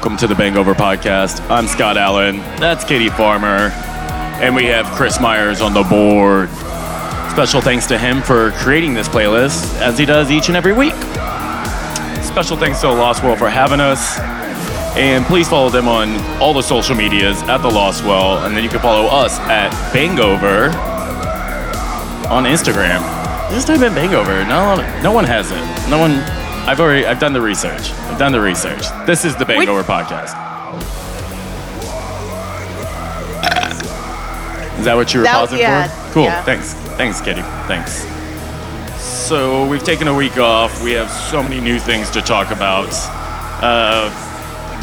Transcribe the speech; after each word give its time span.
Welcome 0.00 0.16
to 0.16 0.26
the 0.26 0.34
Bangover 0.34 0.72
Podcast. 0.72 1.46
I'm 1.50 1.66
Scott 1.66 1.98
Allen. 1.98 2.38
That's 2.58 2.84
Kittie 2.84 3.10
Farmer. 3.10 3.68
And 4.40 4.56
we 4.56 4.64
have 4.64 4.86
Chris 4.96 5.20
Myers 5.20 5.60
on 5.60 5.74
the 5.74 5.82
board. 5.82 6.48
Special 7.30 7.60
thanks 7.60 7.86
to 7.88 7.98
him 7.98 8.22
for 8.22 8.52
creating 8.52 8.94
this 8.94 9.10
playlist, 9.10 9.78
as 9.78 9.98
he 9.98 10.06
does 10.06 10.30
each 10.30 10.48
and 10.48 10.56
every 10.56 10.72
week. 10.72 10.94
Special 12.24 12.56
thanks 12.56 12.80
to 12.80 12.88
Lost 12.88 13.22
Well 13.22 13.36
for 13.36 13.50
having 13.50 13.78
us. 13.78 14.18
And 14.96 15.22
please 15.26 15.50
follow 15.50 15.68
them 15.68 15.86
on 15.86 16.18
all 16.40 16.54
the 16.54 16.62
social 16.62 16.96
medias 16.96 17.42
at 17.42 17.58
the 17.58 17.68
Lost 17.70 18.02
Well. 18.02 18.46
And 18.46 18.56
then 18.56 18.64
you 18.64 18.70
can 18.70 18.80
follow 18.80 19.06
us 19.06 19.38
at 19.40 19.70
Bangover 19.92 20.72
on 22.30 22.44
Instagram. 22.44 23.00
Just 23.50 23.66
type 23.66 23.82
in 23.82 23.92
Bangover. 23.92 24.48
No, 24.48 24.76
no 25.02 25.12
one 25.12 25.26
has 25.26 25.50
it. 25.50 25.90
No 25.90 25.98
one. 25.98 26.12
I've 26.66 26.80
already. 26.80 27.04
I've 27.04 27.20
done 27.20 27.34
the 27.34 27.42
research. 27.42 27.90
Done 28.20 28.32
the 28.32 28.40
research. 28.40 28.82
This 29.06 29.24
is 29.24 29.34
the 29.36 29.46
Bangover 29.46 29.82
podcast. 29.82 30.36
Is 34.78 34.84
that 34.84 34.94
what 34.94 35.14
you 35.14 35.20
were 35.20 35.24
That- 35.24 35.36
pausing 35.36 35.58
yeah, 35.58 35.88
for? 35.88 36.12
Cool. 36.12 36.24
yeah. 36.24 36.42
Thanks. 36.42 36.74
Thanks, 36.98 37.20
Kittie. 37.22 37.40
Thanks. 37.66 38.04
So 39.02 39.64
we've 39.64 39.82
taken 39.82 40.06
a 40.06 40.12
week 40.14 40.36
off. 40.36 40.82
We 40.82 40.92
have 40.92 41.10
so 41.10 41.42
many 41.42 41.62
new 41.62 41.78
things 41.78 42.10
to 42.10 42.20
talk 42.20 42.50
about. 42.50 42.90
Uh, 43.62 44.10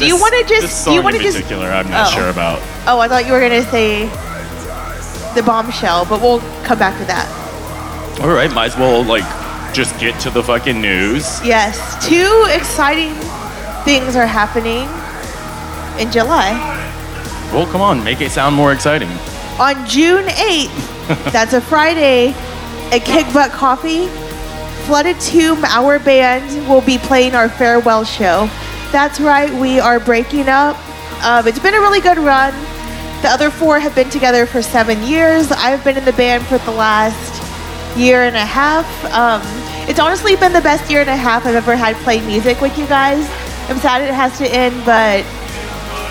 Do 0.00 0.06
you 0.06 0.14
this- 0.14 0.20
wanna 0.20 0.42
just- 0.42 0.62
this 0.62 0.84
do 0.84 0.90
you 0.90 0.96
song 0.96 1.04
wanna 1.04 1.16
in 1.18 1.22
just- 1.22 1.36
particular? 1.36 1.70
I'm 1.70 1.88
not 1.88 2.08
Oh. 2.08 2.10
sure 2.16 2.28
about. 2.30 2.58
Oh, 2.88 2.98
I 2.98 3.06
thought 3.06 3.24
you 3.24 3.32
were 3.32 3.40
gonna 3.40 3.68
say 3.70 4.08
the 5.36 5.44
bombshell, 5.44 6.06
but 6.06 6.20
we'll 6.20 6.42
come 6.64 6.78
back 6.80 6.98
to 6.98 7.04
that. 7.04 7.28
All 8.20 8.30
right, 8.30 8.50
might 8.52 8.72
as 8.72 8.76
well 8.76 9.04
like 9.04 9.22
just 9.78 9.96
get 10.00 10.18
to 10.18 10.28
the 10.28 10.42
fucking 10.42 10.80
news. 10.80 11.40
Yes, 11.46 12.04
two 12.04 12.46
exciting 12.50 13.14
things 13.84 14.16
are 14.16 14.26
happening 14.26 14.88
in 16.04 16.10
July. 16.10 16.50
Well, 17.52 17.64
come 17.64 17.80
on, 17.80 18.02
make 18.02 18.20
it 18.20 18.32
sound 18.32 18.56
more 18.56 18.72
exciting. 18.72 19.08
On 19.60 19.86
June 19.86 20.24
8th, 20.24 21.30
that's 21.32 21.52
a 21.52 21.60
Friday, 21.60 22.30
at 22.90 23.02
Kick 23.04 23.32
Butt 23.32 23.52
Coffee, 23.52 24.08
Flooded 24.86 25.20
Tomb, 25.20 25.64
our 25.64 26.00
band, 26.00 26.68
will 26.68 26.80
be 26.80 26.98
playing 26.98 27.36
our 27.36 27.48
farewell 27.48 28.02
show. 28.02 28.50
That's 28.90 29.20
right, 29.20 29.48
we 29.60 29.78
are 29.78 30.00
breaking 30.00 30.48
up. 30.48 30.76
Um, 31.22 31.46
it's 31.46 31.60
been 31.60 31.74
a 31.74 31.80
really 31.80 32.00
good 32.00 32.18
run. 32.18 32.52
The 33.22 33.28
other 33.28 33.48
four 33.48 33.78
have 33.78 33.94
been 33.94 34.10
together 34.10 34.44
for 34.44 34.60
seven 34.60 35.00
years. 35.04 35.52
I've 35.52 35.84
been 35.84 35.96
in 35.96 36.04
the 36.04 36.14
band 36.14 36.44
for 36.46 36.58
the 36.58 36.72
last 36.72 37.38
year 37.96 38.24
and 38.24 38.34
a 38.34 38.44
half. 38.44 38.84
Um, 39.14 39.67
it's 39.88 39.98
honestly 39.98 40.36
been 40.36 40.52
the 40.52 40.60
best 40.60 40.90
year 40.90 41.00
and 41.00 41.10
a 41.10 41.16
half 41.16 41.46
I've 41.46 41.54
ever 41.54 41.74
had 41.74 41.96
playing 41.96 42.26
music 42.26 42.60
with 42.60 42.76
you 42.78 42.86
guys. 42.86 43.26
I'm 43.70 43.78
sad 43.78 44.02
it 44.02 44.12
has 44.12 44.36
to 44.38 44.46
end, 44.46 44.74
but 44.84 45.24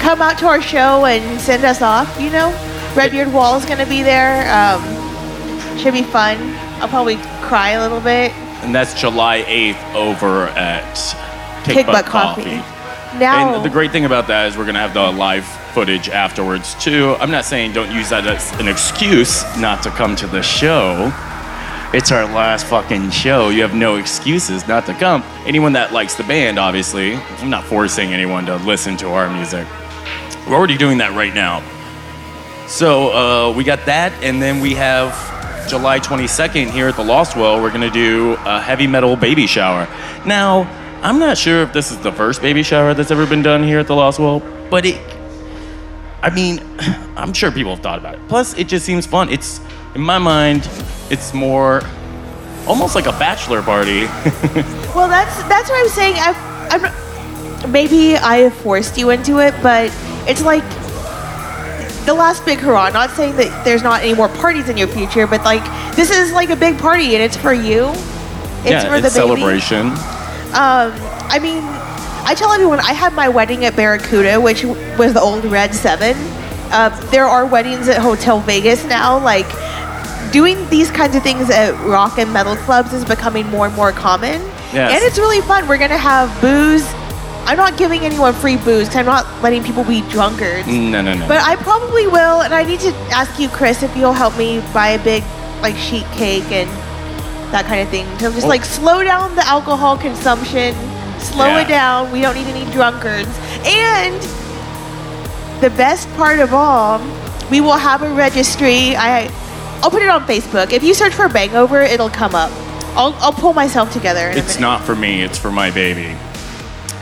come 0.01 0.21
out 0.21 0.37
to 0.39 0.47
our 0.47 0.61
show 0.61 1.05
and 1.05 1.39
send 1.39 1.63
us 1.63 1.81
off, 1.81 2.19
you 2.19 2.29
know? 2.29 2.49
Redbeard 2.95 3.31
Wall 3.31 3.55
is 3.57 3.65
going 3.65 3.79
to 3.79 3.85
be 3.85 4.01
there. 4.01 4.51
Um, 4.51 5.77
should 5.77 5.93
be 5.93 6.03
fun. 6.03 6.37
I'll 6.81 6.87
probably 6.87 7.17
cry 7.41 7.71
a 7.71 7.81
little 7.81 8.01
bit. 8.01 8.31
And 8.63 8.73
that's 8.73 8.99
July 8.99 9.43
8th 9.43 9.95
over 9.95 10.47
at 10.49 11.63
Kick, 11.63 11.75
Kick 11.75 11.85
Butt, 11.85 12.03
Butt 12.03 12.05
Coffee. 12.05 12.57
Coffee. 12.57 13.19
Now, 13.19 13.55
And 13.55 13.65
the 13.65 13.69
great 13.69 13.91
thing 13.91 14.05
about 14.05 14.27
that 14.27 14.47
is 14.47 14.57
we're 14.57 14.65
gonna 14.65 14.79
have 14.79 14.93
the 14.93 15.11
live 15.11 15.45
footage 15.73 16.09
afterwards 16.09 16.75
too. 16.75 17.15
I'm 17.19 17.31
not 17.31 17.45
saying 17.45 17.73
don't 17.73 17.91
use 17.91 18.09
that 18.09 18.27
as 18.27 18.51
an 18.59 18.67
excuse 18.67 19.43
not 19.57 19.81
to 19.83 19.89
come 19.89 20.15
to 20.17 20.27
the 20.27 20.41
show. 20.41 21.11
It's 21.93 22.11
our 22.11 22.25
last 22.25 22.65
fucking 22.65 23.11
show. 23.11 23.47
You 23.47 23.61
have 23.61 23.73
no 23.73 23.95
excuses 23.95 24.67
not 24.67 24.85
to 24.87 24.93
come. 24.93 25.23
Anyone 25.45 25.71
that 25.73 25.93
likes 25.93 26.15
the 26.15 26.23
band, 26.23 26.59
obviously, 26.59 27.15
I'm 27.15 27.49
not 27.49 27.63
forcing 27.63 28.13
anyone 28.13 28.45
to 28.47 28.57
listen 28.57 28.97
to 28.97 29.07
our 29.11 29.29
music. 29.33 29.65
We're 30.45 30.57
already 30.57 30.77
doing 30.77 30.97
that 30.97 31.15
right 31.15 31.33
now. 31.33 31.63
So 32.67 33.13
uh, 33.13 33.53
we 33.55 33.63
got 33.63 33.85
that, 33.85 34.11
and 34.21 34.41
then 34.41 34.59
we 34.59 34.73
have 34.73 35.13
July 35.69 35.97
22nd 35.99 36.69
here 36.71 36.89
at 36.89 36.97
the 36.97 37.05
Lost 37.05 37.37
Well. 37.37 37.61
We're 37.61 37.71
gonna 37.71 37.89
do 37.89 38.33
a 38.45 38.59
heavy 38.59 38.85
metal 38.85 39.15
baby 39.15 39.47
shower. 39.47 39.87
Now, 40.25 40.63
I'm 41.01 41.19
not 41.19 41.37
sure 41.37 41.61
if 41.61 41.71
this 41.71 41.89
is 41.89 41.99
the 41.99 42.11
first 42.11 42.41
baby 42.41 42.63
shower 42.63 42.93
that's 42.95 43.11
ever 43.11 43.25
been 43.25 43.41
done 43.41 43.63
here 43.63 43.79
at 43.79 43.87
the 43.87 43.95
Lost 43.95 44.19
Well, 44.19 44.41
but 44.69 44.85
it. 44.85 44.99
I 46.21 46.31
mean, 46.31 46.59
I'm 47.15 47.31
sure 47.31 47.49
people 47.49 47.73
have 47.73 47.81
thought 47.81 47.97
about 47.97 48.15
it. 48.15 48.27
Plus, 48.27 48.57
it 48.57 48.67
just 48.67 48.85
seems 48.85 49.05
fun. 49.05 49.29
It's 49.29 49.61
in 49.95 50.01
my 50.01 50.17
mind, 50.17 50.69
it's 51.09 51.33
more 51.33 51.81
almost 52.67 52.95
like 52.95 53.05
a 53.05 53.11
bachelor 53.13 53.61
party. 53.61 54.01
well, 54.93 55.07
that's 55.07 55.37
that's 55.43 55.69
what 55.69 55.79
I'm 55.79 55.89
saying. 55.89 56.15
I've, 56.17 56.37
I'm 56.71 57.71
maybe 57.71 58.15
I 58.17 58.37
have 58.37 58.53
forced 58.53 58.97
you 58.97 59.09
into 59.09 59.39
it, 59.39 59.53
but 59.63 59.91
it's 60.27 60.43
like 60.43 60.63
the 62.05 62.13
last 62.13 62.45
big 62.45 62.59
hurrah. 62.59 62.89
Not 62.89 63.11
saying 63.11 63.35
that 63.37 63.65
there's 63.65 63.83
not 63.83 64.01
any 64.01 64.13
more 64.13 64.29
parties 64.29 64.69
in 64.69 64.77
your 64.77 64.87
future, 64.87 65.27
but 65.27 65.43
like 65.43 65.63
this 65.95 66.11
is 66.11 66.31
like 66.31 66.49
a 66.49 66.55
big 66.55 66.77
party, 66.77 67.15
and 67.15 67.23
it's 67.23 67.37
for 67.37 67.53
you. 67.53 67.89
It's 68.61 68.71
yeah, 68.71 68.83
for 68.83 69.01
the 69.01 69.07
it's 69.07 69.15
baby. 69.15 69.27
celebration. 69.27 69.87
Um, 70.47 70.93
I 71.29 71.39
mean, 71.41 71.63
I 72.25 72.33
tell 72.35 72.51
everyone 72.51 72.79
I 72.79 72.93
had 72.93 73.13
my 73.13 73.29
wedding 73.29 73.65
at 73.65 73.75
Barracuda, 73.75 74.39
which 74.39 74.63
was 74.63 75.13
the 75.13 75.21
old 75.21 75.45
Red 75.45 75.73
Seven. 75.73 76.15
Uh, 76.69 76.89
there 77.11 77.25
are 77.25 77.45
weddings 77.45 77.87
at 77.87 78.01
Hotel 78.01 78.41
Vegas 78.41 78.83
now. 78.85 79.17
Like 79.19 79.47
doing 80.31 80.67
these 80.69 80.89
kinds 80.91 81.15
of 81.15 81.23
things 81.23 81.49
at 81.49 81.73
rock 81.85 82.17
and 82.17 82.31
metal 82.31 82.55
clubs 82.55 82.93
is 82.93 83.03
becoming 83.05 83.47
more 83.47 83.67
and 83.67 83.75
more 83.75 83.91
common. 83.91 84.41
Yes. 84.73 84.93
And 84.93 85.03
it's 85.03 85.17
really 85.17 85.41
fun. 85.41 85.67
We're 85.67 85.77
gonna 85.77 85.97
have 85.97 86.29
booze. 86.41 86.85
I'm 87.45 87.57
not 87.57 87.77
giving 87.77 88.01
anyone 88.01 88.33
free 88.33 88.57
booze 88.57 88.87
because 88.87 88.97
I'm 88.97 89.05
not 89.05 89.25
letting 89.41 89.63
people 89.63 89.83
be 89.85 90.01
drunkards. 90.09 90.67
Mm, 90.67 90.91
no, 90.91 91.01
no, 91.01 91.13
no. 91.13 91.27
But 91.27 91.41
I 91.41 91.55
probably 91.55 92.05
will, 92.05 92.41
and 92.41 92.53
I 92.53 92.63
need 92.63 92.81
to 92.81 92.93
ask 93.11 93.39
you, 93.39 93.47
Chris, 93.47 93.83
if 93.83 93.95
you'll 93.95 94.11
help 94.13 94.37
me 94.37 94.61
buy 94.73 94.89
a 94.89 95.03
big 95.03 95.23
like 95.61 95.75
sheet 95.77 96.05
cake 96.13 96.51
and 96.51 96.69
that 97.53 97.65
kind 97.65 97.81
of 97.81 97.87
thing. 97.89 98.05
To 98.17 98.25
just 98.25 98.39
Well- 98.39 98.49
like 98.49 98.65
slow 98.65 99.03
down 99.03 99.33
the 99.35 99.47
alcohol 99.47 99.97
consumption, 99.97 100.75
slow 101.19 101.47
Yeah. 101.47 101.61
it 101.61 101.67
down. 101.69 102.11
We 102.11 102.21
don't 102.21 102.35
need 102.35 102.47
any 102.47 102.69
drunkards. 102.71 103.29
And 103.65 104.21
the 105.61 105.69
best 105.71 106.07
part 106.17 106.39
of 106.39 106.53
all, 106.53 106.99
we 107.49 107.61
will 107.61 107.77
have 107.77 108.01
a 108.03 108.09
registry. 108.09 108.95
I 108.97 109.29
I'll 109.83 109.91
put 109.91 110.01
it 110.01 110.09
on 110.09 110.21
Facebook. 110.25 110.73
If 110.73 110.83
you 110.83 110.93
search 110.93 111.13
for 111.13 111.27
Bangover, 111.27 111.87
it'll 111.87 112.09
come 112.09 112.35
up. 112.35 112.51
I'll, 112.97 113.13
I'll 113.19 113.31
pull 113.33 113.53
myself 113.53 113.91
together. 113.93 114.29
It's 114.33 114.59
not 114.59 114.83
for 114.83 114.95
me, 114.95 115.21
it's 115.21 115.37
for 115.37 115.51
my 115.51 115.69
baby. 115.71 116.15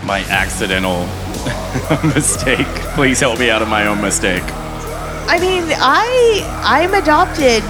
My 0.04 0.20
accidental 0.30 1.06
mistake. 2.14 2.68
Please 2.96 3.20
help 3.20 3.40
me 3.40 3.50
out 3.50 3.62
of 3.62 3.68
my 3.70 3.88
own 3.88 4.02
mistake. 4.02 4.44
I 5.28 5.40
mean, 5.40 5.64
I 5.78 6.44
I'm 6.64 6.94
adopted, 6.94 7.64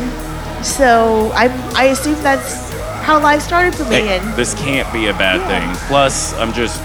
so 0.65 1.31
I'm 1.33 1.51
I 1.75 1.85
assume 1.85 2.21
that's 2.23 2.71
how 3.03 3.21
life 3.21 3.41
started 3.41 3.73
for 3.75 3.83
me. 3.85 3.89
Hey, 3.95 4.17
and 4.17 4.33
this 4.35 4.53
can't 4.55 4.91
be 4.91 5.07
a 5.07 5.13
bad 5.13 5.39
Yeah. 5.39 5.75
thing. 5.75 5.87
Plus, 5.87 6.33
I'm 6.33 6.51
just 6.51 6.81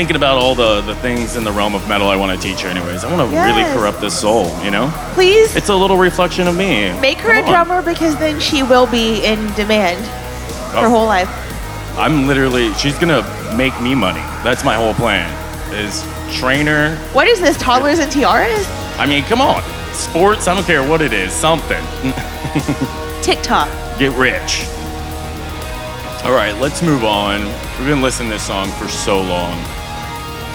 thinking 0.00 0.16
about 0.16 0.38
all 0.38 0.54
the, 0.54 0.80
the 0.80 0.94
things 0.96 1.36
in 1.36 1.44
the 1.44 1.52
realm 1.52 1.74
of 1.74 1.86
metal 1.86 2.08
I 2.08 2.16
want 2.16 2.32
to 2.34 2.42
teach 2.48 2.62
her 2.62 2.68
anyways. 2.70 3.04
I 3.04 3.14
want 3.14 3.30
to 3.30 3.36
really 3.36 3.64
corrupt 3.74 4.00
this 4.00 4.18
soul, 4.18 4.46
you 4.64 4.70
know? 4.70 4.90
please 5.12 5.54
It's 5.54 5.68
a 5.68 5.74
little 5.74 5.98
reflection 5.98 6.48
of 6.48 6.56
me. 6.56 6.98
make 7.00 7.18
her 7.18 7.28
Come 7.34 7.36
a 7.36 7.42
on. 7.42 7.66
drummer 7.66 7.82
because 7.82 8.16
then 8.18 8.40
she 8.40 8.62
will 8.62 8.86
be 8.86 9.22
in 9.26 9.36
demand 9.52 10.02
her 10.72 10.86
Oh, 10.86 10.88
whole 10.88 11.04
life. 11.04 11.28
I'm 11.98 12.26
literally, 12.26 12.72
she's 12.74 12.98
going 12.98 13.08
to 13.08 13.54
make 13.58 13.78
me 13.82 13.94
money. 13.94 14.22
That's 14.42 14.64
my 14.64 14.74
whole 14.74 14.94
plan. 14.94 15.28
Is 15.74 16.02
trainer. 16.34 16.96
What 17.12 17.26
is 17.26 17.38
this? 17.38 17.58
Toddlers 17.58 17.98
and 17.98 18.10
tiaras? 18.10 18.66
I 18.98 19.04
mean, 19.06 19.22
come 19.24 19.42
on. 19.42 19.62
Sports, 19.92 20.48
I 20.48 20.54
don't 20.54 20.64
care 20.64 20.82
what 20.88 21.02
it 21.02 21.12
is. 21.12 21.30
Something. 21.30 21.84
TikTok. 23.22 23.68
Get 23.98 24.16
rich. 24.16 24.64
All 26.24 26.32
right, 26.32 26.56
let's 26.58 26.80
move 26.82 27.04
on. 27.04 27.44
We've 27.78 27.88
been 27.88 28.00
listening 28.00 28.30
to 28.30 28.36
this 28.36 28.46
song 28.46 28.70
for 28.70 28.88
so 28.88 29.20
long. 29.20 29.62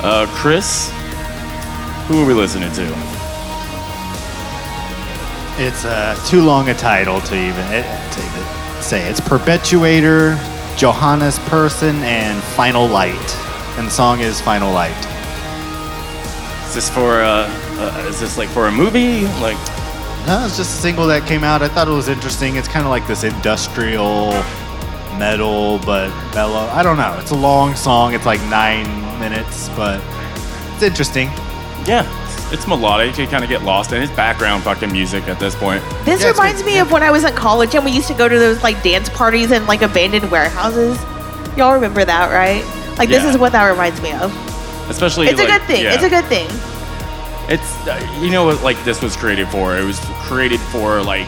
Uh, 0.03 0.27
Chris, 0.31 0.91
who 2.07 2.21
are 2.21 2.25
we 2.25 2.33
listening 2.33 2.71
to? 2.73 2.83
It's 5.57 5.85
uh, 5.85 6.21
too 6.27 6.41
long 6.41 6.69
a 6.69 6.73
title 6.73 7.21
to 7.21 7.35
even, 7.35 7.65
eh, 7.73 8.09
to 8.11 8.19
even 8.19 8.81
say. 8.81 9.09
It's 9.09 9.21
Perturbator, 9.21 10.37
Johannes 10.77 11.39
Persson, 11.47 11.95
and 12.03 12.43
Final 12.43 12.87
Light. 12.87 13.35
And 13.77 13.87
the 13.87 13.91
song 13.91 14.19
is 14.19 14.41
Final 14.41 14.71
Light. 14.73 14.95
Is 16.67 16.75
this 16.75 16.89
for 16.89 17.21
uh, 17.21 17.47
uh 17.77 18.05
is 18.07 18.19
this 18.19 18.37
like 18.37 18.49
for 18.49 18.67
a 18.67 18.71
movie? 18.71 19.21
Like 19.39 19.57
No, 20.27 20.43
it's 20.45 20.57
just 20.57 20.77
a 20.77 20.81
single 20.81 21.07
that 21.07 21.25
came 21.25 21.43
out. 21.43 21.61
I 21.61 21.69
thought 21.69 21.87
it 21.87 21.91
was 21.91 22.09
interesting. 22.09 22.57
It's 22.57 22.67
kind 22.67 22.85
of 22.85 22.89
like 22.89 23.07
this 23.07 23.23
industrial 23.23 24.31
metal, 25.17 25.79
but 25.85 26.09
mellow. 26.33 26.67
I 26.71 26.83
don't 26.83 26.97
know. 26.97 27.17
It's 27.21 27.31
a 27.31 27.35
long 27.35 27.75
song. 27.75 28.13
It's 28.13 28.25
like 28.25 28.41
nine 28.49 29.04
minutes, 29.19 29.69
but 29.69 30.01
it's 30.73 30.83
interesting. 30.83 31.27
yeah, 31.85 32.03
it's, 32.25 32.53
it's 32.53 32.67
melodic. 32.67 33.17
You 33.17 33.27
kind 33.27 33.43
of 33.43 33.49
get 33.49 33.63
lost 33.63 33.91
in 33.93 34.01
his 34.01 34.11
background 34.11 34.63
fucking 34.63 34.91
music 34.91 35.27
at 35.27 35.39
this 35.39 35.55
point. 35.55 35.81
This 36.05 36.21
Yeah, 36.21 36.29
it's 36.29 36.37
reminds 36.39 36.61
good. 36.61 36.67
me 36.73 36.79
of 36.79 36.91
when 36.91 37.03
I 37.03 37.11
was 37.11 37.23
in 37.23 37.33
college 37.33 37.75
and 37.75 37.83
we 37.85 37.91
used 37.91 38.07
to 38.07 38.13
go 38.13 38.27
to 38.27 38.37
those 38.39 38.61
like 38.63 38.81
dance 38.83 39.09
parties 39.09 39.51
in 39.51 39.65
like 39.67 39.81
abandoned 39.81 40.29
warehouses. 40.31 40.97
Y'all 41.57 41.73
remember 41.73 42.03
that, 42.05 42.31
right? 42.31 42.63
Like 42.97 43.09
this 43.09 43.23
is 43.23 43.37
what 43.37 43.51
that 43.53 43.65
reminds 43.69 44.01
me 44.01 44.11
of. 44.13 44.31
Especially 44.89 45.27
It's 45.27 45.39
a 45.39 45.43
like, 45.45 45.59
good 45.59 45.67
thing. 45.67 45.83
yeah. 45.83 45.93
It's 45.95 46.03
a 46.03 46.09
good 46.09 46.25
thing. 46.25 46.47
It's 47.47 47.87
uh, 47.87 48.19
you 48.21 48.29
know 48.31 48.45
what 48.45 48.63
like 48.63 48.81
this 48.83 49.01
was 49.01 49.15
created 49.15 49.47
for. 49.49 49.77
It 49.77 49.83
was 49.83 49.99
created 50.27 50.59
for 50.59 51.01
like 51.03 51.27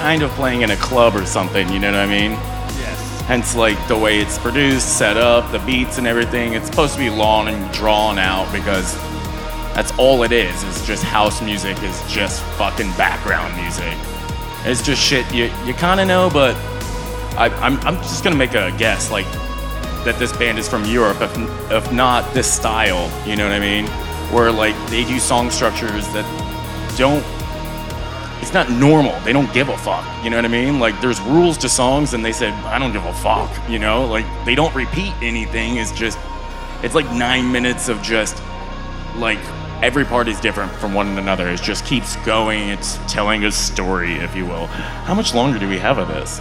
kind 0.00 0.22
of 0.22 0.30
playing 0.32 0.62
in 0.62 0.70
a 0.70 0.76
club 0.76 1.14
or 1.16 1.26
something. 1.26 1.68
You 1.72 1.78
know 1.80 1.90
what 1.90 1.98
I 2.00 2.06
mean? 2.06 2.32
Hence 3.28 3.54
like 3.54 3.76
the 3.88 3.96
way 3.96 4.20
it's 4.20 4.38
produced, 4.38 4.96
set 4.96 5.18
up, 5.18 5.52
the 5.52 5.58
beats 5.58 5.98
and 5.98 6.06
everything. 6.06 6.54
It's 6.54 6.64
supposed 6.66 6.94
to 6.94 6.98
be 6.98 7.10
long 7.10 7.48
and 7.48 7.70
drawn 7.74 8.18
out 8.18 8.50
because 8.50 8.96
that's 9.74 9.92
all 9.98 10.22
it 10.22 10.32
is. 10.32 10.64
It's 10.64 10.86
just 10.86 11.02
house 11.02 11.42
music. 11.42 11.76
Is 11.82 12.02
just 12.10 12.42
fucking 12.56 12.90
background 12.92 13.54
music. 13.60 13.92
It's 14.64 14.82
just 14.82 15.02
shit 15.02 15.30
you 15.30 15.52
you 15.66 15.74
kind 15.74 16.00
of 16.00 16.08
know, 16.08 16.30
but 16.32 16.56
I, 17.36 17.50
I'm 17.60 17.78
I'm 17.80 17.96
just 17.96 18.24
gonna 18.24 18.34
make 18.34 18.54
a 18.54 18.74
guess 18.78 19.10
like 19.10 19.26
that 20.06 20.16
this 20.18 20.34
band 20.34 20.58
is 20.58 20.66
from 20.66 20.86
Europe, 20.86 21.20
if 21.20 21.36
if 21.70 21.92
not 21.92 22.32
this 22.32 22.50
style. 22.50 23.12
You 23.28 23.36
know 23.36 23.44
what 23.44 23.52
I 23.52 23.60
mean? 23.60 23.86
Where 24.32 24.50
like 24.50 24.74
they 24.88 25.04
do 25.04 25.18
song 25.18 25.50
structures 25.50 26.08
that 26.14 26.24
don't 26.96 27.22
it's 28.48 28.54
not 28.54 28.70
normal. 28.70 29.20
They 29.26 29.34
don't 29.34 29.52
give 29.52 29.68
a 29.68 29.76
fuck. 29.76 30.06
You 30.24 30.30
know 30.30 30.36
what 30.36 30.46
I 30.46 30.48
mean? 30.48 30.80
Like 30.80 30.98
there's 31.02 31.20
rules 31.20 31.58
to 31.58 31.68
songs 31.68 32.14
and 32.14 32.24
they 32.24 32.32
said, 32.32 32.54
I 32.64 32.78
don't 32.78 32.94
give 32.94 33.04
a 33.04 33.12
fuck, 33.12 33.50
you 33.68 33.78
know? 33.78 34.06
Like 34.06 34.24
they 34.46 34.54
don't 34.54 34.74
repeat 34.74 35.12
anything. 35.20 35.76
It's 35.76 35.92
just 35.92 36.18
it's 36.82 36.94
like 36.94 37.04
9 37.12 37.52
minutes 37.52 37.90
of 37.90 38.00
just 38.00 38.42
like 39.16 39.38
every 39.82 40.06
part 40.06 40.28
is 40.28 40.40
different 40.40 40.72
from 40.72 40.94
one 40.94 41.18
another. 41.18 41.46
It 41.46 41.60
just 41.60 41.84
keeps 41.84 42.16
going. 42.24 42.70
It's 42.70 42.96
telling 43.06 43.44
a 43.44 43.52
story, 43.52 44.14
if 44.14 44.34
you 44.34 44.46
will. 44.46 44.64
How 45.04 45.12
much 45.12 45.34
longer 45.34 45.58
do 45.58 45.68
we 45.68 45.76
have 45.76 45.98
of 45.98 46.08
this? 46.08 46.40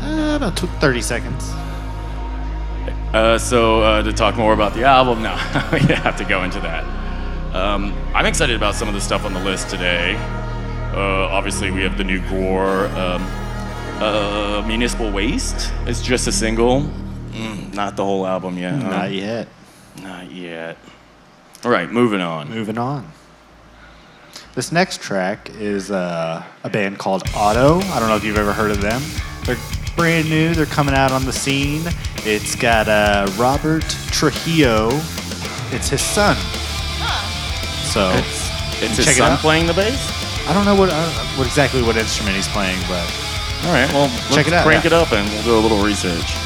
Uh, 0.00 0.32
about 0.36 0.56
tw- 0.56 0.80
30 0.80 1.02
seconds. 1.02 1.50
Uh, 3.12 3.36
so 3.38 3.82
uh, 3.82 4.02
to 4.02 4.14
talk 4.14 4.34
more 4.36 4.54
about 4.54 4.72
the 4.72 4.84
album, 4.84 5.22
no, 5.22 5.32
we 5.74 5.80
have 5.94 6.16
to 6.16 6.24
go 6.24 6.42
into 6.42 6.60
that. 6.60 6.84
Um, 7.54 7.92
I'm 8.14 8.24
excited 8.24 8.56
about 8.56 8.74
some 8.74 8.88
of 8.88 8.94
the 8.94 9.00
stuff 9.02 9.26
on 9.26 9.34
the 9.34 9.44
list 9.44 9.68
today. 9.68 10.14
Uh, 10.96 11.28
obviously, 11.28 11.70
we 11.70 11.82
have 11.82 11.98
the 11.98 12.04
new 12.04 12.20
GWAR. 12.20 12.88
Um, 12.96 13.22
uh, 14.02 14.62
Municipal 14.66 15.10
Waste 15.10 15.72
is 15.86 16.00
just 16.02 16.26
a 16.26 16.32
single, 16.32 16.82
mm, 17.32 17.74
not 17.74 17.96
the 17.96 18.04
whole 18.04 18.26
album 18.26 18.56
yet. 18.58 18.74
huh? 18.80 18.88
Not 18.90 19.10
yet. 19.12 19.48
Not 20.02 20.30
yet. 20.32 20.76
All 21.64 21.70
right, 21.70 21.90
moving 21.90 22.20
on. 22.20 22.48
Moving 22.50 22.78
on. 22.78 23.10
This 24.54 24.72
next 24.72 25.00
track 25.02 25.50
is 25.58 25.90
uh, 25.90 26.42
a 26.64 26.70
band 26.70 26.98
called 26.98 27.24
OTTTO. 27.26 27.82
I 27.90 28.00
don't 28.00 28.08
know 28.08 28.16
if 28.16 28.24
you've 28.24 28.38
ever 28.38 28.52
heard 28.54 28.70
of 28.70 28.80
them. 28.80 29.02
They're 29.44 29.56
brand 29.96 30.28
new. 30.30 30.54
They're 30.54 30.64
coming 30.66 30.94
out 30.94 31.12
on 31.12 31.24
the 31.26 31.32
scene. 31.32 31.82
It's 32.24 32.54
got 32.54 32.88
uh, 32.88 33.30
Robert 33.38 33.84
Trujillo. 34.10 34.88
It's 35.72 35.88
his 35.88 36.00
son. 36.02 36.36
So 37.92 38.10
It's, 38.14 38.82
it's 38.82 38.96
his 38.96 39.06
Check 39.06 39.14
it 39.14 39.18
son 39.18 39.32
out. 39.32 39.38
playing 39.40 39.66
the 39.66 39.74
bass. 39.74 40.25
I 40.48 40.54
don't 40.54 40.64
know 40.64 40.74
what, 40.74 40.90
uh, 40.90 41.10
what 41.36 41.46
exactly 41.46 41.82
what 41.82 41.96
instrument 41.96 42.36
he's 42.36 42.48
playing, 42.48 42.78
but 42.88 43.02
All 43.66 43.72
right, 43.72 43.90
well, 43.92 44.08
Check 44.30 44.46
let's 44.46 44.48
it 44.48 44.54
out, 44.54 44.64
Crank 44.64 44.84
it 44.84 44.92
up, 44.92 45.12
and 45.12 45.28
we'll 45.30 45.42
do 45.42 45.58
a 45.58 45.62
little 45.62 45.82
research. 45.82 46.36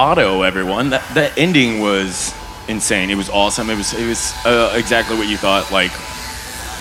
OTTTO, 0.00 0.46
everyone, 0.46 0.88
that 0.88 1.06
that 1.12 1.36
ending 1.36 1.78
was 1.78 2.34
insane. 2.68 3.10
It 3.10 3.16
was 3.16 3.28
awesome. 3.28 3.68
It 3.68 3.76
was 3.76 3.92
it 3.92 4.06
was 4.06 4.32
uh, 4.46 4.72
exactly 4.74 5.14
what 5.14 5.28
you 5.28 5.36
thought. 5.36 5.70
Like 5.70 5.92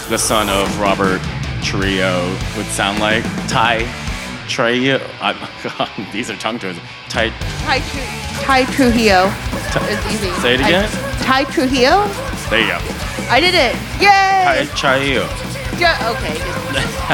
the 0.07 0.17
son 0.17 0.47
of 0.47 0.79
Robert 0.79 1.19
Trio 1.61 2.29
would 2.55 2.65
sound 2.67 2.99
like 2.99 3.25
Ty 3.49 3.83
Trio. 4.47 5.05
I, 5.19 5.33
God, 5.77 5.89
these 6.13 6.31
are 6.31 6.37
tongue 6.37 6.59
twisters. 6.59 6.81
Ty. 7.09 7.31
Ty, 7.65 7.79
Tru- 7.81 8.45
Ty 8.45 8.63
Trujillo. 8.71 9.33
It's 9.91 10.05
easy. 10.13 10.31
Say 10.39 10.53
it 10.53 10.61
again? 10.61 10.85
I, 10.89 11.17
Ty 11.21 11.43
Trujillo? 11.43 12.07
There 12.49 12.61
you 12.61 12.67
go. 12.67 12.79
I 13.27 13.41
did 13.41 13.53
it. 13.53 13.75
Yay! 13.99 14.65
Ty 14.77 14.95
Yay! 15.03 15.58
Yeah, 15.77 16.13
okay. 16.15 16.35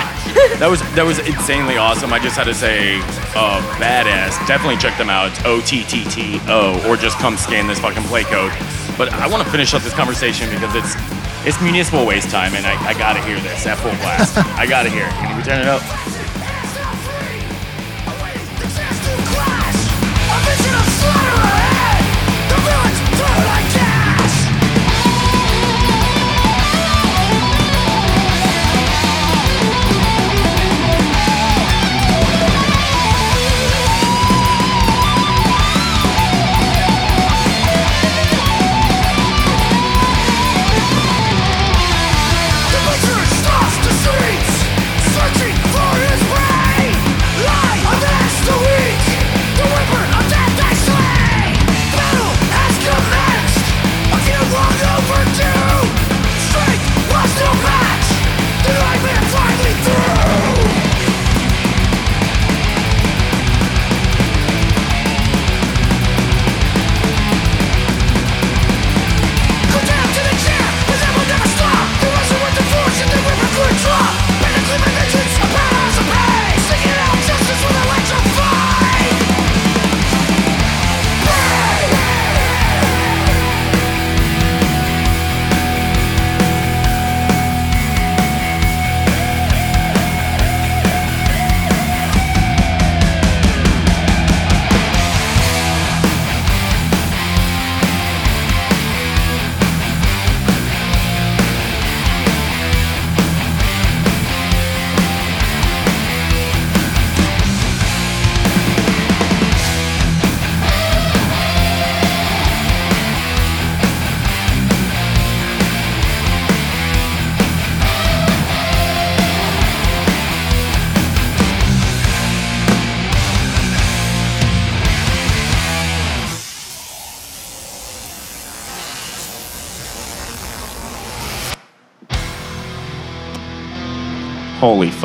That 0.60 0.70
was 0.70 0.82
that 0.96 1.04
was 1.06 1.20
insanely 1.20 1.78
awesome. 1.78 2.12
I 2.12 2.20
just 2.20 2.36
had 2.36 2.44
to 2.46 2.54
say, 2.54 3.00
uh, 3.36 3.60
badass. 3.80 4.36
Definitely 4.48 4.78
check 4.78 4.98
them 4.98 5.10
out. 5.10 5.32
It's 5.32 5.44
O 5.46 5.62
T 5.62 5.84
T 5.84 6.04
T 6.06 6.40
O, 6.48 6.76
or 6.88 6.96
just 6.98 7.18
come 7.20 7.36
scan 7.38 7.68
this 7.68 7.80
fucking 7.80 8.04
play 8.04 8.24
code. 8.24 8.52
But 8.98 9.12
I 9.14 9.28
want 9.28 9.44
to 9.44 9.50
finish 9.50 9.74
up 9.74 9.82
this 9.82 9.94
conversation 9.94 10.50
because 10.50 10.76
it's 10.76 10.96
it's 11.48 11.62
municipal 11.62 12.06
waste 12.06 12.30
time, 12.32 12.54
and 12.54 12.66
I, 12.66 12.76
I 12.88 12.94
gotta 12.94 13.22
hear 13.24 13.40
this 13.40 13.66
at 13.66 13.78
full 13.80 13.96
blast. 14.04 14.38
I 14.60 14.66
gotta 14.66 14.90
hear 14.90 15.08
it. 15.08 15.14
Can 15.14 15.38
you 15.38 15.44
turn 15.44 15.62
it 15.62 15.68
up? 15.68 15.82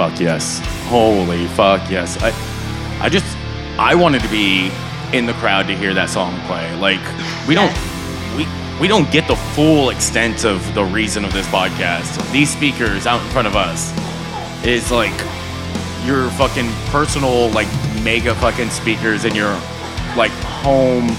Fuck 0.00 0.18
yes. 0.18 0.62
Holy 0.86 1.46
fuck 1.48 1.90
yes. 1.90 2.16
I 2.22 2.32
I 3.04 3.10
just 3.10 3.36
I 3.78 3.94
wanted 3.94 4.22
to 4.22 4.28
be 4.30 4.70
in 5.12 5.26
the 5.26 5.34
crowd 5.34 5.66
to 5.66 5.76
hear 5.76 5.92
that 5.92 6.08
song 6.08 6.40
play. 6.46 6.74
Like 6.76 7.02
we 7.46 7.54
don't 7.54 7.70
we 8.34 8.46
we 8.80 8.88
don't 8.88 9.12
get 9.12 9.28
the 9.28 9.36
full 9.36 9.90
extent 9.90 10.46
of 10.46 10.58
the 10.72 10.84
reason 10.84 11.22
of 11.22 11.34
this 11.34 11.46
podcast. 11.48 12.16
These 12.32 12.48
speakers 12.48 13.06
out 13.06 13.20
in 13.22 13.28
front 13.28 13.46
of 13.46 13.56
us 13.56 13.92
is 14.64 14.90
like 14.90 15.12
your 16.06 16.30
fucking 16.30 16.70
personal 16.86 17.50
like 17.50 17.68
mega 18.02 18.34
fucking 18.36 18.70
speakers 18.70 19.26
in 19.26 19.34
your 19.34 19.52
like 20.16 20.32
home, 20.64 21.14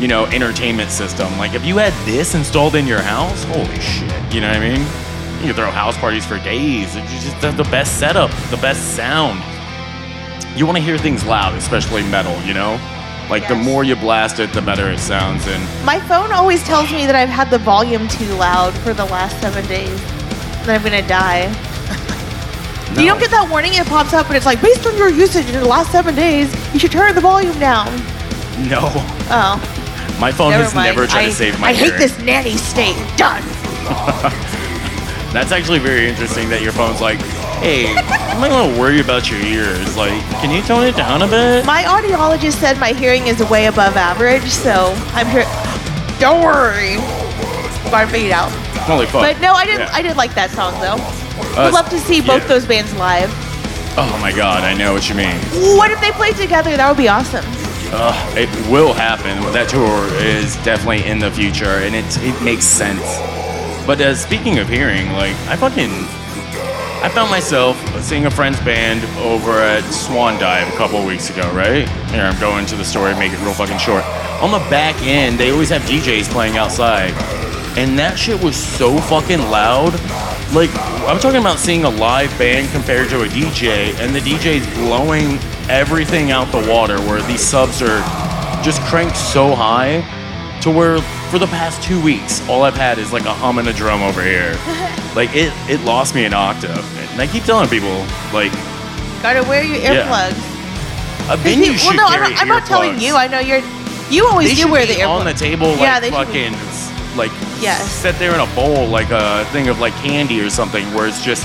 you 0.00 0.08
know, 0.08 0.26
entertainment 0.26 0.90
system. 0.90 1.38
Like 1.38 1.54
if 1.54 1.64
you 1.64 1.76
had 1.76 1.92
this 2.04 2.34
installed 2.34 2.74
in 2.74 2.84
your 2.84 3.00
house, 3.00 3.44
holy 3.44 3.78
shit. 3.78 4.34
You 4.34 4.40
know 4.40 4.48
what 4.48 4.56
I 4.56 4.74
mean? 4.74 5.03
You 5.44 5.50
could 5.52 5.56
throw 5.56 5.70
house 5.70 5.94
parties 5.98 6.24
for 6.24 6.38
days. 6.38 6.96
It's 6.96 7.22
just 7.22 7.38
the, 7.54 7.64
best 7.64 7.98
setup, 7.98 8.30
the 8.48 8.56
best 8.56 8.96
sound. 8.96 9.42
You 10.58 10.64
want 10.64 10.78
to 10.78 10.82
hear 10.82 10.96
things 10.96 11.22
loud, 11.26 11.54
especially 11.54 12.02
metal, 12.04 12.34
you 12.46 12.54
know? 12.54 12.80
Like 13.28 13.46
the 13.46 13.54
more 13.54 13.84
you 13.84 13.94
blast 13.94 14.40
it, 14.40 14.54
the 14.54 14.62
better 14.62 14.90
it 14.90 14.98
sounds. 14.98 15.46
And 15.46 15.62
My 15.84 16.00
phone 16.00 16.32
always 16.32 16.62
tells 16.64 16.90
me 16.90 17.04
that 17.04 17.14
I've 17.14 17.28
had 17.28 17.50
the 17.50 17.58
volume 17.58 18.08
too 18.08 18.32
loud 18.36 18.72
for 18.78 18.94
the 18.94 19.04
last 19.04 19.38
seven 19.42 19.66
days. 19.66 20.00
That 20.64 20.80
I'm 20.80 20.82
gonna 20.82 21.06
die. 21.06 21.52
You 22.98 23.06
don't 23.06 23.18
get 23.18 23.30
that 23.32 23.48
warning, 23.50 23.74
it 23.74 23.86
pops 23.88 24.12
up 24.14 24.28
and 24.28 24.36
it's 24.36 24.46
like, 24.46 24.62
based 24.62 24.86
on 24.86 24.96
your 24.96 25.08
usage 25.10 25.46
in 25.48 25.54
the 25.60 25.66
last 25.66 25.90
seven 25.90 26.14
days, 26.14 26.48
you 26.72 26.78
should 26.78 26.92
turn 26.92 27.14
the 27.14 27.20
volume 27.20 27.58
down. 27.58 27.86
no, 28.70 28.88
Oh. 29.28 30.16
my 30.20 30.30
phone 30.30 30.52
never 30.52 30.62
has 30.62 30.74
mind. 30.76 30.86
never 30.94 31.06
tried 31.08 31.22
I, 31.22 31.26
to 31.26 31.32
save 31.32 31.58
my 31.60 31.68
I 31.68 31.72
hate 31.74 31.86
hearing. 31.86 31.98
this 32.00 32.18
nanny 32.22 32.52
state. 32.56 32.96
Done. 33.18 33.42
That's 35.34 35.50
actually 35.50 35.80
very 35.80 36.06
interesting 36.06 36.48
that 36.50 36.62
your 36.62 36.70
phone's 36.70 37.00
like, 37.00 37.18
hey, 37.58 37.88
I'm 37.88 38.40
not 38.40 38.50
gonna 38.50 38.78
worry 38.78 39.00
about 39.00 39.28
your 39.28 39.40
ears. 39.40 39.96
Like, 39.96 40.12
can 40.38 40.54
you 40.54 40.62
tone 40.62 40.86
it 40.86 40.94
down 40.96 41.22
a 41.22 41.26
bit? 41.26 41.66
My 41.66 41.82
audiologist 41.82 42.52
said 42.52 42.78
my 42.78 42.92
hearing 42.92 43.26
is 43.26 43.42
way 43.50 43.66
above 43.66 43.96
average, 43.96 44.44
so 44.44 44.94
I'm 45.10 45.26
here. 45.26 45.42
Don't 46.20 46.44
worry. 46.44 46.98
Got 47.90 48.10
fade 48.10 48.30
out. 48.30 48.52
Holy 48.86 49.06
fuck. 49.06 49.22
But 49.22 49.40
no, 49.40 49.54
I 49.54 49.64
didn't. 49.64 49.80
Yeah. 49.80 49.90
I 49.92 50.02
did 50.02 50.16
like 50.16 50.36
that 50.36 50.50
song 50.50 50.72
though. 50.80 51.02
Uh, 51.58 51.64
Would 51.64 51.74
love 51.74 51.90
to 51.90 51.98
see 51.98 52.20
both 52.20 52.42
yeah. 52.42 52.46
those 52.46 52.64
bands 52.64 52.94
live. 52.94 53.30
Oh 53.98 54.16
my 54.20 54.30
god, 54.30 54.62
I 54.62 54.72
know 54.72 54.92
what 54.92 55.08
you 55.08 55.16
mean. 55.16 55.34
What 55.76 55.90
if 55.90 56.00
they 56.00 56.12
played 56.12 56.36
together? 56.36 56.76
That 56.76 56.88
would 56.88 56.96
be 56.96 57.08
awesome. 57.08 57.44
Uh, 57.90 58.14
it 58.36 58.48
will 58.70 58.92
happen. 58.92 59.40
That 59.52 59.68
tour 59.68 60.06
is 60.22 60.54
definitely 60.62 61.04
in 61.10 61.18
the 61.18 61.32
future, 61.32 61.82
and 61.82 61.94
it 61.94 62.06
it 62.22 62.40
makes 62.40 62.64
sense. 62.64 63.02
But 63.86 64.00
uh, 64.00 64.14
speaking 64.14 64.58
of 64.58 64.68
hearing, 64.68 65.12
like 65.12 65.36
I 65.46 65.56
fucking, 65.56 65.90
I 67.02 67.10
found 67.12 67.30
myself 67.30 67.76
seeing 68.02 68.24
a 68.24 68.30
friend's 68.30 68.58
band 68.60 69.04
over 69.18 69.52
at 69.60 69.82
Swan 69.92 70.38
Dive 70.40 70.72
a 70.72 70.76
couple 70.76 71.04
weeks 71.04 71.28
ago. 71.28 71.42
Right 71.52 71.86
here, 72.08 72.22
I'm 72.22 72.40
going 72.40 72.64
to 72.66 72.76
the 72.76 72.84
story, 72.84 73.14
make 73.14 73.32
it 73.32 73.40
real 73.40 73.52
fucking 73.52 73.76
short. 73.76 74.04
On 74.40 74.50
the 74.50 74.58
back 74.70 74.96
end, 75.02 75.38
they 75.38 75.50
always 75.50 75.68
have 75.68 75.82
DJs 75.82 76.30
playing 76.30 76.56
outside, 76.56 77.12
and 77.76 77.98
that 77.98 78.18
shit 78.18 78.42
was 78.42 78.56
so 78.56 78.96
fucking 78.96 79.40
loud. 79.50 79.92
Like 80.54 80.70
I'm 81.06 81.18
talking 81.18 81.40
about 81.40 81.58
seeing 81.58 81.84
a 81.84 81.90
live 81.90 82.30
band 82.38 82.70
compared 82.72 83.10
to 83.10 83.22
a 83.22 83.26
DJ, 83.26 83.94
and 84.00 84.14
the 84.14 84.20
DJ's 84.20 84.66
blowing 84.78 85.38
everything 85.68 86.30
out 86.30 86.50
the 86.50 86.66
water, 86.70 86.98
where 87.02 87.20
these 87.22 87.42
subs 87.42 87.82
are 87.82 88.00
just 88.64 88.80
cranked 88.82 89.16
so 89.16 89.54
high 89.54 90.00
to 90.62 90.70
where 90.70 91.00
for 91.34 91.40
the 91.40 91.46
past 91.48 91.82
two 91.82 92.00
weeks, 92.00 92.46
all 92.48 92.62
I've 92.62 92.76
had 92.76 92.96
is 92.96 93.12
like 93.12 93.24
a 93.24 93.34
hum 93.34 93.58
and 93.58 93.66
a 93.66 93.72
drum 93.72 94.02
over 94.04 94.22
here. 94.22 94.52
like 95.16 95.34
it, 95.34 95.52
it 95.68 95.80
lost 95.84 96.14
me 96.14 96.24
an 96.24 96.32
octave. 96.32 96.78
And 97.10 97.20
I 97.20 97.26
keep 97.26 97.42
telling 97.42 97.68
people, 97.68 97.90
like, 98.32 98.52
Gotta 99.20 99.42
wear 99.48 99.64
your 99.64 99.78
Yeah. 99.78 100.06
earplugs. 100.06 101.32
a 101.32 101.36
They 101.38 101.56
venue 101.56 101.70
keep- 101.72 101.78
should 101.80 101.96
well, 101.96 102.08
no, 102.08 102.14
I'm 102.14 102.30
not, 102.30 102.40
I'm 102.42 102.46
not 102.46 102.66
telling 102.66 103.00
you. 103.00 103.16
I 103.16 103.26
know 103.26 103.40
you're. 103.40 103.62
You 104.10 104.28
always 104.28 104.48
They 104.50 104.62
do 104.62 104.70
wear 104.70 104.86
the 104.86 105.02
on 105.02 105.24
the 105.24 105.32
table, 105.34 105.70
like 105.70 105.80
Yeah, 105.80 105.98
they 105.98 106.12
should 106.12 106.32
be. 106.32 107.16
like, 107.16 107.32
Yes. 107.60 107.82
sit 107.90 108.16
there 108.20 108.32
in 108.32 108.38
a 108.38 108.46
bowl, 108.54 108.86
like 108.86 109.10
a 109.10 109.44
thing 109.46 109.66
of 109.66 109.80
like 109.80 109.94
candy 109.96 110.40
or 110.40 110.50
something, 110.50 110.84
where 110.94 111.08
it's 111.08 111.20
just 111.24 111.44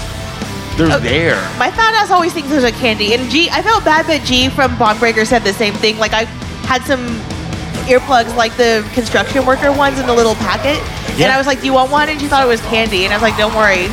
they're 0.77 0.91
Oh, 0.91 0.99
there. 0.99 1.41
My 1.57 1.71
fat 1.71 1.95
ass 1.95 2.11
always 2.11 2.31
thinks 2.31 2.49
there's 2.51 2.63
a 2.63 2.71
candy. 2.71 3.15
And 3.15 3.27
G, 3.31 3.49
I 3.49 3.63
felt 3.63 3.83
bad 3.83 4.05
that 4.05 4.23
G 4.23 4.49
from 4.49 4.77
Bomb 4.77 4.99
Breaker 4.99 5.25
said 5.25 5.43
the 5.43 5.53
same 5.53 5.73
thing. 5.73 5.97
Like 5.97 6.13
I 6.13 6.25
had 6.69 6.83
some 6.83 7.19
earplugs 7.89 8.35
like 8.35 8.55
the 8.55 8.87
construction 8.93 9.45
worker 9.45 9.71
ones 9.71 9.99
in 9.99 10.05
the 10.05 10.13
little 10.13 10.35
packet. 10.35 10.77
And 11.19 11.31
I 11.31 11.37
was 11.37 11.47
like, 11.47 11.59
"Do 11.59 11.65
you 11.65 11.73
want 11.73 11.91
one?" 11.91 12.07
And 12.07 12.21
she 12.21 12.27
thought 12.27 12.43
it 12.43 12.47
was 12.47 12.61
candy. 12.69 13.03
And 13.03 13.13
I 13.13 13.17
was 13.17 13.23
like, 13.23 13.35
"Don't 13.35 13.53
worry, 13.53 13.89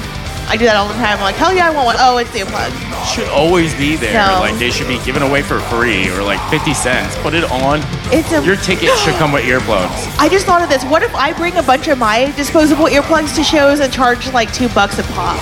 I 0.47 0.55
do 0.57 0.65
that 0.67 0.77
all 0.77 0.87
the 0.87 0.95
time." 0.95 1.19
I'm 1.19 1.25
like, 1.25 1.35
"Hell 1.35 1.53
yeah, 1.53 1.67
I 1.67 1.71
want 1.75 1.87
one." 1.87 1.97
Oh, 1.99 2.19
it's 2.19 2.31
the 2.31 2.41
earplug. 2.41 2.71
Should 3.11 3.29
always 3.29 3.75
be 3.75 3.97
there. 3.97 4.15
Like 4.39 4.59
they 4.59 4.71
should 4.71 4.87
be 4.87 5.03
given 5.05 5.23
away 5.23 5.43
for 5.43 5.59
free 5.73 6.09
or 6.11 6.23
like 6.23 6.39
50 6.51 6.75
cents. 6.75 7.17
Put 7.19 7.35
it 7.35 7.45
on. 7.51 7.81
It's 8.15 8.31
a. 8.31 8.45
Your 8.45 8.57
ticket 8.57 8.91
should 9.03 9.15
come 9.15 9.33
with 9.33 9.43
earplugs. 9.45 10.07
I 10.19 10.29
just 10.29 10.47
thought 10.47 10.63
of 10.63 10.69
this. 10.69 10.85
What 10.85 11.03
if 11.03 11.15
I 11.15 11.33
bring 11.33 11.57
a 11.57 11.63
bunch 11.63 11.89
of 11.89 11.99
my 11.99 12.31
disposable 12.37 12.87
earplugs 12.87 13.35
to 13.37 13.43
shows 13.43 13.81
and 13.81 13.93
charge 13.93 14.31
like 14.33 14.53
two 14.53 14.69
bucks 14.71 14.99
a 14.99 15.03
pop? 15.15 15.41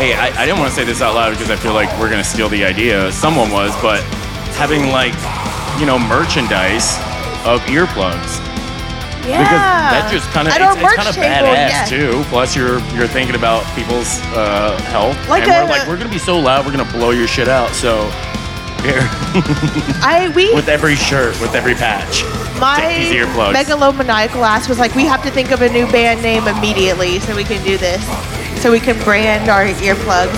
Hey, 0.00 0.14
I, 0.14 0.32
I 0.40 0.46
didn't 0.46 0.58
want 0.58 0.70
to 0.70 0.74
say 0.74 0.84
this 0.84 1.02
out 1.02 1.14
loud 1.14 1.32
because 1.32 1.50
I 1.50 1.56
feel 1.56 1.74
like 1.74 1.88
we're 2.00 2.08
gonna 2.08 2.24
steal 2.24 2.48
the 2.48 2.64
idea. 2.64 3.12
Someone 3.12 3.50
was, 3.50 3.74
but 3.82 4.00
having 4.56 4.88
like, 4.88 5.12
you 5.78 5.84
know, 5.84 5.98
merchandise 5.98 6.96
of 7.44 7.60
earplugs 7.62 8.38
Yeah. 9.26 9.38
because 9.42 9.62
that 9.94 10.08
just 10.10 10.28
kind 10.30 10.48
of 10.48 10.54
it's, 10.54 10.82
it's 10.82 10.96
kind 10.96 11.08
of 11.08 11.14
badass 11.16 11.68
yeah. 11.70 11.84
too. 11.86 12.22
Plus, 12.28 12.54
you're 12.56 12.80
you're 12.94 13.06
thinking 13.08 13.34
about 13.36 13.64
people's 13.74 14.20
uh, 14.34 14.76
health, 14.90 15.16
Like 15.28 15.42
and 15.46 15.52
a- 15.52 15.64
we're 15.64 15.70
like 15.78 15.88
we're 15.88 15.96
gonna 15.98 16.10
be 16.10 16.18
so 16.18 16.38
loud, 16.38 16.64
we're 16.66 16.72
gonna 16.72 16.90
blow 16.92 17.10
your 17.10 17.26
shit 17.28 17.48
out. 17.48 17.70
So 17.70 18.10
here, 18.82 18.98
I 20.02 20.32
we 20.34 20.52
with 20.54 20.68
every 20.68 20.96
shirt, 20.96 21.38
with 21.40 21.54
every 21.54 21.74
patch, 21.74 22.24
my 22.60 22.80
take 22.80 23.10
these 23.10 23.22
earplugs. 23.22 23.54
megalomaniacal 23.54 24.42
ass 24.44 24.68
was 24.68 24.78
like, 24.80 24.94
we 24.96 25.04
have 25.06 25.22
to 25.22 25.30
think 25.30 25.52
of 25.52 25.62
a 25.62 25.68
new 25.68 25.86
band 25.92 26.20
name 26.22 26.48
immediately 26.48 27.20
so 27.20 27.34
we 27.36 27.44
can 27.44 27.62
do 27.64 27.78
this, 27.78 28.02
so 28.60 28.72
we 28.72 28.80
can 28.80 28.98
brand 29.04 29.48
our 29.48 29.66
earplugs. 29.66 30.34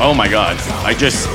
Oh 0.00 0.14
my 0.16 0.28
god. 0.28 0.56
I 0.84 0.94
just 0.94 1.28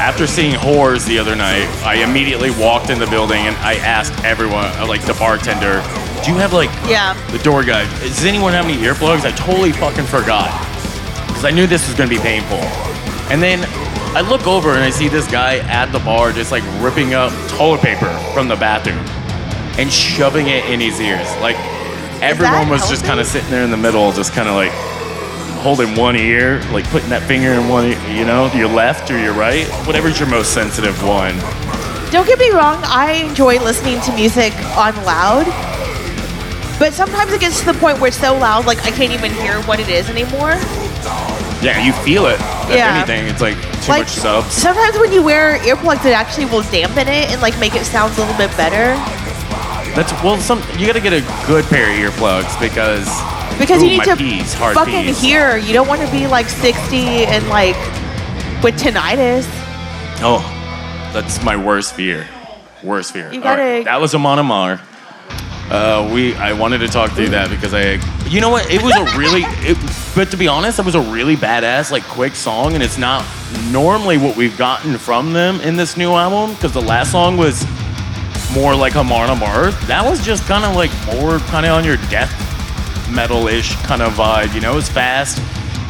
after 0.00 0.26
seeing 0.26 0.54
Whores 0.54 1.06
the 1.06 1.18
other 1.18 1.36
night, 1.36 1.66
I 1.84 1.96
immediately 2.02 2.50
walked 2.50 2.88
in 2.90 2.98
the 2.98 3.06
building 3.06 3.46
and 3.46 3.54
I 3.58 3.74
asked 3.74 4.24
everyone, 4.24 4.64
uh, 4.78 4.86
like 4.88 5.02
the 5.02 5.12
bartender, 5.14 5.82
do 6.24 6.32
you 6.32 6.38
have 6.38 6.52
like 6.54 6.70
Yeah. 6.88 7.14
the 7.30 7.38
door 7.38 7.62
guy, 7.62 7.84
does 8.00 8.24
anyone 8.24 8.52
have 8.54 8.64
any 8.64 8.76
earplugs? 8.78 9.24
I 9.24 9.30
totally 9.32 9.72
fucking 9.72 10.06
forgot. 10.06 10.50
Because 11.26 11.44
I 11.44 11.50
knew 11.50 11.66
this 11.66 11.86
was 11.86 11.96
gonna 11.96 12.08
be 12.08 12.18
painful. 12.18 12.58
And 13.30 13.42
then 13.42 13.66
I 14.16 14.22
look 14.22 14.46
over 14.46 14.72
and 14.74 14.82
I 14.82 14.90
see 14.90 15.08
this 15.08 15.26
guy 15.26 15.58
at 15.68 15.92
the 15.92 15.98
bar 16.00 16.32
just 16.32 16.50
like 16.50 16.64
ripping 16.80 17.12
up 17.14 17.30
toilet 17.48 17.82
paper 17.82 18.10
from 18.32 18.48
the 18.48 18.56
bathroom 18.56 19.04
and 19.78 19.92
shoving 19.92 20.48
it 20.48 20.64
in 20.64 20.80
his 20.80 20.98
ears. 20.98 21.28
Like 21.42 21.56
everyone 22.22 22.68
was 22.70 22.88
just 22.88 23.04
kind 23.04 23.20
of 23.20 23.26
sitting 23.26 23.50
there 23.50 23.62
in 23.64 23.70
the 23.70 23.76
middle, 23.76 24.10
just 24.12 24.32
kind 24.32 24.48
of 24.48 24.54
like 24.54 24.72
holding 25.60 25.94
one 25.94 26.16
ear, 26.16 26.60
like 26.72 26.84
putting 26.90 27.10
that 27.10 27.22
finger 27.22 27.52
in 27.52 27.68
one, 27.68 27.86
ear, 27.86 27.98
you 28.08 28.24
know, 28.24 28.52
your 28.52 28.68
left 28.68 29.10
or 29.10 29.18
your 29.18 29.34
right, 29.34 29.66
whatever's 29.86 30.18
your 30.18 30.28
most 30.28 30.52
sensitive 30.52 30.96
one. 31.04 31.36
Don't 32.10 32.26
get 32.26 32.38
me 32.38 32.50
wrong, 32.50 32.80
I 32.84 33.24
enjoy 33.28 33.58
listening 33.58 34.00
to 34.02 34.14
music 34.14 34.52
on 34.76 34.96
loud. 35.04 35.46
But 36.78 36.94
sometimes 36.94 37.32
it 37.32 37.40
gets 37.40 37.60
to 37.60 37.66
the 37.66 37.78
point 37.78 38.00
where 38.00 38.08
it's 38.08 38.16
so 38.18 38.32
loud, 38.34 38.64
like 38.64 38.82
I 38.84 38.90
can't 38.90 39.12
even 39.12 39.32
hear 39.32 39.60
what 39.64 39.80
it 39.80 39.88
is 39.88 40.08
anymore. 40.08 40.56
Yeah, 41.62 41.84
you 41.84 41.92
feel 41.92 42.26
it. 42.26 42.40
If 42.70 42.76
Yeah. 42.76 42.96
anything, 42.96 43.26
it's 43.26 43.42
like 43.42 43.56
too 43.82 43.92
like 43.92 44.00
much 44.02 44.08
subs. 44.08 44.54
sometimes 44.54 44.98
when 44.98 45.12
you 45.12 45.22
wear 45.22 45.58
earplugs, 45.58 46.04
it 46.06 46.12
actually 46.12 46.46
will 46.46 46.62
dampen 46.62 47.06
it 47.06 47.30
and 47.30 47.42
like 47.42 47.58
make 47.58 47.74
it 47.74 47.84
sound 47.84 48.16
a 48.16 48.20
little 48.20 48.36
bit 48.36 48.50
better. 48.56 48.96
That's 49.94 50.12
well, 50.22 50.38
some 50.38 50.62
you 50.78 50.86
got 50.86 50.94
to 50.94 51.00
get 51.00 51.12
a 51.12 51.20
good 51.46 51.64
pair 51.66 51.84
of 51.90 52.12
earplugs 52.14 52.58
because 52.58 53.06
Because 53.60 53.82
Ooh, 53.82 53.86
you 53.86 53.98
need 53.98 54.04
to 54.04 54.44
fucking 54.74 55.14
hear. 55.14 55.58
You 55.58 55.74
don't 55.74 55.86
want 55.86 56.00
to 56.00 56.10
be 56.10 56.26
like 56.26 56.48
60 56.48 56.96
and 57.26 57.46
like 57.48 57.76
with 58.62 58.80
tinnitus. 58.80 59.46
Oh, 60.22 60.40
that's 61.12 61.42
my 61.44 61.56
worst 61.56 61.94
fear. 61.94 62.26
Worst 62.82 63.12
fear. 63.12 63.30
You 63.32 63.40
gotta- 63.42 63.82
That 63.84 64.00
was 64.00 64.14
Amon 64.14 64.38
Amarth. 64.38 64.80
Uh, 65.70 66.10
we 66.12 66.34
I 66.36 66.52
wanted 66.54 66.78
to 66.78 66.88
talk 66.88 67.12
through 67.12 67.28
that 67.28 67.48
because 67.48 67.74
I, 67.74 68.00
you 68.28 68.40
know 68.40 68.48
what, 68.48 68.68
it 68.70 68.82
was 68.82 68.96
a 68.96 69.16
really, 69.16 69.42
it, 69.58 69.76
but 70.16 70.30
to 70.32 70.36
be 70.36 70.48
honest, 70.48 70.78
it 70.80 70.84
was 70.84 70.96
a 70.96 71.00
really 71.00 71.36
badass 71.36 71.92
like 71.92 72.02
quick 72.04 72.34
song, 72.34 72.74
and 72.74 72.82
it's 72.82 72.98
not 72.98 73.24
normally 73.70 74.16
what 74.18 74.36
we've 74.36 74.56
gotten 74.58 74.98
from 74.98 75.32
them 75.32 75.60
in 75.60 75.76
this 75.76 75.96
new 75.96 76.12
album 76.12 76.54
because 76.56 76.72
the 76.72 76.80
last 76.82 77.12
song 77.12 77.36
was 77.36 77.64
more 78.52 78.74
like 78.74 78.96
Amon 78.96 79.28
Amarth. 79.28 79.78
That 79.86 80.04
was 80.04 80.24
just 80.24 80.44
kind 80.46 80.64
of 80.64 80.74
like 80.74 80.90
more 81.14 81.38
kind 81.50 81.64
of 81.66 81.72
on 81.72 81.84
your 81.84 81.98
death 82.08 82.32
metal-ish 83.10 83.74
kind 83.82 84.02
of 84.02 84.12
vibe. 84.12 84.54
You 84.54 84.60
know, 84.60 84.72
it 84.72 84.76
was 84.76 84.88
fast. 84.88 85.38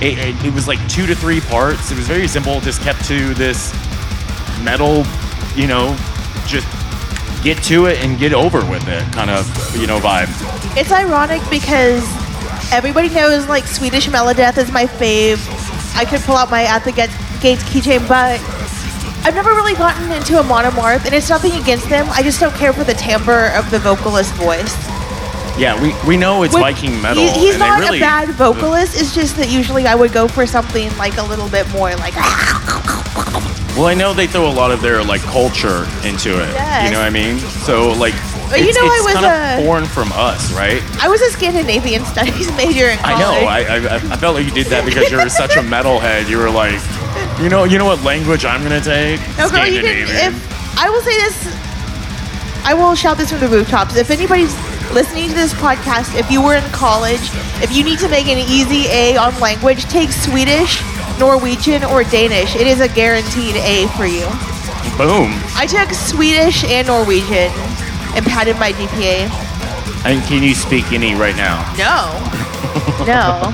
It, 0.03 0.19
it, 0.19 0.45
it 0.47 0.55
was 0.55 0.67
like 0.67 0.79
two 0.89 1.07
to 1.07 1.15
three 1.15 1.41
parts. 1.41 1.91
It 1.91 1.97
was 1.97 2.07
very 2.07 2.27
simple. 2.27 2.61
Just 2.61 2.81
kept 2.83 3.05
to 3.07 3.35
this 3.35 3.73
metal, 4.63 5.05
you 5.55 5.67
know, 5.67 5.97
just 6.47 6.67
get 7.43 7.63
to 7.65 7.87
it 7.87 7.99
and 8.05 8.19
get 8.19 8.33
over 8.33 8.65
with 8.69 8.87
it 8.89 9.03
kind 9.13 9.31
of, 9.31 9.47
you 9.77 9.87
know, 9.87 9.99
vibe. 9.99 10.29
It's 10.77 10.93
ironic 10.93 11.43
because 11.51 12.03
everybody 12.73 13.09
knows 13.09 13.49
like 13.49 13.65
Swedish 13.65 14.09
Melodeath 14.09 14.59
is 14.59 14.71
my 14.73 14.85
fave. 14.85 15.39
I 15.97 16.05
could 16.05 16.21
pull 16.21 16.37
out 16.37 16.51
my 16.51 16.65
At 16.65 16.85
the 16.85 16.93
Gates 16.93 17.63
keychain, 17.65 18.07
but 18.07 18.41
I've 19.23 19.35
never 19.35 19.51
really 19.51 19.75
gotten 19.75 20.11
into 20.13 20.39
Amon 20.39 20.65
Amarth, 20.65 21.05
and 21.05 21.15
it's 21.15 21.29
nothing 21.29 21.53
against 21.53 21.89
them. 21.89 22.07
I 22.11 22.23
just 22.23 22.41
don't 22.41 22.55
care 22.55 22.73
for 22.73 22.85
the 22.85 22.95
timbre 22.95 23.49
of 23.55 23.71
the 23.71 23.79
vocalist 23.79 24.33
voice. 24.35 24.75
Yeah, 25.61 25.81
we, 25.81 25.95
we 26.09 26.17
know 26.17 26.43
it's 26.43 26.55
With- 26.55 26.63
Viking 26.63 27.01
metal. 27.03 27.23
he- 27.23 27.39
he's 27.47 27.59
not 27.59 27.79
really, 27.81 27.99
a 27.99 28.01
bad 28.01 28.31
vocalist. 28.31 28.99
It's 28.99 29.15
just 29.15 29.37
that 29.37 29.51
usually 29.51 29.87
I 29.87 29.95
would 29.95 30.13
go 30.13 30.27
for 30.27 30.47
something 30.47 30.89
like 30.97 31.19
a 31.19 31.23
little 31.23 31.49
bit 31.49 31.69
more 31.71 31.95
like. 31.97 32.15
Well, 33.77 33.87
I 33.87 33.95
know 33.95 34.13
they 34.13 34.27
throw 34.27 34.49
a 34.49 34.53
lot 34.53 34.73
of 34.73 34.83
their 34.83 35.03
like 35.03 35.21
culture 35.23 35.87
into 36.05 36.35
it. 36.43 36.51
Yes. 36.53 36.85
You 36.85 36.91
know 36.91 36.99
what 36.99 37.07
I 37.07 37.11
mean? 37.11 37.39
So 37.39 37.93
like, 37.93 38.15
But 38.51 38.61
you 38.61 38.67
it's, 38.69 38.77
know 38.77 38.85
I 38.85 39.01
was 39.05 39.15
kind 39.15 39.27
of 39.27 39.33
a- 39.33 39.65
foreign 39.65 39.85
from 39.87 40.11
us, 40.13 40.53
right? 40.53 40.83
I 41.01 41.09
was 41.09 41.21
a 41.23 41.31
Scandinavian 41.31 42.05
studies 42.05 42.51
major 42.57 42.89
in 42.91 42.99
I 43.05 43.19
know. 43.19 43.31
I, 43.47 43.61
I 43.61 43.95
I 43.95 44.17
felt 44.19 44.35
like 44.35 44.45
you 44.45 44.51
did 44.51 44.67
that 44.67 44.85
because 44.85 45.09
you're 45.11 45.27
such 45.31 45.55
a 45.57 45.61
metalhead. 45.61 46.29
You 46.29 46.39
were 46.39 46.51
like, 46.51 46.81
you 47.41 47.49
know, 47.49 47.63
you 47.65 47.79
know 47.79 47.87
what 47.87 48.03
language 48.03 48.45
I'm 48.45 48.63
gonna 48.65 48.81
take? 48.83 49.21
No, 49.39 49.49
girl, 49.49 49.65
you 49.67 49.81
can. 49.83 50.09
If 50.09 50.35
I 50.77 50.91
will 50.91 51.01
say 51.01 51.17
this, 51.17 51.39
I 52.67 52.75
will 52.75 52.95
shout 52.97 53.19
this 53.19 53.31
from 53.31 53.39
the 53.41 53.49
rooftops. 53.49 53.95
If 53.97 54.11
anybody's 54.11 54.53
listening 54.93 55.29
to 55.29 55.35
this 55.35 55.53
podcast, 55.55 56.19
if 56.19 56.31
you 56.31 56.43
were 56.43 56.57
in 56.57 56.65
college, 56.73 57.21
if 57.63 57.75
you 57.75 57.85
need 57.85 57.99
to 58.01 58.09
make 58.09 58.27
an 58.27 58.39
easy 58.39 58.87
A 58.89 59.17
on 59.17 59.39
language, 59.41 59.85
take 59.85 60.11
Swedish, 60.11 60.83
Norwegian, 61.19 61.85
or 61.85 62.03
Danish. 62.05 62.57
It 62.57 62.67
is 62.67 62.81
a 62.81 62.89
guaranteed 62.89 63.57
A 63.57 63.87
for 63.97 64.07
you. 64.07 64.27
Boom. 64.97 65.33
I 65.57 65.67
took 65.69 65.93
Swedish 65.95 66.65
and 66.65 66.87
Norwegian 66.89 67.51
and 68.17 68.25
padded 68.27 68.59
my 68.59 68.73
GPA. 68.73 69.29
And 70.05 70.23
can 70.25 70.43
you 70.43 70.55
speak 70.55 70.93
any 70.93 71.15
right 71.15 71.37
now? 71.37 71.61
No, 71.77 73.05
no. 73.07 73.53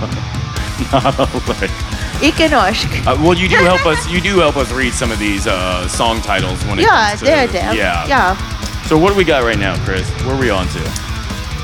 Uh, 3.07 3.16
well, 3.20 3.35
you 3.35 3.49
do 3.49 3.57
help 3.57 3.85
us. 3.87 4.09
You 4.11 4.20
do 4.20 4.38
help 4.38 4.57
us 4.57 4.72
read 4.72 4.92
some 4.92 5.11
of 5.11 5.18
these 5.18 5.46
uh, 5.46 5.87
song 5.88 6.20
titles 6.22 6.64
when 6.64 6.79
it 6.79 6.83
Yeah, 6.83 7.09
comes 7.11 7.20
to 7.20 7.27
damn. 7.53 7.77
yeah. 7.77 8.07
yeah. 8.07 8.83
So 8.87 8.96
what 8.96 9.11
do 9.11 9.16
we 9.16 9.25
got 9.25 9.42
right 9.42 9.59
now, 9.59 9.77
Chris? 9.85 10.09
Where 10.25 10.35
are 10.35 10.40
we 10.40 10.49
on 10.51 10.66
to? 10.68 11.05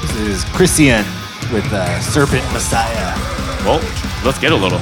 This 0.02 0.16
is 0.16 0.44
Krisiun 0.46 1.04
with 1.52 1.64
uh, 1.72 2.00
Serpent 2.00 2.44
Messiah. 2.52 3.14
Well, 3.64 3.80
let's 4.24 4.38
get 4.38 4.52
a 4.52 4.56
little. 4.56 4.80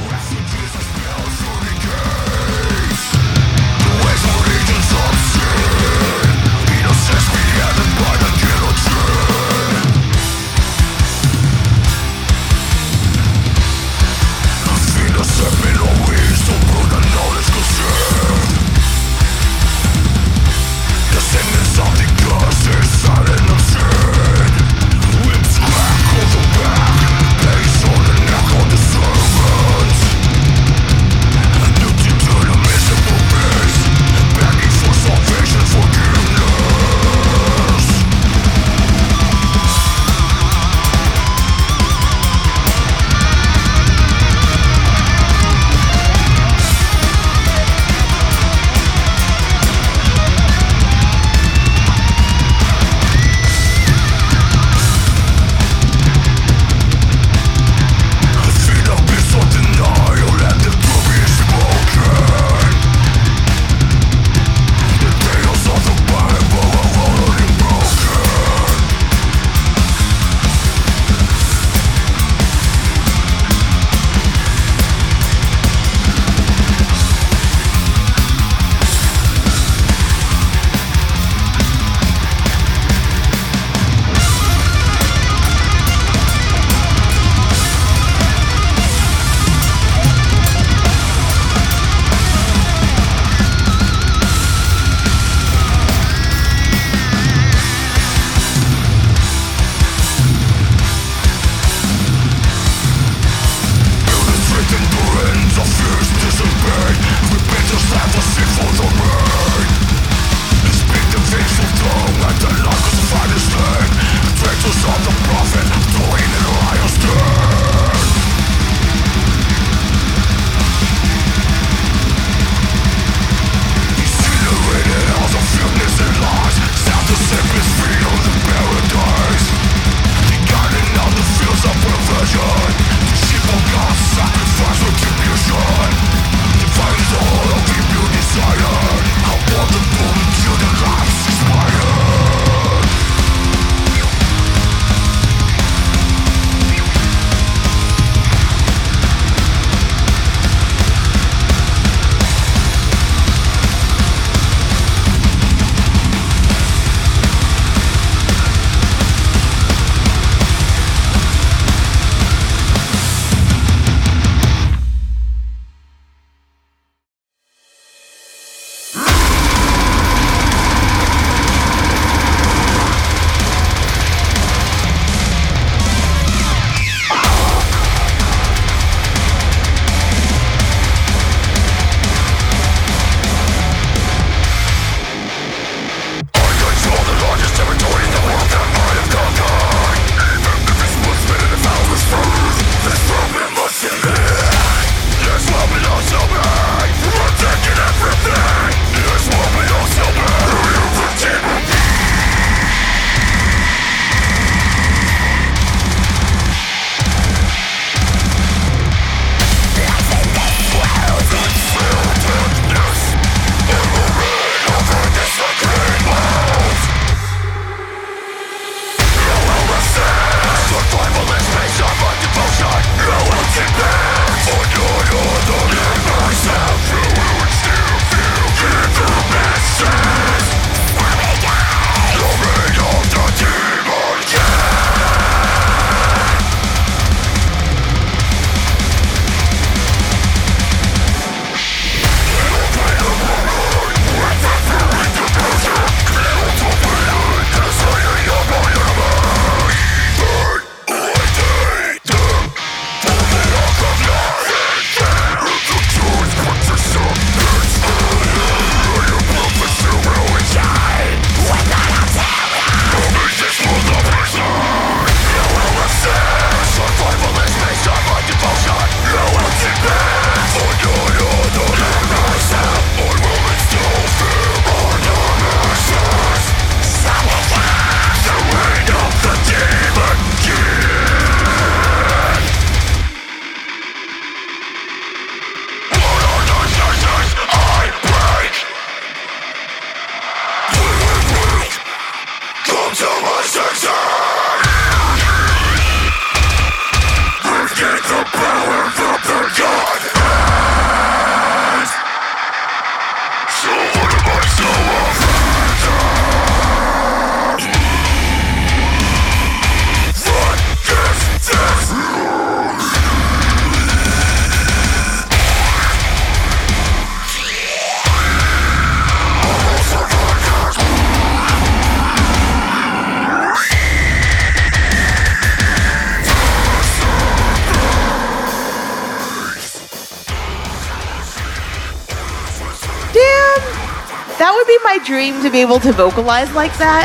Dream 335.21 335.43
to 335.43 335.51
be 335.51 335.61
able 335.61 335.79
to 335.79 335.93
vocalize 335.93 336.51
like 336.55 336.75
that. 336.79 337.05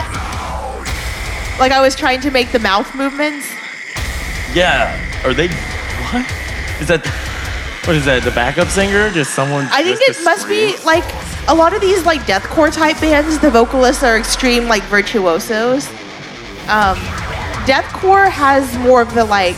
Like 1.59 1.73
I 1.73 1.81
was 1.81 1.97
trying 1.97 2.21
to 2.21 2.31
make 2.31 2.49
the 2.53 2.59
mouth 2.59 2.87
movements. 2.95 3.45
Yeah. 4.53 4.95
Are 5.25 5.33
they? 5.33 5.49
What? 5.49 6.23
Is 6.79 6.87
that? 6.87 7.05
What 7.83 7.97
is 7.97 8.05
that? 8.05 8.23
The 8.23 8.31
backup 8.31 8.69
singer? 8.69 9.11
Just 9.11 9.33
someone? 9.33 9.67
I 9.69 9.83
think 9.83 9.99
it 9.99 10.15
must 10.23 10.47
be 10.47 10.77
like 10.85 11.03
a 11.49 11.53
lot 11.53 11.73
of 11.75 11.81
these 11.81 12.05
like 12.05 12.21
deathcore 12.21 12.73
type 12.73 13.01
bands. 13.01 13.37
The 13.39 13.51
vocalists 13.51 14.01
are 14.01 14.17
extreme 14.17 14.69
like 14.69 14.83
virtuosos. 14.83 15.85
Um, 16.71 16.95
deathcore 17.67 18.29
has 18.29 18.63
more 18.77 19.01
of 19.01 19.13
the 19.13 19.25
like 19.25 19.57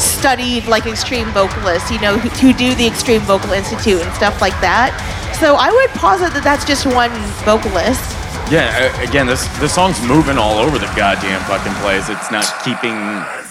studied 0.00 0.64
like 0.64 0.86
extreme 0.86 1.28
vocalists, 1.32 1.90
you 1.90 2.00
know, 2.00 2.16
who, 2.16 2.30
who 2.40 2.54
do 2.54 2.74
the 2.74 2.86
Extreme 2.86 3.20
Vocal 3.28 3.52
Institute 3.52 4.00
and 4.00 4.14
stuff 4.14 4.40
like 4.40 4.58
that. 4.62 4.96
So 5.42 5.56
I 5.58 5.72
would 5.74 5.90
posit 5.98 6.32
that 6.38 6.44
that's 6.44 6.64
just 6.64 6.86
one 6.86 7.10
vocalist. 7.42 7.98
Yeah. 8.46 8.70
Again, 9.02 9.26
this 9.26 9.42
this 9.58 9.74
song's 9.74 9.98
moving 10.06 10.38
all 10.38 10.54
over 10.62 10.78
the 10.78 10.86
goddamn 10.94 11.42
fucking 11.50 11.74
place. 11.82 12.06
It's 12.06 12.30
not 12.30 12.46
keeping 12.62 12.94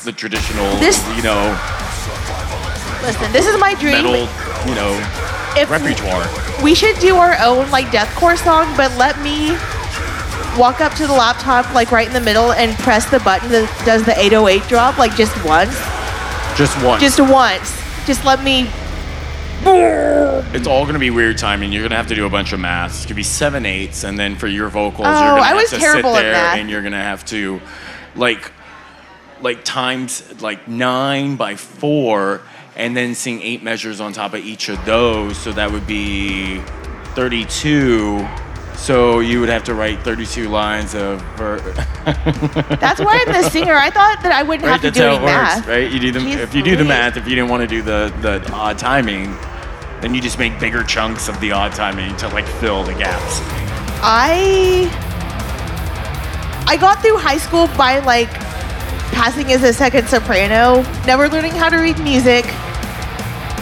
the 0.08 0.16
traditional, 0.16 0.72
This- 0.80 1.04
you 1.20 1.22
know, 1.22 1.52
Listen, 3.04 3.28
this 3.34 3.46
is 3.46 3.60
my 3.60 3.74
dream. 3.76 4.00
metal, 4.08 4.24
you 4.64 4.76
know, 4.76 4.96
if 5.60 5.68
repertoire. 5.70 6.24
we 6.64 6.74
should 6.74 6.98
do 7.00 7.18
our 7.18 7.36
own 7.44 7.70
like 7.76 7.88
deathcore 7.88 8.38
song, 8.40 8.72
but 8.78 8.96
let 8.96 9.20
me 9.20 9.52
walk 10.58 10.80
up 10.80 10.94
to 10.96 11.06
the 11.06 11.14
laptop 11.14 11.68
like 11.76 11.92
right 11.92 12.08
in 12.08 12.14
the 12.14 12.24
middle 12.24 12.54
and 12.54 12.72
press 12.80 13.04
the 13.12 13.20
button 13.20 13.52
that 13.52 13.68
does 13.86 14.06
the 14.08 14.16
808 14.18 14.64
drop 14.72 14.98
like 14.98 15.14
just 15.20 15.36
once. 15.44 15.76
Just 16.56 16.72
one. 16.88 17.02
Just 17.04 17.20
once. 17.20 17.76
Just 18.08 18.24
let 18.24 18.42
me 18.46 18.72
It's 20.54 20.68
all 20.68 20.86
gonna 20.86 21.00
be 21.00 21.10
weird 21.12 21.38
timing. 21.38 21.72
You're 21.72 21.84
gonna 21.84 21.96
have 21.96 22.08
to 22.08 22.16
do 22.16 22.26
a 22.26 22.30
bunch 22.30 22.52
of 22.54 22.60
math. 22.60 22.92
It's 22.92 23.06
gonna 23.06 23.16
be 23.16 23.24
seven 23.24 23.66
eighths, 23.66 24.04
and 24.04 24.18
then 24.20 24.36
for 24.36 24.48
your 24.48 24.70
vocals, 24.70 25.08
Oh, 25.08 25.12
you're 25.12 25.30
gonna 25.30 25.42
I 25.42 25.48
have 25.48 25.60
to 25.70 25.80
sit 25.80 25.80
there 26.04 26.36
and 26.60 26.70
you're 26.70 26.82
gonna 26.82 27.02
have 27.02 27.24
to, 27.26 27.62
like, 28.16 28.52
like 29.42 29.64
times 29.64 30.42
like 30.42 30.68
nine 30.68 31.36
by 31.36 31.56
four, 31.56 32.42
and 32.76 32.96
then 32.98 33.16
sing 33.16 33.42
eight 33.42 33.64
measures 33.64 34.02
on 34.02 34.14
top 34.14 34.34
of 34.34 34.44
each 34.46 34.68
of 34.70 34.84
those. 34.86 35.38
So 35.38 35.52
that 35.54 35.72
would 35.72 35.88
be 35.88 36.60
thirty-two. 37.16 38.28
So 38.76 39.20
you 39.20 39.40
would 39.40 39.50
have 39.50 39.64
to 39.66 39.74
write 39.76 40.02
thirty-two 40.04 40.50
lines 40.50 40.96
of. 40.96 41.22
Ver- 41.38 41.60
That's 42.80 43.00
why 43.00 43.24
I'm 43.28 43.34
the 43.44 43.50
singer. 43.50 43.76
I 43.76 43.90
thought 43.92 44.22
that 44.24 44.32
I 44.32 44.42
wouldn't 44.44 44.66
right, 44.66 44.82
have 44.82 44.82
to 44.82 44.92
do 44.92 45.04
any 45.06 45.16
works, 45.18 45.26
math. 45.26 45.68
right? 45.68 45.92
You 45.92 46.00
do 46.00 46.12
the 46.12 46.20
Jeez 46.20 46.38
if 46.38 46.56
you 46.56 46.64
do 46.64 46.76
the 46.76 46.84
math, 46.86 47.16
if 47.16 47.28
you 47.28 47.36
didn't 47.36 47.50
want 47.52 47.62
to 47.62 47.68
do 47.68 47.82
the 47.84 48.12
the 48.22 48.52
odd 48.52 48.78
timing, 48.80 49.36
then 50.02 50.14
you 50.16 50.22
just 50.22 50.40
make 50.40 50.60
bigger 50.60 50.84
chunks 50.84 51.28
of 51.30 51.40
the 51.40 51.52
odd 51.52 51.74
timing 51.74 52.16
to 52.18 52.28
like 52.30 52.46
fill 52.48 52.84
the 52.84 52.94
gaps. 52.94 53.40
I 54.04 54.90
I 56.68 56.78
got 56.78 57.02
through 57.02 57.18
high 57.18 57.38
school 57.38 57.68
by 57.78 58.00
like 58.00 58.30
passing 59.12 59.52
as 59.52 59.64
a 59.64 59.74
second 59.74 60.08
soprano, 60.08 60.82
never 61.06 61.28
learning 61.30 61.52
how 61.52 61.70
to 61.70 61.78
read 61.78 62.00
music, 62.00 62.46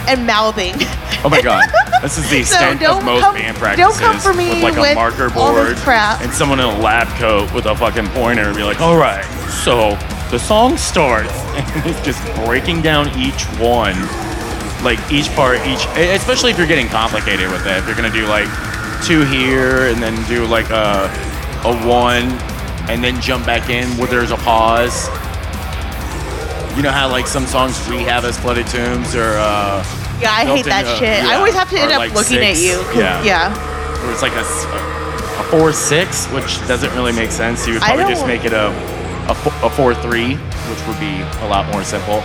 and 0.08 0.26
mouthing. 0.26 0.74
Oh 1.22 1.28
my 1.30 1.42
god, 1.42 1.68
this 2.02 2.16
is 2.16 2.24
the 2.30 2.42
So 2.44 2.54
extent 2.56 2.80
don't 2.80 2.98
of 3.00 3.04
most 3.04 3.20
come- 3.22 3.34
band 3.34 3.56
don't 3.56 3.76
practices. 3.76 4.00
come 4.00 4.18
for 4.18 4.32
me 4.32 4.54
with 4.54 4.62
like 4.62 4.76
a 4.76 4.80
with 4.80 4.94
marker 4.94 5.28
board 5.30 5.76
and 6.22 6.32
someone 6.32 6.60
in 6.60 6.66
a 6.66 6.78
lab 6.78 7.08
coat 7.18 7.52
with 7.52 7.66
a 7.66 7.74
fucking 7.76 8.06
pointer 8.08 8.42
and 8.44 8.56
be 8.56 8.62
like, 8.62 8.80
all 8.80 8.96
right, 8.96 9.24
so 9.64 9.96
the 10.30 10.38
song 10.38 10.78
starts 10.78 11.32
and 11.34 11.84
it's 11.86 12.00
just 12.02 12.22
breaking 12.46 12.80
down 12.80 13.08
each 13.18 13.42
one, 13.58 13.94
like 14.82 14.98
each 15.12 15.28
part, 15.32 15.58
each, 15.66 15.84
especially 15.96 16.50
if 16.50 16.58
you're 16.58 16.66
getting 16.66 16.88
complicated 16.88 17.50
with 17.50 17.66
it. 17.66 17.76
If 17.78 17.86
you're 17.86 17.96
gonna 17.96 18.10
do 18.10 18.26
like 18.26 18.48
two 19.04 19.24
here 19.24 19.86
and 19.88 20.02
then 20.02 20.14
do 20.28 20.46
like 20.46 20.70
a 20.70 21.10
a 21.64 21.86
one 21.86 22.30
and 22.88 23.04
then 23.04 23.20
jump 23.20 23.46
back 23.46 23.68
in 23.70 23.86
where 23.98 24.08
there's 24.08 24.30
a 24.30 24.36
pause. 24.36 25.08
You 26.76 26.82
know 26.82 26.92
how 26.92 27.10
like 27.10 27.26
some 27.26 27.46
songs 27.46 27.88
we 27.88 27.98
have 28.02 28.24
as 28.24 28.38
flooded 28.38 28.66
tombs 28.66 29.14
or 29.14 29.34
uh, 29.36 29.84
yeah, 30.20 30.32
I 30.32 30.44
hate 30.44 30.64
that 30.66 30.86
uh, 30.86 30.98
shit. 30.98 31.24
I 31.24 31.36
always 31.36 31.54
have 31.54 31.68
to 31.70 31.78
end 31.78 31.92
up 31.92 31.98
like 31.98 32.14
looking 32.14 32.38
at 32.38 32.56
you. 32.56 32.80
yeah. 32.94 33.22
yeah. 33.22 34.02
where 34.02 34.12
it's 34.12 34.22
like 34.22 34.32
a, 34.32 34.44
a 35.40 35.44
four 35.50 35.72
six, 35.72 36.26
which 36.28 36.58
doesn't 36.68 36.92
really 36.94 37.12
make 37.12 37.30
sense. 37.30 37.66
You 37.66 37.74
would 37.74 37.82
probably 37.82 38.04
just 38.04 38.26
make 38.26 38.44
it 38.44 38.52
a 38.52 38.68
a, 39.28 39.34
fo- 39.34 39.66
a 39.66 39.70
four 39.70 39.94
three, 39.94 40.34
which 40.34 40.86
would 40.86 40.98
be 41.00 41.20
a 41.44 41.48
lot 41.48 41.70
more 41.72 41.84
simple. 41.84 42.22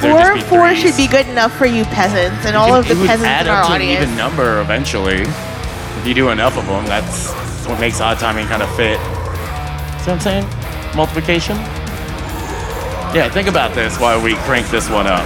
Four 0.00 0.34
be 0.34 0.40
four 0.42 0.68
threes. 0.68 0.80
should 0.82 0.96
be 0.96 1.06
good 1.06 1.26
enough 1.28 1.52
for 1.56 1.66
you 1.66 1.84
peasants 1.86 2.44
and 2.46 2.56
all 2.56 2.68
can- 2.68 2.78
of 2.78 2.88
the 2.88 2.94
peasants 3.06 3.24
add 3.24 3.46
in 3.46 3.52
our 3.52 3.62
up 3.62 3.68
to 3.68 3.74
an 3.74 3.82
even 3.82 4.16
number 4.16 4.60
eventually. 4.60 5.22
If 5.22 6.06
you 6.06 6.14
do 6.14 6.30
enough 6.30 6.56
of 6.56 6.66
them, 6.66 6.86
that's 6.86 7.30
what 7.66 7.80
makes 7.80 8.00
odd 8.00 8.18
timing 8.18 8.46
kind 8.46 8.62
of 8.62 8.70
fit. 8.76 8.98
See 9.00 10.10
what 10.10 10.14
I'm 10.14 10.20
saying? 10.20 10.46
Multiplication. 10.94 11.56
Yeah, 13.14 13.28
think 13.30 13.48
about 13.48 13.74
this 13.74 13.98
while 13.98 14.20
we 14.22 14.34
crank 14.46 14.68
this 14.68 14.88
one 14.90 15.06
up. 15.06 15.24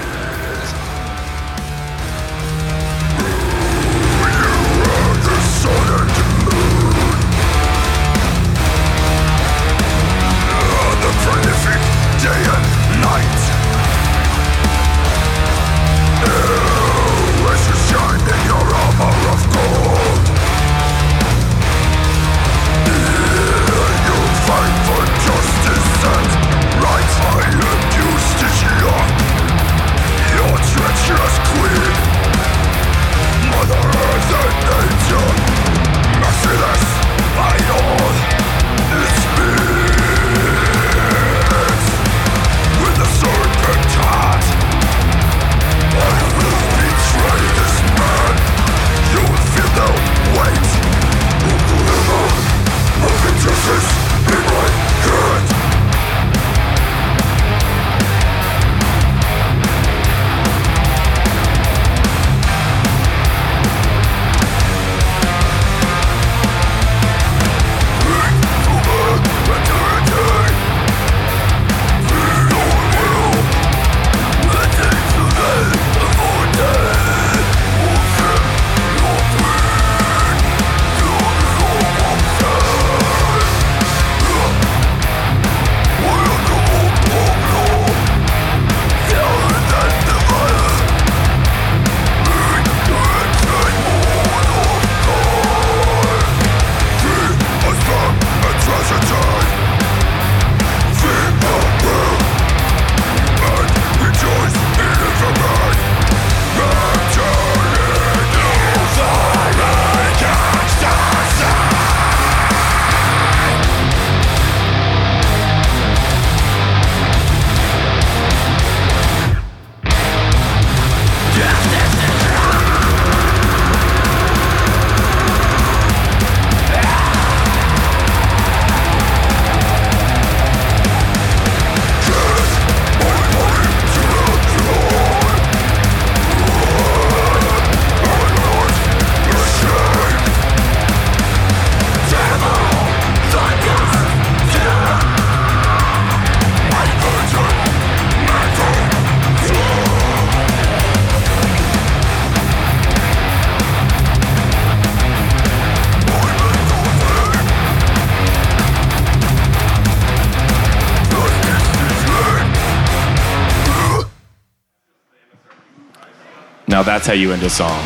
Now 166.80 166.84
that's 166.84 167.06
how 167.06 167.12
you 167.12 167.30
end 167.32 167.42
a 167.42 167.50
song. 167.50 167.78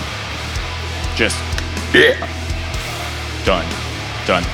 Just 1.16 1.36
yeah. 1.92 2.14
Done. 3.44 3.66
Done. 4.24 4.44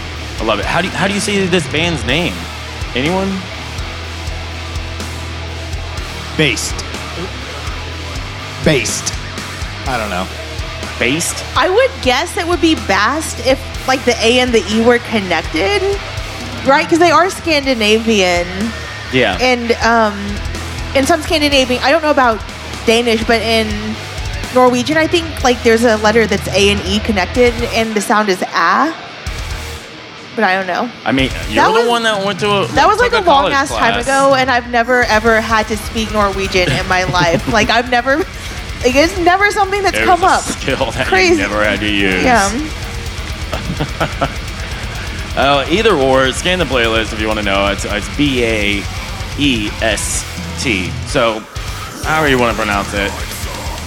I 0.40 0.44
love 0.44 0.58
it. 0.58 0.64
How 0.64 0.80
do 0.80 0.88
you, 0.88 0.94
how 0.94 1.06
do 1.06 1.12
you 1.12 1.20
say 1.20 1.44
this 1.44 1.70
band's 1.70 2.02
name? 2.06 2.32
Anyone? 2.94 3.28
Based. 6.38 6.72
Based. 8.64 9.12
I 9.86 9.98
don't 9.98 10.08
know. 10.08 10.26
Based? 10.98 11.36
I 11.54 11.68
would 11.68 11.90
guess 12.02 12.38
it 12.38 12.48
would 12.48 12.62
be 12.62 12.76
Bast 12.88 13.46
if 13.46 13.60
like 13.86 14.02
the 14.06 14.16
A 14.24 14.40
and 14.40 14.54
the 14.54 14.64
E 14.72 14.82
were 14.82 15.00
connected, 15.00 15.82
right? 16.66 16.86
Because 16.86 16.98
they 16.98 17.10
are 17.10 17.28
Scandinavian, 17.28 18.46
Yeah. 19.12 19.36
and 19.38 19.72
um, 19.84 20.16
in 20.96 21.04
some 21.06 21.20
Scandinavian, 21.20 21.82
I 21.82 21.90
don't 21.90 22.00
know 22.00 22.10
about 22.10 22.42
Danish, 22.86 23.22
but 23.24 23.42
in 23.42 23.68
Norwegian, 24.54 24.96
I 24.96 25.06
think 25.06 25.44
like 25.44 25.62
there's 25.62 25.84
a 25.84 25.96
letter 25.98 26.26
that's 26.26 26.48
A 26.48 26.70
and 26.70 26.80
E 26.86 26.98
connected, 27.00 27.54
and 27.74 27.94
the 27.94 28.00
sound 28.00 28.28
is 28.28 28.42
a. 28.42 28.94
But 30.36 30.44
I 30.44 30.54
don't 30.56 30.66
know. 30.66 30.90
I 31.04 31.12
mean, 31.12 31.30
you're 31.48 31.64
That 31.64 31.72
the 31.72 31.80
was- 31.80 31.88
one 31.88 32.02
that 32.04 32.24
went 32.24 32.38
to 32.40 32.48
a 32.50 32.66
That 32.68 32.86
was 32.86 32.98
like 32.98 33.10
took 33.10 33.24
a 33.24 33.28
long 33.28 33.52
ass 33.52 33.68
time 33.70 33.98
ago, 34.00 34.34
and 34.34 34.50
I've 34.50 34.70
never 34.70 35.02
ever 35.04 35.40
had 35.40 35.66
to 35.68 35.76
speak 35.76 36.12
Norwegian 36.12 36.70
in 36.70 36.86
my 36.88 37.04
life. 37.12 37.46
Like 37.52 37.68
I've 37.70 37.90
never, 37.90 38.16
like 38.18 38.94
it's 38.94 39.16
never 39.18 39.50
something 39.50 39.82
that's 39.82 39.98
It 39.98 40.04
come 40.04 40.22
a 40.22 40.26
up. 40.26 40.40
skill 40.42 40.90
that 40.92 41.06
Crazy. 41.08 41.36
never 41.36 41.62
had 41.64 41.80
to 41.80 41.90
use. 41.90 42.22
Yeah. 42.22 42.48
Uh, 45.36 45.64
either 45.70 45.94
or, 45.94 46.32
scan 46.32 46.58
the 46.58 46.64
playlist 46.64 47.12
if 47.12 47.20
you 47.20 47.26
want 47.28 47.38
to 47.38 47.44
know. 47.44 47.68
It's, 47.68 47.84
it's 47.84 48.16
B 48.16 48.42
A 48.44 48.82
E 49.38 49.68
S 49.80 50.24
T. 50.62 50.90
So, 51.06 51.38
however 52.02 52.28
you 52.28 52.36
want 52.38 52.54
to 52.54 52.60
pronounce 52.60 52.92
it, 52.92 53.10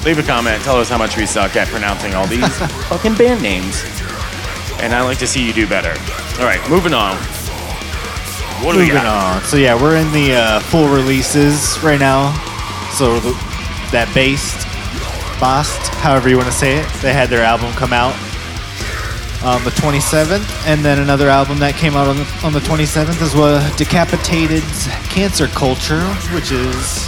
leave 0.06 0.20
a 0.20 0.24
comment. 0.24 0.62
Tell 0.64 0.76
us 0.78 0.90
how 0.90 0.98
much 0.98 1.16
we 1.18 1.26
suck 1.26 1.56
at 1.56 1.68
pronouncing 1.68 2.14
all 2.14 2.28
these 2.28 2.48
fucking 2.90 3.16
band 3.16 3.42
names. 3.42 3.84
And 4.82 4.94
I'd 4.94 5.04
like 5.04 5.18
to 5.20 5.28
see 5.28 5.46
you 5.46 5.54
do 5.54 5.68
better. 5.68 5.92
All 6.42 6.46
right, 6.46 6.62
moving 6.70 6.94
on. 6.94 7.16
What 8.66 8.74
do 8.74 8.80
we 8.80 8.86
Moving 8.88 9.04
got? 9.04 9.36
on. 9.36 9.44
So 9.44 9.58
yeah, 9.58 9.80
we're 9.82 9.98
in 9.98 10.12
the 10.12 10.34
uh, 10.36 10.60
full 10.62 10.88
releases 10.88 11.78
right 11.84 12.00
now. 12.00 12.32
So 12.98 13.20
the, 13.20 13.32
that 13.92 14.10
based, 14.14 14.68
Bast, 15.40 15.90
however 15.96 16.30
you 16.30 16.38
want 16.38 16.48
to 16.48 16.54
say 16.56 16.78
it, 16.80 16.88
they 17.02 17.12
had 17.12 17.28
their 17.30 17.44
album 17.44 17.74
come 17.74 17.92
out 17.92 18.14
on 19.44 19.62
the 19.66 19.72
27th, 19.72 20.48
and 20.66 20.86
then 20.86 21.00
another 21.00 21.28
album 21.28 21.60
that 21.60 21.76
came 21.76 21.96
out 21.96 22.08
on 22.08 22.16
the, 22.16 22.24
on 22.46 22.54
the 22.54 22.62
27th 22.62 23.22
as 23.22 23.36
well, 23.36 23.60
Decapitated's 23.76 24.88
Cancer 25.12 25.48
Culture, 25.48 26.00
which 26.34 26.52
is 26.54 27.04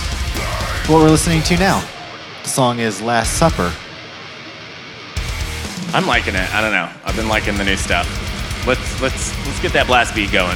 what 0.89 1.01
we're 1.01 1.09
listening 1.09 1.41
to 1.43 1.55
now. 1.55 1.79
The 2.45 2.51
song 2.51 2.77
is 2.77 3.01
Last 3.01 3.39
Supper. 3.39 3.73
I'm 5.95 6.05
liking 6.05 6.35
it. 6.35 6.53
I 6.53 6.61
don't 6.61 6.73
know. 6.73 6.87
I've 7.03 7.15
been 7.15 7.27
liking 7.27 7.57
the 7.57 7.63
new 7.63 7.75
stuff. 7.75 8.05
Let's 8.67 9.01
let's 9.01 9.35
let's 9.47 9.59
get 9.61 9.73
that 9.73 9.87
blast 9.87 10.13
beat 10.13 10.31
going. 10.31 10.55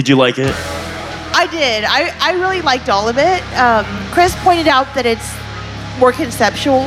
Did 0.00 0.08
you 0.08 0.16
like 0.16 0.38
it? 0.38 0.54
I 1.34 1.46
did. 1.50 1.84
I, 1.84 2.16
I 2.22 2.32
really 2.40 2.62
liked 2.62 2.88
all 2.88 3.06
of 3.06 3.18
it. 3.18 3.42
Um, 3.52 3.84
Chris 4.12 4.34
pointed 4.36 4.66
out 4.66 4.86
that 4.94 5.04
it's 5.04 5.30
more 6.00 6.10
conceptual, 6.10 6.86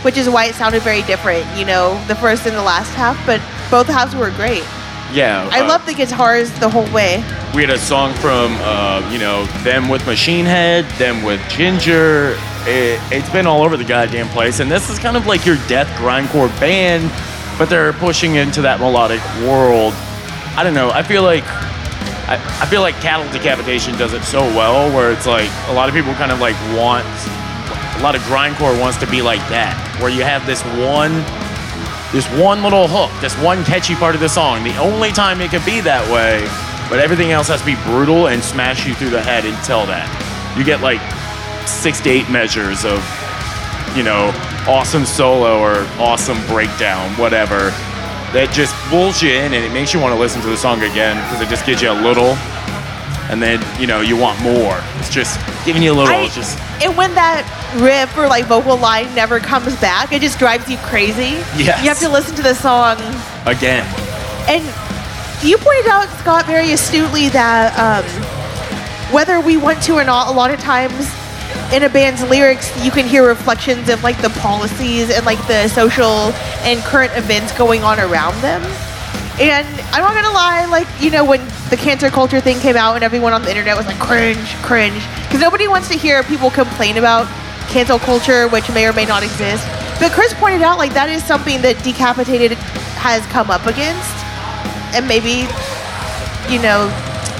which 0.00 0.16
is 0.16 0.26
why 0.30 0.46
it 0.46 0.54
sounded 0.54 0.80
very 0.80 1.02
different, 1.02 1.44
you 1.54 1.66
know, 1.66 2.02
the 2.08 2.14
first 2.14 2.46
and 2.46 2.56
the 2.56 2.62
last 2.62 2.94
half, 2.94 3.14
but 3.26 3.42
both 3.70 3.88
halves 3.88 4.16
were 4.16 4.30
great. 4.30 4.64
Yeah. 5.12 5.46
I 5.52 5.60
uh, 5.60 5.68
love 5.68 5.84
the 5.84 5.92
guitars 5.92 6.50
the 6.58 6.70
whole 6.70 6.90
way. 6.94 7.16
We 7.54 7.60
had 7.60 7.68
a 7.68 7.78
song 7.78 8.14
from, 8.14 8.56
uh, 8.62 9.06
you 9.12 9.18
know, 9.18 9.44
them 9.62 9.90
with 9.90 10.06
Machine 10.06 10.46
Head, 10.46 10.86
them 10.92 11.24
with 11.24 11.46
Ginger. 11.50 12.38
It, 12.64 12.98
it's 13.12 13.28
been 13.28 13.46
all 13.46 13.64
over 13.64 13.76
the 13.76 13.84
goddamn 13.84 14.30
place. 14.30 14.60
And 14.60 14.70
this 14.70 14.88
is 14.88 14.98
kind 14.98 15.18
of 15.18 15.26
like 15.26 15.44
your 15.44 15.56
death 15.68 15.88
grindcore 15.98 16.48
band, 16.58 17.12
but 17.58 17.68
they're 17.68 17.92
pushing 17.92 18.36
into 18.36 18.62
that 18.62 18.80
melodic 18.80 19.20
world. 19.46 19.92
I 20.56 20.64
don't 20.64 20.72
know. 20.72 20.88
I 20.88 21.02
feel 21.02 21.22
like 21.22 21.44
I, 22.28 22.34
I 22.60 22.66
feel 22.66 22.80
like 22.80 22.96
Cattle 22.96 23.30
Decapitation 23.32 23.96
does 23.96 24.12
it 24.12 24.24
so 24.24 24.40
well, 24.40 24.94
where 24.94 25.12
it's 25.12 25.26
like 25.26 25.50
a 25.68 25.72
lot 25.72 25.88
of 25.88 25.94
people 25.94 26.12
kind 26.14 26.32
of 26.32 26.40
like 26.40 26.56
want 26.76 27.06
a 27.96 28.02
lot 28.02 28.14
of 28.14 28.20
grindcore 28.22 28.78
wants 28.78 28.98
to 28.98 29.06
be 29.06 29.22
like 29.22 29.40
that, 29.48 29.72
where 30.00 30.10
you 30.10 30.22
have 30.22 30.44
this 30.44 30.60
one, 30.76 31.24
this 32.12 32.28
one 32.38 32.62
little 32.62 32.86
hook, 32.88 33.10
this 33.22 33.34
one 33.40 33.64
catchy 33.64 33.94
part 33.94 34.14
of 34.14 34.20
the 34.20 34.28
song. 34.28 34.62
The 34.64 34.76
only 34.76 35.12
time 35.12 35.40
it 35.40 35.50
could 35.50 35.64
be 35.64 35.80
that 35.80 36.04
way, 36.12 36.44
but 36.90 36.98
everything 36.98 37.32
else 37.32 37.48
has 37.48 37.60
to 37.60 37.66
be 37.66 37.76
brutal 37.84 38.28
and 38.28 38.42
smash 38.42 38.86
you 38.86 38.94
through 38.94 39.10
the 39.10 39.22
head 39.22 39.46
until 39.46 39.86
that. 39.86 40.04
You 40.58 40.64
get 40.64 40.82
like 40.82 41.00
six 41.66 42.00
to 42.02 42.10
eight 42.10 42.28
measures 42.28 42.84
of, 42.84 43.00
you 43.96 44.02
know, 44.02 44.28
awesome 44.68 45.06
solo 45.06 45.58
or 45.58 45.88
awesome 45.96 46.38
breakdown, 46.46 47.10
whatever. 47.16 47.72
That 48.36 48.52
just 48.52 48.74
pulls 48.92 49.22
you 49.22 49.30
in 49.30 49.54
and 49.54 49.64
it 49.64 49.72
makes 49.72 49.94
you 49.94 50.00
want 50.00 50.12
to 50.12 50.20
listen 50.20 50.42
to 50.42 50.48
the 50.48 50.58
song 50.58 50.82
again 50.82 51.16
because 51.24 51.40
it 51.40 51.48
just 51.48 51.64
gives 51.64 51.80
you 51.80 51.90
a 51.90 51.96
little, 51.96 52.36
and 53.32 53.40
then 53.40 53.64
you 53.80 53.86
know 53.86 54.02
you 54.02 54.14
want 54.14 54.36
more. 54.42 54.76
It's 55.00 55.08
just 55.08 55.40
giving 55.64 55.82
you 55.82 55.92
a 55.92 55.96
little. 55.96 56.14
I- 56.14 56.28
just 56.28 56.58
And 56.84 56.94
when 56.98 57.14
that 57.14 57.48
riff 57.80 58.12
or 58.18 58.28
like 58.28 58.44
vocal 58.44 58.76
line 58.76 59.08
never 59.14 59.40
comes 59.40 59.74
back, 59.80 60.12
it 60.12 60.20
just 60.20 60.38
drives 60.38 60.68
you 60.68 60.76
crazy. 60.84 61.40
Yes. 61.56 61.80
You 61.82 61.88
have 61.88 61.98
to 62.00 62.10
listen 62.10 62.36
to 62.36 62.42
the 62.42 62.52
song. 62.54 62.98
again. 63.46 63.88
And 64.52 64.62
you 65.42 65.56
pointed 65.56 65.88
out, 65.88 66.06
Scott, 66.20 66.44
very 66.44 66.72
astutely 66.72 67.30
that 67.30 67.72
um, 67.80 68.04
whether 69.14 69.40
we 69.40 69.56
want 69.56 69.82
to 69.84 69.94
or 69.94 70.04
not, 70.04 70.28
a 70.28 70.30
lot 70.32 70.50
of 70.50 70.60
times 70.60 71.08
in 71.72 71.82
a 71.82 71.88
band's 71.88 72.22
lyrics, 72.24 72.70
you 72.84 72.90
can 72.90 73.06
hear 73.06 73.26
reflections 73.26 73.88
of 73.88 74.02
like 74.02 74.20
the 74.22 74.30
policies 74.30 75.10
and 75.10 75.26
like 75.26 75.38
the 75.46 75.68
social 75.68 76.32
and 76.62 76.80
current 76.84 77.12
events 77.16 77.56
going 77.56 77.82
on 77.82 77.98
around 77.98 78.40
them. 78.40 78.62
And 79.38 79.66
I'm 79.92 80.02
not 80.02 80.14
gonna 80.14 80.32
lie, 80.32 80.64
like, 80.70 80.86
you 80.98 81.10
know, 81.10 81.24
when 81.24 81.40
the 81.68 81.76
cancer 81.76 82.08
culture 82.08 82.40
thing 82.40 82.58
came 82.60 82.76
out 82.76 82.94
and 82.94 83.04
everyone 83.04 83.34
on 83.34 83.42
the 83.42 83.50
internet 83.50 83.76
was 83.76 83.84
like, 83.84 83.98
cringe, 83.98 84.54
cringe. 84.62 85.02
Because 85.24 85.40
nobody 85.40 85.68
wants 85.68 85.88
to 85.88 85.94
hear 85.98 86.22
people 86.22 86.50
complain 86.50 86.96
about 86.96 87.26
cancel 87.68 87.98
culture, 87.98 88.48
which 88.48 88.68
may 88.70 88.86
or 88.86 88.94
may 88.94 89.04
not 89.04 89.22
exist. 89.22 89.66
But 90.00 90.12
Chris 90.12 90.32
pointed 90.34 90.62
out, 90.62 90.78
like, 90.78 90.94
that 90.94 91.10
is 91.10 91.22
something 91.24 91.60
that 91.62 91.82
Decapitated 91.84 92.56
has 92.96 93.26
come 93.26 93.50
up 93.50 93.66
against. 93.66 94.16
And 94.96 95.06
maybe, 95.06 95.44
you 96.48 96.62
know, 96.62 96.88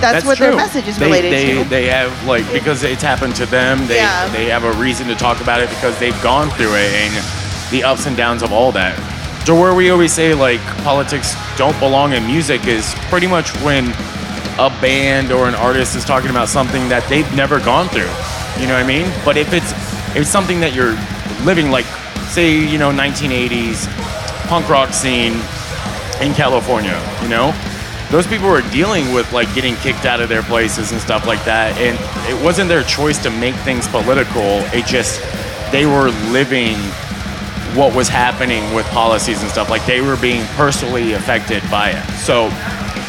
that's, 0.00 0.24
what 0.24 0.38
their 0.38 0.54
message 0.54 0.88
is 0.88 0.98
they, 0.98 1.06
related 1.06 1.32
they, 1.32 1.62
to. 1.62 1.68
They 1.68 1.86
have 1.86 2.26
like 2.26 2.50
because 2.52 2.82
it's 2.82 3.02
happened 3.02 3.36
to 3.36 3.46
them. 3.46 3.86
They 3.86 3.96
Yeah. 3.96 4.28
they 4.28 4.46
have 4.46 4.64
a 4.64 4.72
reason 4.72 5.06
to 5.08 5.14
talk 5.14 5.40
about 5.40 5.60
it 5.60 5.68
because 5.70 5.98
they've 5.98 6.20
gone 6.22 6.50
through 6.50 6.74
it 6.74 6.92
and 6.92 7.24
the 7.70 7.84
ups 7.84 8.06
and 8.06 8.16
downs 8.16 8.42
of 8.42 8.52
all 8.52 8.72
that. 8.72 8.94
To 9.46 9.54
where 9.54 9.74
we 9.74 9.90
always 9.90 10.12
say 10.12 10.34
like 10.34 10.60
politics 10.82 11.34
don't 11.56 11.78
belong 11.78 12.12
in 12.12 12.26
music 12.26 12.66
is 12.66 12.94
pretty 13.10 13.26
much 13.26 13.50
when 13.62 13.88
a 14.58 14.70
band 14.80 15.32
or 15.32 15.48
an 15.48 15.54
artist 15.54 15.94
is 15.96 16.04
talking 16.04 16.30
about 16.30 16.48
something 16.48 16.88
that 16.88 17.06
they've 17.08 17.30
never 17.36 17.60
gone 17.60 17.88
through. 17.88 18.10
You 18.60 18.66
know 18.66 18.74
what 18.74 18.84
I 18.84 18.86
mean? 18.86 19.06
But 19.24 19.36
if 19.36 19.52
it's 19.52 19.72
if 20.16 20.22
it's 20.22 20.30
something 20.30 20.60
that 20.60 20.74
you're 20.74 20.96
living 21.44 21.70
like 21.70 21.86
say 22.28 22.52
you 22.52 22.78
know 22.78 22.90
1980s 22.90 23.86
punk 24.48 24.68
rock 24.68 24.92
scene 24.92 25.34
in 26.20 26.32
California, 26.34 26.96
you 27.22 27.28
know? 27.28 27.52
Those 28.10 28.26
people 28.26 28.48
were 28.48 28.62
dealing 28.70 29.12
with 29.12 29.32
like 29.32 29.52
getting 29.54 29.74
kicked 29.76 30.06
out 30.06 30.20
of 30.20 30.28
their 30.28 30.42
places 30.42 30.92
and 30.92 31.00
stuff 31.00 31.26
like 31.26 31.44
that. 31.44 31.76
And 31.78 31.98
it 32.30 32.44
wasn't 32.44 32.68
their 32.68 32.84
choice 32.84 33.18
to 33.24 33.30
make 33.30 33.54
things 33.56 33.88
political. 33.88 34.62
It 34.72 34.86
just, 34.86 35.20
they 35.72 35.86
were 35.86 36.10
living 36.30 36.76
what 37.74 37.94
was 37.94 38.08
happening 38.08 38.72
with 38.74 38.86
policies 38.86 39.42
and 39.42 39.50
stuff. 39.50 39.68
Like 39.70 39.84
they 39.86 40.00
were 40.00 40.16
being 40.16 40.44
personally 40.54 41.12
affected 41.12 41.62
by 41.70 41.90
it. 41.90 42.04
So 42.18 42.48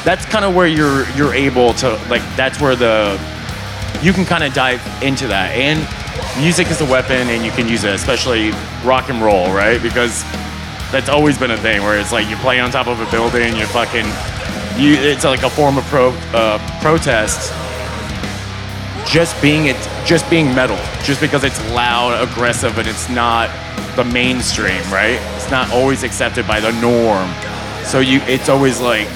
that's 0.04 0.26
kind 0.26 0.44
of 0.44 0.56
where 0.56 0.68
you're, 0.68 1.08
you're 1.12 1.34
able 1.34 1.74
to, 1.76 1.92
like, 2.10 2.24
that's 2.36 2.60
where 2.60 2.76
the, 2.76 3.20
you 4.02 4.14
can 4.14 4.26
kind 4.26 4.44
of 4.44 4.54
dive 4.54 4.82
into 5.04 5.28
that. 5.28 5.52
And 5.52 5.80
music 6.42 6.72
is 6.72 6.82
a 6.82 6.86
weapon 6.86 7.30
and 7.30 7.46
you 7.46 7.52
can 7.52 7.68
use 7.68 7.84
it, 7.84 7.94
especially 7.94 8.52
rock 8.84 9.10
and 9.10 9.22
roll, 9.22 9.54
right? 9.54 9.82
Because 9.82 10.24
that's 10.92 11.10
always 11.10 11.38
been 11.38 11.52
a 11.52 11.58
thing 11.58 11.84
where 11.84 12.00
it's 12.00 12.12
like 12.12 12.28
you 12.30 12.36
play 12.38 12.60
on 12.60 12.72
top 12.72 12.88
of 12.88 13.00
a 13.00 13.12
building, 13.12 13.56
you 13.56 13.66
fucking, 13.68 14.06
you, 14.78 14.94
it's 14.94 15.24
like 15.24 15.44
a 15.44 15.50
form 15.50 15.78
of 15.78 15.84
pro, 15.86 16.10
uh, 16.34 16.58
protest. 16.82 17.54
Just 19.08 19.42
being 19.42 19.68
it, 19.68 19.78
just 20.06 20.30
being 20.30 20.54
metal, 20.54 20.78
just 21.04 21.22
because 21.22 21.44
it's 21.44 21.60
loud, 21.72 22.22
aggressive, 22.28 22.78
and 22.78 22.88
it's 22.88 23.10
not 23.10 23.50
the 23.96 24.04
mainstream, 24.04 24.82
right? 24.92 25.20
It's 25.36 25.50
not 25.50 25.72
always 25.72 26.04
accepted 26.04 26.46
by 26.46 26.60
the 26.60 26.72
norm. 26.82 27.30
So 27.86 28.00
you, 28.00 28.20
it's 28.28 28.50
always 28.50 28.82
like 28.82 29.08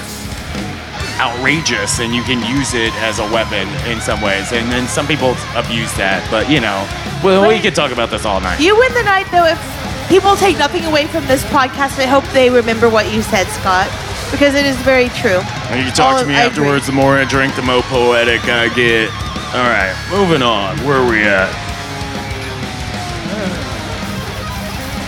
outrageous, 1.20 2.00
and 2.00 2.14
you 2.14 2.22
can 2.22 2.40
use 2.50 2.74
it 2.74 2.92
as 3.02 3.18
a 3.18 3.24
weapon 3.30 3.68
in 3.90 4.00
some 4.00 4.20
ways. 4.22 4.50
And 4.52 4.70
then 4.72 4.88
some 4.88 5.06
people 5.06 5.36
abuse 5.54 5.92
that, 5.94 6.26
but 6.30 6.48
you 6.48 6.60
know, 6.60 6.88
well, 7.22 7.46
we 7.46 7.60
could 7.60 7.74
talk 7.74 7.92
about 7.92 8.10
this 8.10 8.24
all 8.24 8.40
night. 8.40 8.60
You 8.60 8.76
win 8.76 8.92
the 8.94 9.04
night, 9.04 9.30
though, 9.30 9.46
if 9.46 9.60
people 10.08 10.34
take 10.36 10.58
nothing 10.58 10.84
away 10.84 11.06
from 11.06 11.24
this 11.26 11.44
podcast. 11.44 12.00
I 12.00 12.06
hope 12.06 12.24
they 12.32 12.50
remember 12.50 12.88
what 12.88 13.12
you 13.14 13.22
said, 13.22 13.46
Scott, 13.48 13.86
because 14.32 14.54
it 14.56 14.66
is 14.66 14.76
very 14.82 15.08
true. 15.10 15.38
And 15.70 15.84
you 15.86 15.92
talk 15.92 16.14
All- 16.16 16.20
to 16.20 16.26
me 16.26 16.34
I 16.34 16.44
agree. 16.44 16.48
afterwards, 16.64 16.86
the 16.86 16.92
more 16.92 17.16
I 17.16 17.24
drink, 17.24 17.54
the 17.54 17.62
more 17.62 17.82
poetic 17.82 18.42
I 18.48 18.68
get. 18.74 19.10
All 19.54 19.68
right, 19.68 19.94
moving 20.10 20.42
on. 20.42 20.76
Where 20.84 20.96
are 20.96 21.08
we 21.08 21.22
at? 21.22 21.52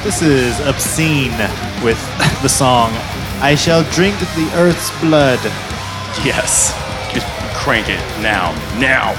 This 0.04 0.20
is 0.20 0.60
Obscene 0.60 1.32
with 1.82 1.98
the 2.42 2.48
song 2.48 2.90
I 3.40 3.54
Shall 3.54 3.82
Drink 3.90 4.18
the 4.36 4.50
Earth's 4.54 4.90
Blood. 5.00 5.40
Yes. 6.24 6.74
Just 7.12 7.26
crank 7.56 7.88
it 7.88 7.98
now. 8.20 8.52
Now. 8.78 9.14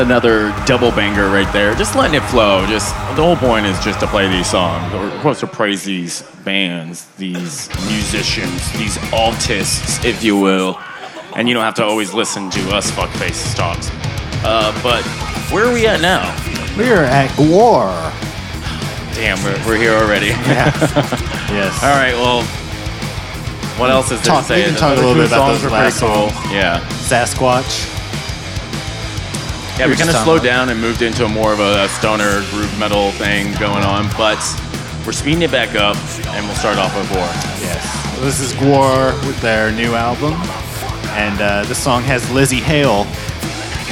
Another 0.00 0.50
double 0.64 0.90
banger 0.90 1.28
right 1.28 1.50
there. 1.52 1.74
Just 1.74 1.94
letting 1.94 2.14
it 2.16 2.26
flow. 2.30 2.64
Just 2.66 2.94
the 3.16 3.22
whole 3.22 3.36
point 3.36 3.66
is 3.66 3.78
just 3.84 4.00
to 4.00 4.06
play 4.06 4.28
these 4.28 4.48
songs, 4.50 4.92
or 4.94 5.04
of 5.04 5.20
course 5.20 5.40
to 5.40 5.46
praise 5.46 5.84
these 5.84 6.22
bands, 6.44 7.04
these 7.18 7.68
musicians, 7.86 8.72
these 8.78 8.96
artists, 9.12 10.02
if 10.02 10.24
you 10.24 10.38
will. 10.40 10.78
And 11.36 11.48
you 11.48 11.54
don't 11.54 11.64
have 11.64 11.74
to 11.74 11.84
always 11.84 12.14
listen 12.14 12.48
to 12.50 12.60
us 12.74 12.90
fuckfaces 12.90 13.54
talks. 13.54 13.90
Uh, 14.42 14.72
but 14.82 15.04
where 15.52 15.66
are 15.66 15.72
we 15.72 15.86
at 15.86 16.00
now? 16.00 16.22
We're 16.78 17.04
at 17.04 17.28
GWAR. 17.32 17.92
Damn, 19.14 19.36
we're, 19.44 19.66
we're 19.66 19.76
here 19.78 19.92
already. 19.92 20.28
Yes. 21.50 21.82
All 21.82 21.90
right, 21.90 22.14
well, 22.14 22.42
what 23.78 23.90
else 23.90 24.12
is 24.12 24.20
there 24.22 24.26
Talk- 24.34 24.42
to 24.44 24.48
say? 24.48 24.60
we 24.62 24.68
can 24.70 24.78
talk 24.78 24.96
a 24.96 25.00
little 25.00 25.14
bit 25.14 25.26
about 25.26 25.48
those 25.48 25.64
were 25.64 25.70
last 25.70 25.98
cool. 26.00 26.28
Yeah, 26.54 26.78
Sasquatch. 27.08 27.99
Yeah. 29.80 29.88
We 29.88 29.96
kind 29.96 30.10
of 30.10 30.16
slowed 30.16 30.42
down 30.42 30.68
and 30.68 30.78
moved 30.78 31.00
into 31.00 31.24
a 31.24 31.28
more 31.28 31.54
of 31.54 31.60
a 31.60 31.88
stoner 31.88 32.42
groove 32.50 32.78
metal 32.78 33.12
thing 33.12 33.54
going 33.58 33.82
on, 33.82 34.10
but 34.18 34.36
we're 35.06 35.12
speeding 35.12 35.40
it 35.40 35.50
back 35.50 35.74
up, 35.74 35.96
and 36.26 36.44
we'll 36.44 36.54
start 36.56 36.76
off 36.76 36.94
with 36.94 37.06
GWAR. 37.08 37.32
Yes. 37.62 38.18
This 38.20 38.40
is 38.40 38.52
GWAR 38.52 39.12
with 39.26 39.40
their 39.40 39.72
new 39.72 39.94
album, 39.94 40.34
and 41.16 41.40
uh, 41.40 41.64
this 41.64 41.82
song 41.82 42.02
has 42.02 42.22
Lzzy 42.26 42.60
Hale 42.60 43.06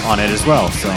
on 0.04 0.20
it 0.20 0.28
as 0.28 0.44
well. 0.44 0.68
So 0.72 0.90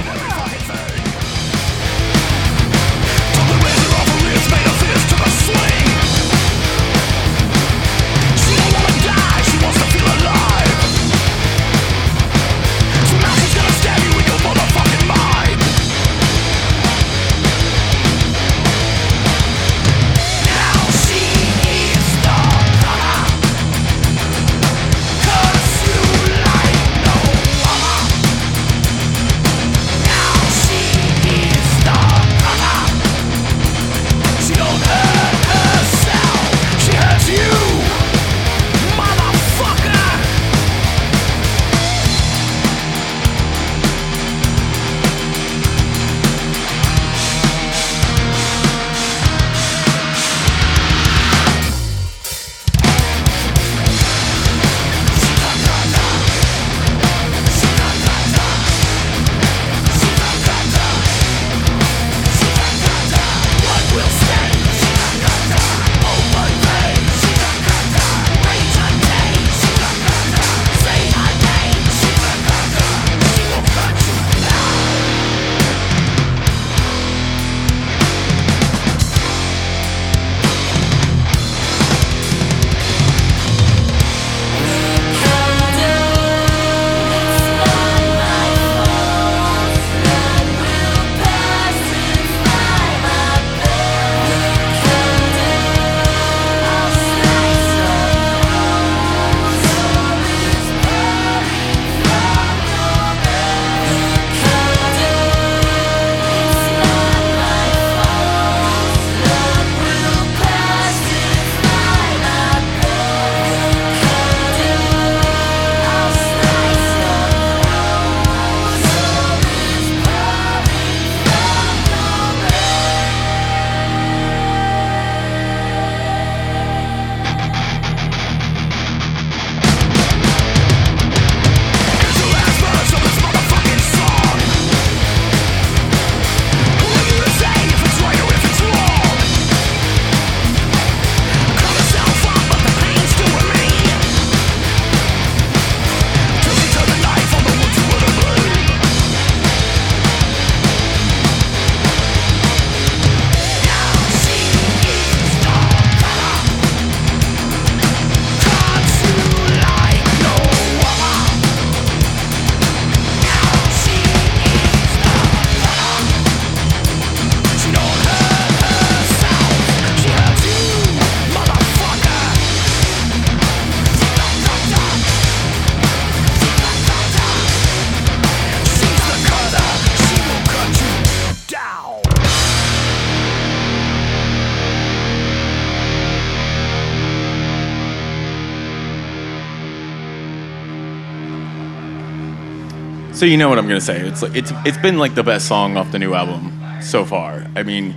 So 193.21 193.27
you 193.27 193.37
know 193.37 193.49
what 193.49 193.59
I'm 193.59 193.67
gonna 193.67 193.79
say? 193.79 193.99
It's 193.99 194.23
like 194.23 194.35
it's 194.35 194.51
it's 194.65 194.79
been 194.79 194.97
like 194.97 195.13
the 195.13 195.21
best 195.21 195.47
song 195.47 195.77
off 195.77 195.91
the 195.91 195.99
new 195.99 196.15
album 196.15 196.59
so 196.81 197.05
far. 197.05 197.45
I 197.55 197.61
mean, 197.61 197.93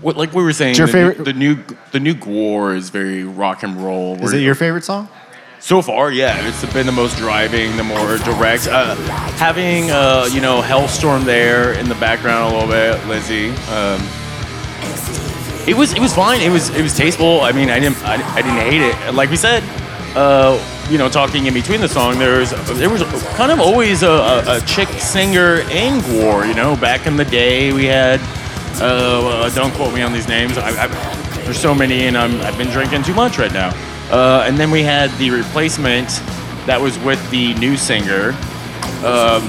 what, 0.00 0.16
like 0.16 0.32
we 0.32 0.42
were 0.42 0.54
saying, 0.54 0.76
your 0.76 0.86
the, 0.86 0.92
new- 0.94 1.10
favorite- 1.10 1.24
the 1.26 1.32
new 1.34 1.64
the 1.92 2.00
new 2.00 2.14
GWAR 2.14 2.74
is 2.74 2.88
very 2.88 3.24
rock 3.24 3.62
and 3.62 3.76
roll. 3.76 4.14
is 4.24 4.32
it 4.32 4.40
your 4.40 4.54
favorite 4.54 4.82
song? 4.82 5.10
So 5.60 5.82
far, 5.82 6.10
yeah, 6.10 6.48
it's 6.48 6.64
been 6.72 6.86
the 6.86 6.92
most 6.92 7.18
driving, 7.18 7.76
the 7.76 7.84
more 7.84 8.16
direct. 8.16 8.66
Uh, 8.66 8.94
having 9.36 9.90
uh, 9.90 10.26
you 10.32 10.40
know 10.40 10.62
Halestorm 10.62 11.26
there 11.26 11.74
in 11.74 11.90
the 11.90 11.94
background 11.96 12.50
a 12.50 12.58
little 12.58 12.70
bit, 12.70 12.98
Lzzy. 13.02 13.50
Um, 13.68 14.00
it 15.68 15.76
was 15.76 15.92
it 15.92 16.00
was 16.00 16.14
fine. 16.14 16.40
It 16.40 16.48
was 16.50 16.70
it 16.70 16.80
was 16.80 16.96
tasteful. 16.96 17.42
I 17.42 17.52
mean, 17.52 17.68
I 17.68 17.78
didn't 17.78 18.02
I, 18.02 18.14
I 18.36 18.40
didn't 18.40 18.56
hate 18.56 18.80
it. 18.80 19.12
Like 19.12 19.28
we 19.28 19.36
said, 19.36 19.62
uh, 20.14 20.86
you 20.90 20.98
know, 20.98 21.08
talking 21.08 21.46
in 21.46 21.54
between 21.54 21.80
the 21.80 21.88
song, 21.88 22.18
there's 22.18 22.50
there 22.78 22.90
was 22.90 23.02
kind 23.34 23.50
of 23.50 23.60
always 23.60 24.02
a, 24.02 24.10
a, 24.10 24.56
a 24.56 24.60
chick 24.62 24.88
singer 24.88 25.60
in 25.70 26.00
GWAR. 26.00 26.46
You 26.46 26.54
know, 26.54 26.76
back 26.76 27.06
in 27.06 27.16
the 27.16 27.24
day, 27.24 27.72
we 27.72 27.84
had. 27.86 28.20
Uh, 28.76 29.44
uh, 29.44 29.54
don't 29.54 29.72
quote 29.74 29.94
me 29.94 30.02
on 30.02 30.12
these 30.12 30.26
names. 30.26 30.58
I, 30.58 30.70
I, 30.70 30.86
there's 31.44 31.60
so 31.60 31.74
many, 31.74 32.08
and 32.08 32.18
I'm, 32.18 32.40
I've 32.40 32.58
been 32.58 32.70
drinking 32.70 33.04
too 33.04 33.14
much 33.14 33.38
right 33.38 33.52
now. 33.52 33.70
Uh, 34.10 34.44
and 34.46 34.58
then 34.58 34.70
we 34.70 34.82
had 34.82 35.10
the 35.18 35.30
replacement 35.30 36.08
that 36.66 36.80
was 36.80 36.98
with 36.98 37.30
the 37.30 37.54
new 37.54 37.76
singer. 37.76 38.30
Um, 39.04 39.42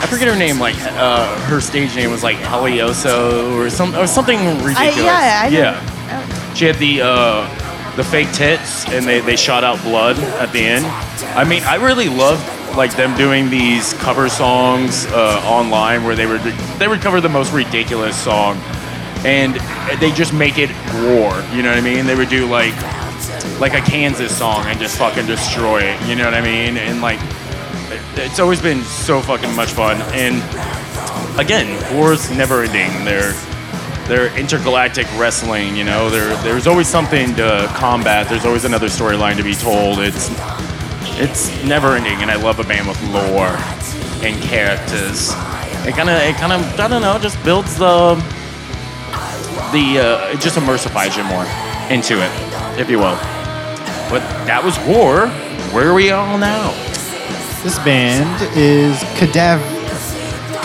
I 0.00 0.06
forget 0.08 0.28
her 0.28 0.36
name. 0.36 0.58
Like 0.58 0.76
uh, 0.78 1.38
her 1.46 1.60
stage 1.60 1.94
name 1.94 2.10
was 2.10 2.22
like 2.22 2.36
Helioso 2.36 3.54
or 3.56 3.68
some 3.68 3.94
or 3.94 4.06
something 4.06 4.38
ridiculous. 4.62 4.78
I, 4.78 5.48
yeah, 5.48 5.80
I 5.80 6.08
yeah. 6.08 6.54
She 6.54 6.64
had 6.64 6.76
the 6.76 7.02
uh, 7.02 7.67
the 7.98 8.04
fake 8.04 8.30
tits, 8.32 8.88
and 8.88 9.04
they, 9.04 9.18
they 9.18 9.34
shot 9.34 9.64
out 9.64 9.82
blood 9.82 10.16
at 10.40 10.52
the 10.52 10.60
end. 10.60 10.86
I 11.36 11.42
mean, 11.42 11.64
I 11.64 11.74
really 11.74 12.08
loved 12.08 12.46
like 12.76 12.94
them 12.94 13.16
doing 13.16 13.50
these 13.50 13.92
cover 13.94 14.28
songs 14.28 15.04
uh, 15.06 15.42
online 15.44 16.04
where 16.04 16.14
they 16.14 16.26
would 16.26 16.40
they 16.78 16.86
would 16.86 17.00
cover 17.00 17.20
the 17.20 17.28
most 17.28 17.52
ridiculous 17.52 18.16
song, 18.16 18.56
and 19.26 19.56
they 20.00 20.12
just 20.12 20.32
make 20.32 20.58
it 20.58 20.70
GWAR. 20.70 21.56
You 21.56 21.64
know 21.64 21.70
what 21.70 21.78
I 21.78 21.80
mean? 21.80 22.06
They 22.06 22.14
would 22.14 22.28
do 22.28 22.46
like 22.46 22.76
like 23.58 23.74
a 23.74 23.80
Kansas 23.80 24.36
song 24.38 24.64
and 24.66 24.78
just 24.78 24.96
fucking 24.96 25.26
destroy 25.26 25.80
it. 25.80 26.00
You 26.08 26.14
know 26.14 26.24
what 26.24 26.34
I 26.34 26.40
mean? 26.40 26.76
And 26.76 27.02
like 27.02 27.18
it's 28.14 28.38
always 28.38 28.62
been 28.62 28.84
so 28.84 29.20
fucking 29.20 29.56
much 29.56 29.70
fun. 29.70 30.00
And 30.12 30.36
again, 31.36 31.66
GWAR's 31.90 32.30
never 32.30 32.62
ending. 32.62 33.04
They're 33.04 33.34
they're 34.08 34.36
intergalactic 34.38 35.06
wrestling. 35.18 35.76
You 35.76 35.84
know, 35.84 36.10
there 36.10 36.34
there's 36.42 36.66
always 36.66 36.88
something 36.88 37.34
to 37.36 37.70
combat. 37.74 38.28
There's 38.28 38.44
always 38.44 38.64
another 38.64 38.88
storyline 38.88 39.36
to 39.36 39.44
be 39.44 39.54
told. 39.54 39.98
It's 40.00 40.30
it's 41.20 41.64
never 41.64 41.94
ending, 41.96 42.22
and 42.22 42.30
I 42.30 42.36
love 42.36 42.58
a 42.58 42.64
band 42.64 42.88
with 42.88 43.00
lore 43.10 43.56
and 44.26 44.40
characters. 44.42 45.30
It 45.86 45.94
kind 45.94 46.10
of 46.10 46.20
it 46.22 46.36
kind 46.36 46.52
of 46.52 46.80
I 46.80 46.88
don't 46.88 47.02
know, 47.02 47.18
just 47.18 47.42
builds 47.44 47.76
the 47.76 48.14
the 49.72 49.98
uh, 50.00 50.32
it 50.32 50.40
just 50.40 50.56
immersifies 50.56 51.16
you 51.16 51.24
more 51.24 51.44
into 51.90 52.22
it, 52.22 52.80
if 52.80 52.90
you 52.90 52.98
will. 52.98 53.18
But 54.10 54.20
that 54.46 54.62
was 54.64 54.76
GWAR. 54.78 55.28
Where 55.72 55.88
are 55.90 55.94
we 55.94 56.10
all 56.10 56.38
now? 56.38 56.70
This 57.62 57.78
band 57.80 58.40
is 58.56 58.96
Cadav- 59.18 59.77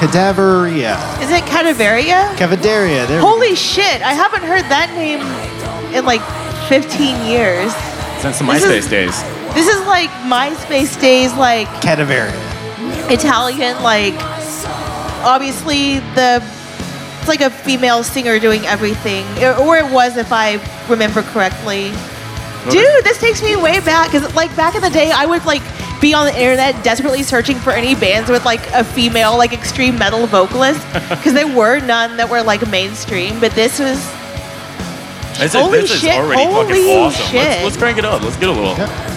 Cadaveria. 0.04 0.98
Is 1.22 1.32
it 1.32 1.44
Cadaveria? 1.46 2.36
Cavaderia. 2.36 3.08
There 3.08 3.18
we 3.18 3.24
Holy 3.24 3.56
shit! 3.56 4.02
I 4.02 4.14
haven't 4.14 4.44
heard 4.44 4.64
that 4.64 4.92
name 4.96 5.22
in 5.96 6.04
like 6.06 6.20
15 6.68 7.26
years. 7.26 7.74
Since 8.20 8.40
the 8.40 8.46
This 8.46 8.64
is- 8.64 8.86
MySpace 8.86 8.90
days. 8.90 9.24
This 9.54 9.68
is 9.70 9.80
like 9.88 10.10
MySpace 10.28 11.00
days, 11.00 11.34
like. 11.36 11.68
Cadaveria. 11.80 12.34
Italian, 13.10 13.82
like 13.82 14.16
obviously 15.24 16.00
the 16.16 16.44
it's 17.20 17.30
like 17.30 17.40
a 17.40 17.50
female 17.50 18.04
singer 18.04 18.40
doing 18.40 18.66
everything, 18.66 19.24
or 19.58 19.78
it 19.78 19.90
was 19.90 20.18
if 20.18 20.34
I 20.34 20.60
remember 20.90 21.22
correctly. 21.22 21.94
Dude, 22.70 23.06
this 23.06 23.20
takes 23.20 23.42
me 23.42 23.56
way 23.56 23.80
back 23.80 24.12
because 24.12 24.36
like 24.36 24.54
back 24.58 24.76
in 24.76 24.82
the 24.82 24.90
day, 24.90 25.12
I 25.12 25.26
would 25.26 25.46
like 25.46 25.64
be 26.04 26.14
on 26.14 26.26
the 26.26 26.34
internet 26.38 26.84
desperately 26.84 27.24
searching 27.24 27.58
for 27.58 27.72
any 27.72 27.96
bands 27.96 28.30
with 28.30 28.44
like 28.44 28.70
a 28.72 28.84
female 28.84 29.38
like 29.38 29.54
extreme 29.54 29.98
metal 29.98 30.28
vocalist 30.28 30.86
because 31.10 31.34
there 31.34 31.48
were 31.48 31.80
none 31.80 32.18
that 32.18 32.30
were 32.30 32.44
like 32.44 32.68
mainstream. 32.70 33.40
But 33.40 33.54
this 33.54 33.80
was 33.80 33.98
This, 35.40 35.54
Holy 35.54 35.80
is, 35.80 35.90
this 35.90 36.02
shit, 36.02 36.12
is 36.12 36.18
already 36.18 36.44
holy 36.44 36.68
fucking 36.68 36.98
awesome. 37.00 37.26
shit. 37.28 37.36
Let's, 37.36 37.64
let's 37.64 37.78
crank 37.78 37.98
it 37.98 38.04
up. 38.06 38.22
Let's 38.22 38.36
get 38.36 38.50
a 38.50 38.52
little. 38.52 38.76
Yep. 38.76 39.13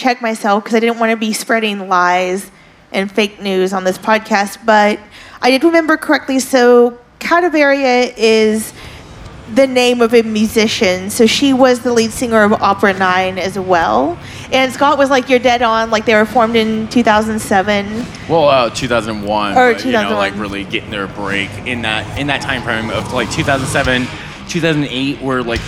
Check 0.00 0.22
myself 0.22 0.64
because 0.64 0.74
I 0.74 0.80
didn't 0.80 0.98
want 0.98 1.10
to 1.10 1.16
be 1.16 1.32
spreading 1.32 1.88
lies 1.88 2.50
and 2.92 3.10
fake 3.10 3.40
news 3.40 3.72
on 3.72 3.84
this 3.84 3.98
podcast. 3.98 4.64
But 4.64 4.98
I 5.42 5.50
did 5.50 5.62
remember 5.62 5.96
correctly. 5.96 6.38
So 6.38 6.98
Cadaveria 7.18 8.12
is 8.16 8.72
the 9.54 9.66
name 9.66 10.00
of 10.00 10.14
a 10.14 10.22
musician. 10.22 11.10
So 11.10 11.26
she 11.26 11.52
was 11.52 11.80
the 11.80 11.92
lead 11.92 12.12
singer 12.12 12.42
of 12.42 12.52
Opera 12.54 12.94
9 12.94 13.38
as 13.38 13.58
well. 13.58 14.18
And 14.52 14.72
Scott 14.72 14.96
was 14.96 15.10
like, 15.10 15.28
You're 15.28 15.38
dead 15.38 15.62
on. 15.62 15.90
Like 15.90 16.06
they 16.06 16.14
were 16.14 16.24
formed 16.24 16.56
in 16.56 16.88
2007. 16.88 18.06
Well, 18.28 18.48
uh, 18.48 18.70
2001. 18.70 19.52
Or 19.52 19.74
but, 19.74 19.84
You 19.84 19.92
know, 19.92 20.02
2001. 20.02 20.16
like 20.16 20.34
really 20.36 20.64
getting 20.64 20.90
their 20.90 21.08
break 21.08 21.50
in 21.66 21.82
that 21.82 22.18
in 22.18 22.26
that 22.28 22.40
time 22.40 22.62
frame 22.62 22.90
of 22.90 23.12
like 23.12 23.30
2007, 23.30 24.06
2008, 24.48 25.20
where 25.20 25.42
like 25.42 25.60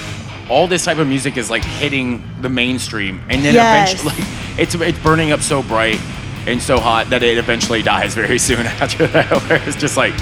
all 0.51 0.66
this 0.66 0.84
type 0.84 0.99
of 0.99 1.07
music 1.07 1.36
is 1.36 1.51
like 1.51 1.64
hitting 1.64 2.22
the 2.40 2.49
mainstream, 2.49 3.20
and 3.28 3.45
then 3.45 3.55
Yes. 3.55 3.93
eventually 3.95 4.24
it's 4.62 4.74
it's 4.74 4.99
burning 4.99 5.32
up 5.32 5.40
so 5.40 5.62
bright 5.62 6.01
and 6.47 6.61
so 6.61 6.78
hot 6.80 7.09
that 7.11 7.22
it 7.22 7.38
eventually 7.38 7.82
dies 7.82 8.14
very 8.22 8.38
soon 8.38 8.66
after 8.66 9.07
that. 9.09 9.30
Where 9.49 9.62
it's 9.68 9.76
just 9.76 9.97
like, 9.97 10.14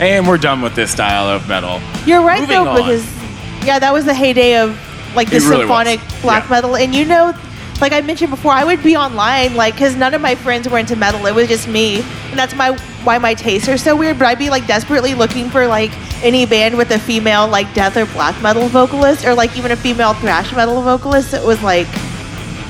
and 0.00 0.26
we're 0.26 0.38
done 0.38 0.60
with 0.62 0.74
this 0.74 0.90
style 0.90 1.28
of 1.28 1.48
metal. 1.48 1.80
You're 2.06 2.22
right 2.22 2.40
Moving 2.40 2.56
though, 2.64 2.68
on. 2.70 2.76
because 2.76 3.04
yeah, 3.64 3.78
that 3.78 3.92
was 3.92 4.04
the 4.04 4.14
heyday 4.14 4.56
of 4.58 4.70
like 5.14 5.30
the 5.30 5.36
It 5.36 5.42
really 5.42 5.66
was. 5.66 5.86
symphonic 5.86 6.00
black 6.22 6.44
Yeah. 6.44 6.50
metal, 6.50 6.76
and 6.76 6.94
you 6.94 7.04
know, 7.04 7.32
like 7.82 7.92
I 7.92 8.00
mentioned 8.00 8.30
before, 8.30 8.52
I 8.52 8.62
would 8.62 8.80
be 8.80 8.96
online, 8.96 9.56
like, 9.56 9.74
because 9.74 9.96
none 9.96 10.14
of 10.14 10.20
my 10.20 10.36
friends 10.36 10.68
were 10.68 10.78
into 10.78 10.94
metal. 10.94 11.26
It 11.26 11.34
was 11.34 11.48
just 11.48 11.66
me, 11.66 11.96
and 11.96 12.38
that's 12.38 12.54
my 12.54 12.76
why 13.02 13.18
my 13.18 13.34
tastes 13.34 13.68
are 13.68 13.76
so 13.76 13.96
weird. 13.96 14.20
But 14.20 14.28
I'd 14.28 14.38
be 14.38 14.50
like 14.50 14.68
desperately 14.68 15.14
looking 15.14 15.50
for 15.50 15.66
like 15.66 15.90
any 16.22 16.46
band 16.46 16.78
with 16.78 16.92
a 16.92 16.98
female 17.00 17.48
like 17.48 17.74
death 17.74 17.96
or 17.96 18.06
black 18.06 18.40
metal 18.40 18.68
vocalist, 18.68 19.26
or 19.26 19.34
like 19.34 19.58
even 19.58 19.72
a 19.72 19.76
female 19.76 20.14
thrash 20.14 20.54
metal 20.54 20.80
vocalist. 20.80 21.34
It 21.34 21.44
was 21.44 21.60
like 21.60 21.88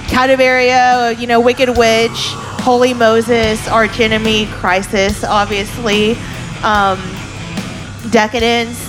Cadaveria, 0.08 1.20
you 1.20 1.26
know, 1.26 1.40
Wicked 1.40 1.76
Witch, 1.76 2.32
Holy 2.64 2.94
Moses, 2.94 3.68
Arch 3.68 4.00
Enemy, 4.00 4.46
Crisis, 4.46 5.24
obviously, 5.24 6.12
um, 6.64 6.98
Decadence, 8.10 8.80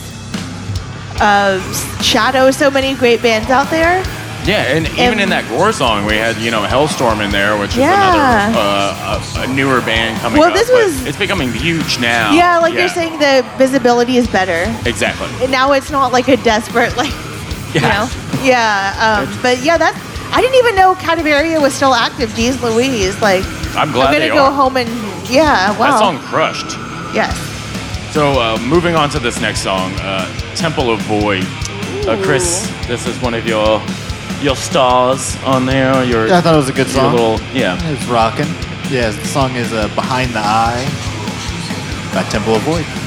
uh, 1.20 1.60
Shadow. 2.02 2.50
So 2.50 2.72
many 2.72 2.96
great 2.96 3.22
bands 3.22 3.50
out 3.50 3.70
there. 3.70 4.02
Yeah, 4.46 4.76
and 4.76 4.86
even 4.88 5.00
And- 5.00 5.22
in 5.22 5.30
that 5.30 5.46
GWAR 5.46 5.74
song, 5.74 6.06
we 6.06 6.16
had 6.16 6.36
you 6.38 6.52
know 6.52 6.62
Halestorm 6.64 7.24
in 7.24 7.32
there, 7.32 7.56
which 7.58 7.72
is 7.72 7.78
another 7.78 8.58
uh, 8.60 9.22
a, 9.38 9.41
a 9.44 9.48
newer 9.48 9.80
band 9.82 10.20
coming 10.22 10.39
Well, 10.39 10.50
up. 10.50 10.56
this 10.56 10.70
was- 10.70 11.06
it's 11.06 11.18
becoming 11.18 11.52
huge 11.54 12.00
now. 12.00 12.34
Yeah, 12.34 12.58
like 12.60 12.74
you're 12.74 12.89
saying, 12.89 13.20
the 13.20 13.46
visibility 13.58 14.18
is 14.18 14.28
better. 14.28 14.66
Exactly. 14.86 15.28
And 15.41 15.50
now 15.52 15.72
it's 15.72 15.89
not 15.91 16.12
like 16.12 16.28
a 16.28 16.36
desperate, 16.38 16.96
like, 16.98 17.12
you 17.74 17.80
Yeah. 17.82 17.89
know? 17.94 18.10
Yeah. 18.44 19.24
Um, 19.28 19.39
but 19.41 19.60
yeah, 19.64 19.78
that's. 19.78 19.98
I 20.36 20.41
didn't 20.41 20.56
even 20.58 20.76
know 20.76 20.96
Cadaveria 20.96 21.62
was 21.62 21.74
still 21.74 21.94
active. 21.94 22.30
Jeez 22.32 22.60
Louise. 22.62 23.16
Like, 23.22 23.44
I'm 23.78 23.91
glad 23.91 24.08
I'm 24.08 24.14
gonna 24.14 24.28
go 24.30 24.46
are. 24.46 24.52
home 24.52 24.76
and 24.78 24.89
yeah. 25.30 25.72
Wow. 25.78 25.91
That 25.91 26.00
song 26.00 26.20
crushed. 26.20 26.72
Yes. 27.16 27.32
So 28.12 28.39
uh, 28.41 28.58
moving 28.58 28.96
on 28.96 29.10
to 29.12 29.20
this 29.20 29.39
next 29.39 29.62
song, 29.62 29.94
uh, 30.02 30.28
Temple 30.56 30.89
of 30.91 31.00
Void. 31.02 31.46
Uh, 32.08 32.22
Chris, 32.24 32.68
this 32.88 33.06
is 33.08 33.18
one 33.22 33.34
of 33.34 33.46
your 33.48 33.80
your 34.44 34.56
stars 34.56 35.38
on 35.44 35.66
there. 35.66 36.04
Your, 36.04 36.32
I 36.32 36.41
thought 36.41 36.54
it 36.54 36.58
was 36.58 36.70
a 36.70 36.74
good 36.74 36.88
song. 36.88 37.14
little 37.14 37.39
yeah. 37.54 37.80
It's 37.91 38.06
rocking. 38.06 38.48
Yeah, 38.91 39.10
the 39.10 39.26
song 39.26 39.56
is 39.56 39.72
uh, 39.72 39.88
Behind 39.96 40.32
the 40.32 40.39
Eye 40.39 40.84
by 42.14 42.24
Temple 42.30 42.56
of 42.56 42.62
Void. 42.64 43.03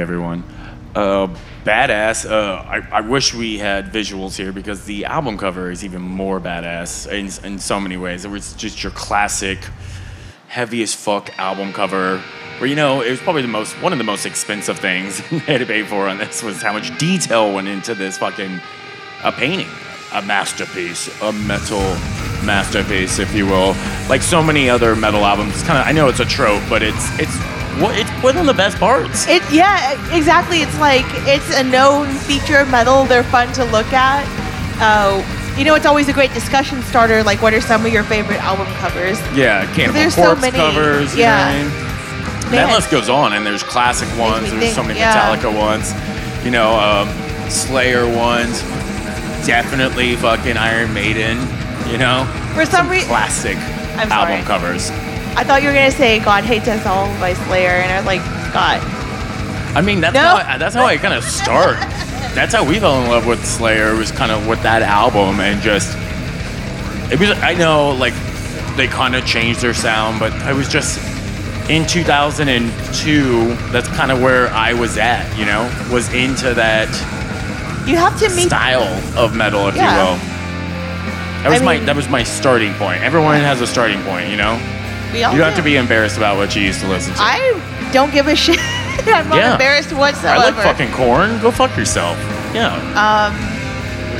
Everyone. 0.00 0.44
Uh, 0.94 1.28
badass. 1.64 2.28
Uh, 2.28 2.62
I, 2.66 2.78
I 2.90 3.00
wish 3.00 3.32
we 3.32 3.58
had 3.58 3.92
visuals 3.92 4.36
here 4.36 4.52
because 4.52 4.84
the 4.86 5.04
album 5.04 5.38
cover 5.38 5.70
is 5.70 5.84
even 5.84 6.02
more 6.02 6.40
badass 6.40 7.06
in, 7.06 7.44
in 7.44 7.58
so 7.58 7.78
many 7.78 7.96
ways. 7.96 8.24
It 8.24 8.30
was 8.30 8.54
just 8.54 8.82
your 8.82 8.92
classic, 8.92 9.58
heavy 10.48 10.82
as 10.82 10.94
fuck 10.94 11.38
album 11.38 11.72
cover. 11.72 12.18
Where 12.58 12.68
you 12.68 12.76
know 12.76 13.02
it 13.02 13.10
was 13.10 13.20
probably 13.20 13.42
the 13.42 13.48
most 13.48 13.72
one 13.80 13.92
of 13.92 13.98
the 13.98 14.04
most 14.04 14.26
expensive 14.26 14.78
things 14.78 15.18
they 15.30 15.38
had 15.38 15.58
to 15.58 15.66
pay 15.66 15.84
for 15.84 16.08
on 16.08 16.18
this 16.18 16.42
was 16.42 16.60
how 16.60 16.72
much 16.72 16.96
detail 16.98 17.54
went 17.54 17.68
into 17.68 17.94
this 17.94 18.18
fucking 18.18 18.60
a 19.22 19.32
painting, 19.32 19.68
a 20.12 20.22
masterpiece, 20.22 21.08
a 21.22 21.32
metal 21.32 21.96
masterpiece, 22.44 23.18
if 23.18 23.34
you 23.34 23.46
will. 23.46 23.76
Like 24.08 24.22
so 24.22 24.42
many 24.42 24.68
other 24.68 24.96
metal 24.96 25.24
albums, 25.24 25.62
kind 25.62 25.78
of 25.78 25.86
I 25.86 25.92
know 25.92 26.08
it's 26.08 26.20
a 26.20 26.24
trope, 26.24 26.62
but 26.68 26.82
it's 26.82 27.18
it's 27.18 27.36
what 27.78 27.96
it's 27.98 28.10
one 28.22 28.36
of 28.36 28.46
the 28.46 28.54
best 28.54 28.78
parts. 28.78 29.26
It 29.28 29.42
yeah, 29.52 29.92
exactly. 30.14 30.58
It's 30.62 30.78
like 30.80 31.04
it's 31.26 31.56
a 31.56 31.62
known 31.62 32.08
feature 32.26 32.58
of 32.58 32.70
metal. 32.70 33.04
They're 33.04 33.24
fun 33.24 33.52
to 33.54 33.64
look 33.64 33.92
at. 33.92 34.24
Uh, 34.80 35.22
You 35.58 35.64
know, 35.66 35.74
it's 35.74 35.84
always 35.84 36.08
a 36.08 36.12
great 36.12 36.32
discussion 36.32 36.80
starter. 36.84 37.22
Like, 37.22 37.42
what 37.42 37.52
are 37.52 37.60
some 37.60 37.84
of 37.84 37.92
your 37.92 38.04
favorite 38.04 38.40
album 38.42 38.66
covers? 38.76 39.18
Yeah, 39.36 39.66
Cannibal 39.74 39.94
There's 39.94 40.14
so 40.14 40.22
Corpse 40.22 40.40
many, 40.40 40.56
covers. 40.56 41.14
yeah. 41.14 41.52
You 41.52 41.64
know 41.64 41.68
I 41.68 42.42
mean? 42.44 42.50
That 42.52 42.72
list 42.72 42.90
goes 42.90 43.08
on, 43.10 43.32
and 43.34 43.44
there's 43.44 43.62
classic 43.62 44.08
ones. 44.18 44.50
me 44.52 44.60
There's 44.60 44.74
so 44.74 44.82
many 44.82 44.98
yeah. 45.00 45.12
Metallica 45.36 45.52
ones. 45.54 45.92
You 46.44 46.50
know, 46.52 46.78
um, 46.78 47.08
Slayer 47.50 48.06
ones. 48.06 48.62
Definitely 49.46 50.16
fucking 50.16 50.56
Iron 50.56 50.94
Maiden. 50.94 51.36
You 51.90 51.98
know, 51.98 52.24
For 52.54 52.64
some 52.64 52.88
reason, 52.88 53.08
classic 53.08 53.56
I'm 53.98 54.10
album 54.10 54.42
sorry. 54.44 54.46
covers. 54.46 54.90
I 55.40 55.44
thought 55.44 55.62
you 55.62 55.68
were 55.68 55.74
gonna 55.74 55.90
say 55.90 56.18
"God 56.20 56.44
Hates 56.44 56.68
Us 56.68 56.84
All" 56.84 57.06
by 57.18 57.32
Slayer, 57.32 57.70
and 57.70 57.90
I 57.90 57.96
was 57.96 58.06
like, 58.06 58.20
Scott. 58.50 58.80
I 59.74 59.80
mean, 59.80 60.00
that's 60.02 60.14
No. 60.14 60.20
how 60.20 60.36
I, 60.36 60.58
that's 60.58 60.74
how 60.74 60.84
I 60.84 60.96
kind 60.98 61.14
of 61.14 61.24
start. 61.24 61.78
that's 62.34 62.52
how 62.54 62.62
we 62.62 62.78
fell 62.78 63.00
in 63.02 63.08
love 63.08 63.26
with 63.26 63.44
Slayer. 63.46 63.94
Was 63.94 64.12
kind 64.12 64.30
of 64.32 64.46
with 64.46 64.62
that 64.64 64.82
album, 64.82 65.40
and 65.40 65.62
just 65.62 65.96
it 67.10 67.18
was. 67.18 67.30
I 67.40 67.54
know, 67.54 67.90
like 67.92 68.12
they 68.76 68.86
kind 68.86 69.14
of 69.16 69.24
changed 69.24 69.60
their 69.62 69.72
sound, 69.74 70.20
but 70.20 70.32
I 70.42 70.52
was 70.52 70.68
just 70.68 70.98
in 71.70 71.86
2002. 71.86 73.54
That's 73.72 73.88
kind 73.88 74.10
of 74.12 74.20
where 74.20 74.48
I 74.48 74.74
was 74.74 74.98
at. 74.98 75.24
You 75.38 75.46
know, 75.46 75.62
was 75.90 76.12
into 76.12 76.52
that 76.54 76.88
You 77.88 77.96
have 77.96 78.18
to 78.20 78.28
meet. 78.36 78.48
style 78.48 78.82
of 79.16 79.34
metal, 79.34 79.68
if 79.68 79.74
Yeah. 79.76 79.90
you 79.90 80.04
will. 80.04 80.18
That 81.44 81.50
was 81.50 81.62
I 81.62 81.64
my 81.64 81.78
that 81.78 81.96
was 81.96 82.08
my 82.10 82.24
starting 82.24 82.74
point. 82.74 83.02
Everyone 83.02 83.40
has 83.40 83.62
a 83.62 83.66
starting 83.66 84.02
point, 84.02 84.28
you 84.28 84.36
know. 84.36 84.58
We 85.12 85.24
all 85.24 85.32
You 85.32 85.38
don't 85.38 85.48
have 85.48 85.56
to 85.56 85.62
be 85.62 85.76
embarrassed 85.76 86.16
about 86.16 86.36
what 86.36 86.54
you 86.54 86.62
used 86.62 86.80
to 86.80 86.88
listen 86.88 87.14
to. 87.14 87.20
I 87.20 87.90
don't 87.92 88.12
give 88.12 88.26
a 88.28 88.36
shit. 88.36 88.58
I'm 89.06 89.28
not 89.28 89.38
Yeah. 89.38 89.52
embarrassed 89.52 89.92
I 89.92 89.98
whatsoever. 89.98 90.38
like 90.38 90.54
fucking 90.54 90.92
Korn. 90.92 91.40
Go 91.40 91.50
fuck 91.50 91.76
yourself. 91.76 92.16
Yeah. 92.54 92.74
Um, 92.94 93.34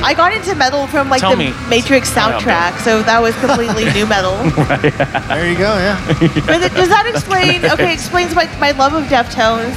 I 0.03 0.13
got 0.15 0.33
into 0.33 0.55
metal 0.55 0.87
from 0.87 1.09
like 1.09 1.21
Tell 1.21 1.31
the 1.31 1.37
me. 1.37 1.53
Matrix 1.69 2.09
soundtrack, 2.11 2.79
so 2.79 3.03
that 3.03 3.21
was 3.21 3.35
completely 3.35 3.85
new 3.93 4.07
metal. 4.07 4.33
There 5.29 5.47
you 5.49 5.57
go. 5.57 5.71
Yeah. 5.77 6.45
But 6.45 6.61
it- 6.63 6.73
does 6.73 6.89
that 6.89 7.05
explain? 7.07 7.63
Okay, 7.65 7.93
explains 7.93 8.33
my, 8.35 8.45
my 8.59 8.71
love 8.71 8.93
of 8.93 9.03
Deftones. 9.05 9.75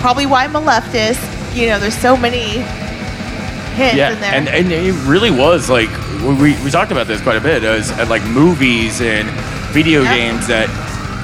Probably 0.00 0.26
why 0.26 0.44
I'm 0.44 0.54
a 0.54 0.60
leftist. 0.60 1.22
You 1.56 1.68
know, 1.68 1.78
there's 1.78 1.96
so 1.96 2.16
many 2.16 2.62
hits 3.76 3.94
yeah, 3.96 4.12
in 4.12 4.20
there. 4.20 4.32
and 4.34 4.48
and 4.48 4.70
it 4.72 4.92
really 5.06 5.30
was 5.30 5.68
like 5.70 5.90
we, 6.22 6.34
we, 6.34 6.64
we 6.64 6.70
talked 6.70 6.92
about 6.92 7.06
this 7.06 7.20
quite 7.22 7.36
a 7.36 7.40
bit 7.40 7.62
as 7.64 7.90
uh, 7.92 8.06
like 8.08 8.22
movies 8.24 9.00
and 9.00 9.28
video 9.76 10.00
Yeah. 10.02 10.16
games 10.16 10.46
that 10.46 10.68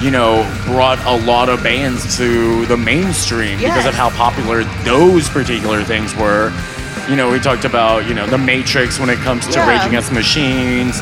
you 0.02 0.10
know 0.10 0.44
brought 0.66 1.00
a 1.06 1.16
lot 1.24 1.48
of 1.48 1.62
bands 1.62 2.16
to 2.18 2.66
the 2.66 2.76
mainstream 2.76 3.56
because 3.58 3.86
of 3.86 3.94
how 3.94 4.10
popular 4.10 4.64
those 4.84 5.26
particular 5.30 5.82
things 5.84 6.14
were. 6.14 6.52
You 7.08 7.16
know, 7.16 7.30
we 7.32 7.38
talked 7.40 7.64
about 7.64 8.06
you 8.08 8.14
know 8.14 8.26
the 8.26 8.36
Matrix 8.38 8.98
when 9.00 9.08
it 9.08 9.18
comes 9.20 9.46
to 9.48 9.58
Yeah. 9.58 9.70
Rage 9.70 9.86
Against 9.88 10.08
the 10.10 10.14
Machines. 10.14 11.00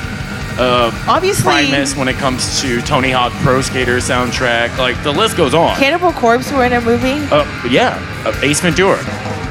Uh, 0.58 0.92
Obviously, 1.08 1.42
Primus 1.50 1.96
when 1.96 2.06
it 2.08 2.16
comes 2.18 2.60
to 2.60 2.80
Tony 2.82 3.10
Hawk 3.10 3.32
Pro 3.42 3.60
Skater 3.62 3.96
soundtrack. 3.98 4.76
Like 4.78 5.02
the 5.02 5.10
list 5.12 5.36
goes 5.36 5.54
on. 5.54 5.74
Cannibal 5.76 6.12
Corpse 6.12 6.52
were 6.52 6.64
in 6.66 6.72
a 6.72 6.80
movie. 6.80 7.18
Uh, 7.34 7.44
yeah, 7.68 7.98
uh, 8.26 8.46
Ace 8.46 8.60
Ventura. 8.60 8.98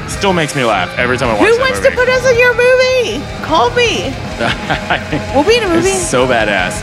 Still 0.08 0.32
makes 0.32 0.54
me 0.56 0.64
laugh 0.64 0.88
every 0.98 1.18
time 1.18 1.28
I 1.28 1.34
watch 1.34 1.42
it. 1.42 1.48
Who 1.54 1.58
wants 1.60 1.78
movie. 1.80 1.90
to 1.90 1.96
put 2.00 2.08
us 2.08 2.24
in 2.30 2.36
your 2.38 2.54
movie? 2.64 3.20
Call 3.44 3.68
me. 3.76 4.08
We'll 5.34 5.44
be 5.44 5.56
in 5.58 5.64
a 5.64 5.68
movie. 5.68 5.90
It's 5.90 6.10
so 6.10 6.26
badass. 6.26 6.74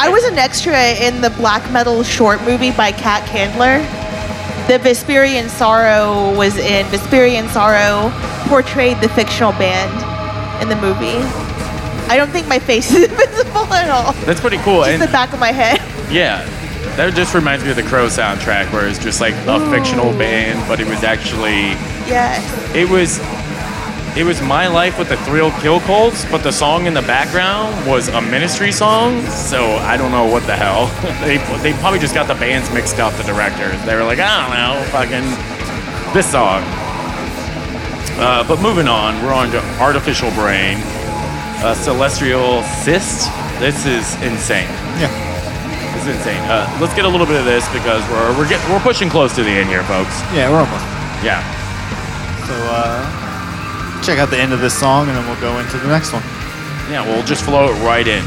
I 0.00 0.08
was 0.08 0.24
an 0.24 0.38
extra 0.38 0.78
in 0.94 1.20
the 1.20 1.30
black 1.30 1.70
metal 1.72 2.02
short 2.02 2.40
movie 2.42 2.70
by 2.70 2.92
Kat 2.92 3.26
Candler. 3.28 3.78
The 4.68 4.78
Vesperian 4.78 5.48
Sorrow 5.48 6.36
was 6.36 6.56
in. 6.56 6.86
Vesperian 6.86 7.48
Sorrow 7.48 8.12
portrayed 8.48 9.00
the 9.00 9.08
fictional 9.08 9.52
band 9.52 9.90
in 10.62 10.68
the 10.68 10.76
movie. 10.76 11.18
I 12.10 12.16
don't 12.16 12.30
think 12.30 12.46
my 12.46 12.58
face 12.58 12.90
is 12.94 13.08
visible 13.08 13.72
at 13.74 13.90
all. 13.90 14.12
That's 14.24 14.40
pretty 14.40 14.58
cool. 14.58 14.80
Just 14.84 14.90
And 14.90 15.02
the 15.02 15.06
back 15.08 15.32
of 15.32 15.40
my 15.40 15.52
head. 15.52 15.78
yeah, 16.12 16.44
that 16.96 17.12
just 17.14 17.34
reminds 17.34 17.64
me 17.64 17.70
of 17.70 17.76
the 17.76 17.82
Crow 17.82 18.06
soundtrack, 18.06 18.72
where 18.72 18.86
it's 18.88 18.98
just 19.02 19.20
like 19.20 19.34
a 19.46 19.70
fictional 19.70 20.12
band, 20.12 20.66
but 20.68 20.80
it 20.80 20.86
was 20.86 21.02
actually 21.02 21.74
Yes. 22.06 22.40
it 22.74 22.88
was 22.88 23.18
it 24.18 24.24
was 24.24 24.42
my 24.42 24.66
life 24.66 24.98
with 24.98 25.08
the 25.08 25.16
Thrill 25.18 25.52
Kill 25.60 25.78
Kults, 25.78 26.24
but 26.28 26.42
the 26.42 26.50
song 26.50 26.86
in 26.86 26.92
the 26.92 27.02
background 27.02 27.86
was 27.88 28.08
a 28.08 28.20
Ministry 28.20 28.72
song. 28.72 29.24
So 29.26 29.62
I 29.76 29.96
don't 29.96 30.10
know 30.10 30.26
what 30.26 30.44
the 30.44 30.56
hell. 30.56 30.86
they 31.24 31.38
they 31.62 31.72
probably 31.78 32.00
just 32.00 32.14
got 32.14 32.26
the 32.26 32.34
bands 32.34 32.68
mixed 32.74 32.98
up. 32.98 33.14
The 33.14 33.22
directors 33.22 33.80
they 33.86 33.94
were 33.94 34.02
like, 34.02 34.18
I 34.18 34.42
don't 34.42 34.58
know, 34.58 34.82
fucking 34.90 35.22
this 36.12 36.32
song. 36.32 36.64
Uh, 38.18 38.42
but 38.48 38.60
moving 38.60 38.88
on, 38.88 39.22
we're 39.22 39.32
on 39.32 39.52
to 39.52 39.62
Artificial 39.78 40.32
Brain, 40.32 40.78
uh, 41.62 41.74
Celestial 41.74 42.64
Cyst. 42.82 43.30
This 43.60 43.86
is 43.86 44.20
insane. 44.20 44.66
Yeah. 44.98 45.14
This 45.94 46.08
is 46.08 46.16
insane. 46.16 46.42
Uh, 46.50 46.66
let's 46.80 46.94
get 46.94 47.04
a 47.04 47.08
little 47.08 47.26
bit 47.26 47.38
of 47.38 47.44
this 47.44 47.68
because 47.72 48.02
we're 48.10 48.36
we're 48.36 48.48
get, 48.48 48.58
we're 48.68 48.80
pushing 48.80 49.08
close 49.08 49.32
to 49.36 49.44
the 49.44 49.50
end 49.50 49.68
here, 49.68 49.84
folks. 49.84 50.18
Yeah. 50.34 50.50
We're 50.50 50.58
almost. 50.58 50.84
Yeah. 51.22 51.38
So 52.48 52.54
uh, 52.66 53.17
check 54.08 54.20
out 54.20 54.30
the 54.30 54.38
end 54.38 54.54
of 54.54 54.60
this 54.60 54.72
song, 54.72 55.06
and 55.06 55.14
then 55.18 55.26
we'll 55.26 55.38
go 55.38 55.58
into 55.58 55.76
the 55.76 55.86
next 55.86 56.14
one. 56.14 56.22
Yeah, 56.90 57.04
we'll 57.04 57.22
just 57.24 57.44
flow 57.44 57.66
it 57.66 57.74
right 57.84 58.08
in. 58.08 58.24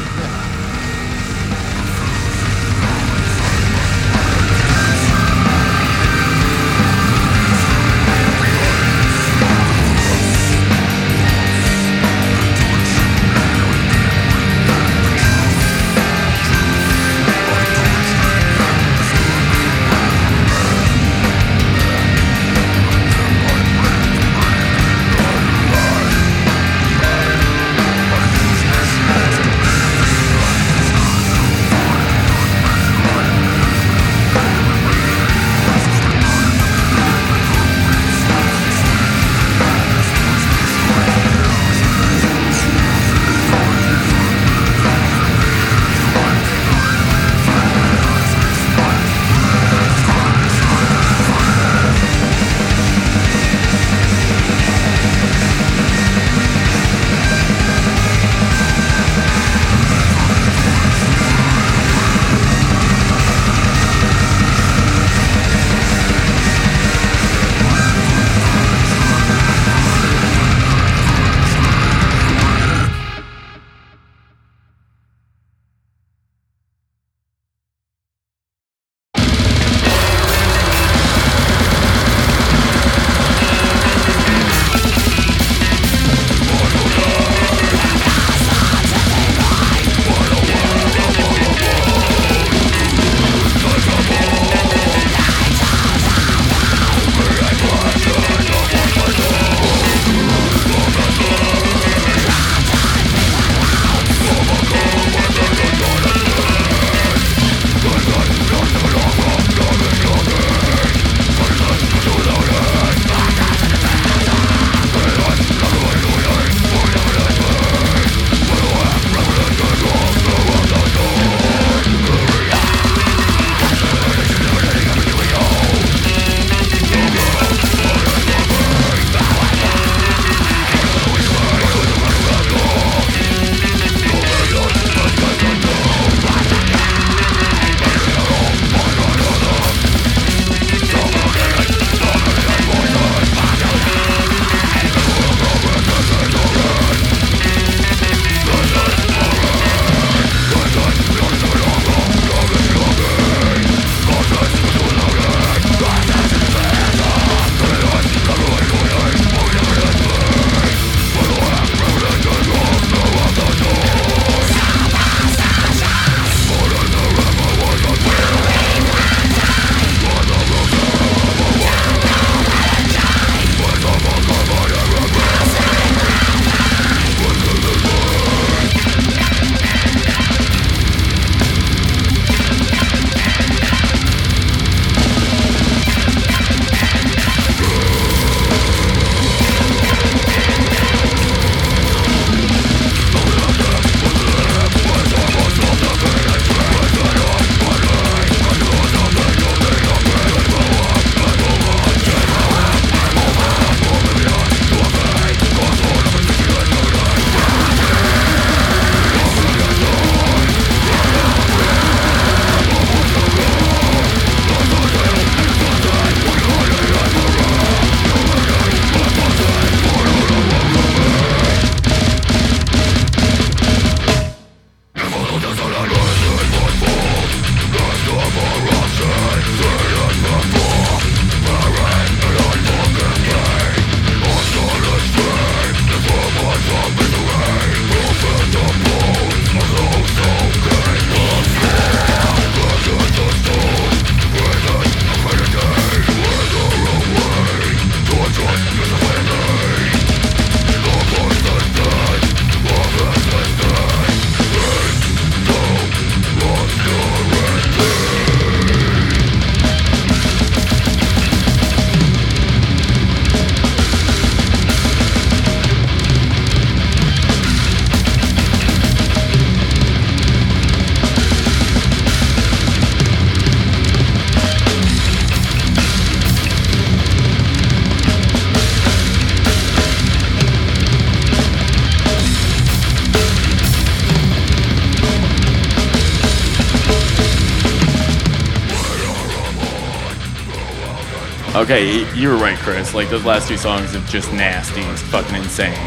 Okay, 291.62 292.12
you 292.18 292.28
were 292.28 292.38
right, 292.38 292.58
Chris. 292.58 292.92
Like 292.92 293.08
those 293.08 293.24
last 293.24 293.46
two 293.46 293.56
songs 293.56 293.94
are 293.94 294.00
just 294.08 294.32
nasty. 294.32 294.80
It's 294.80 295.00
fucking 295.00 295.36
insane. 295.36 295.78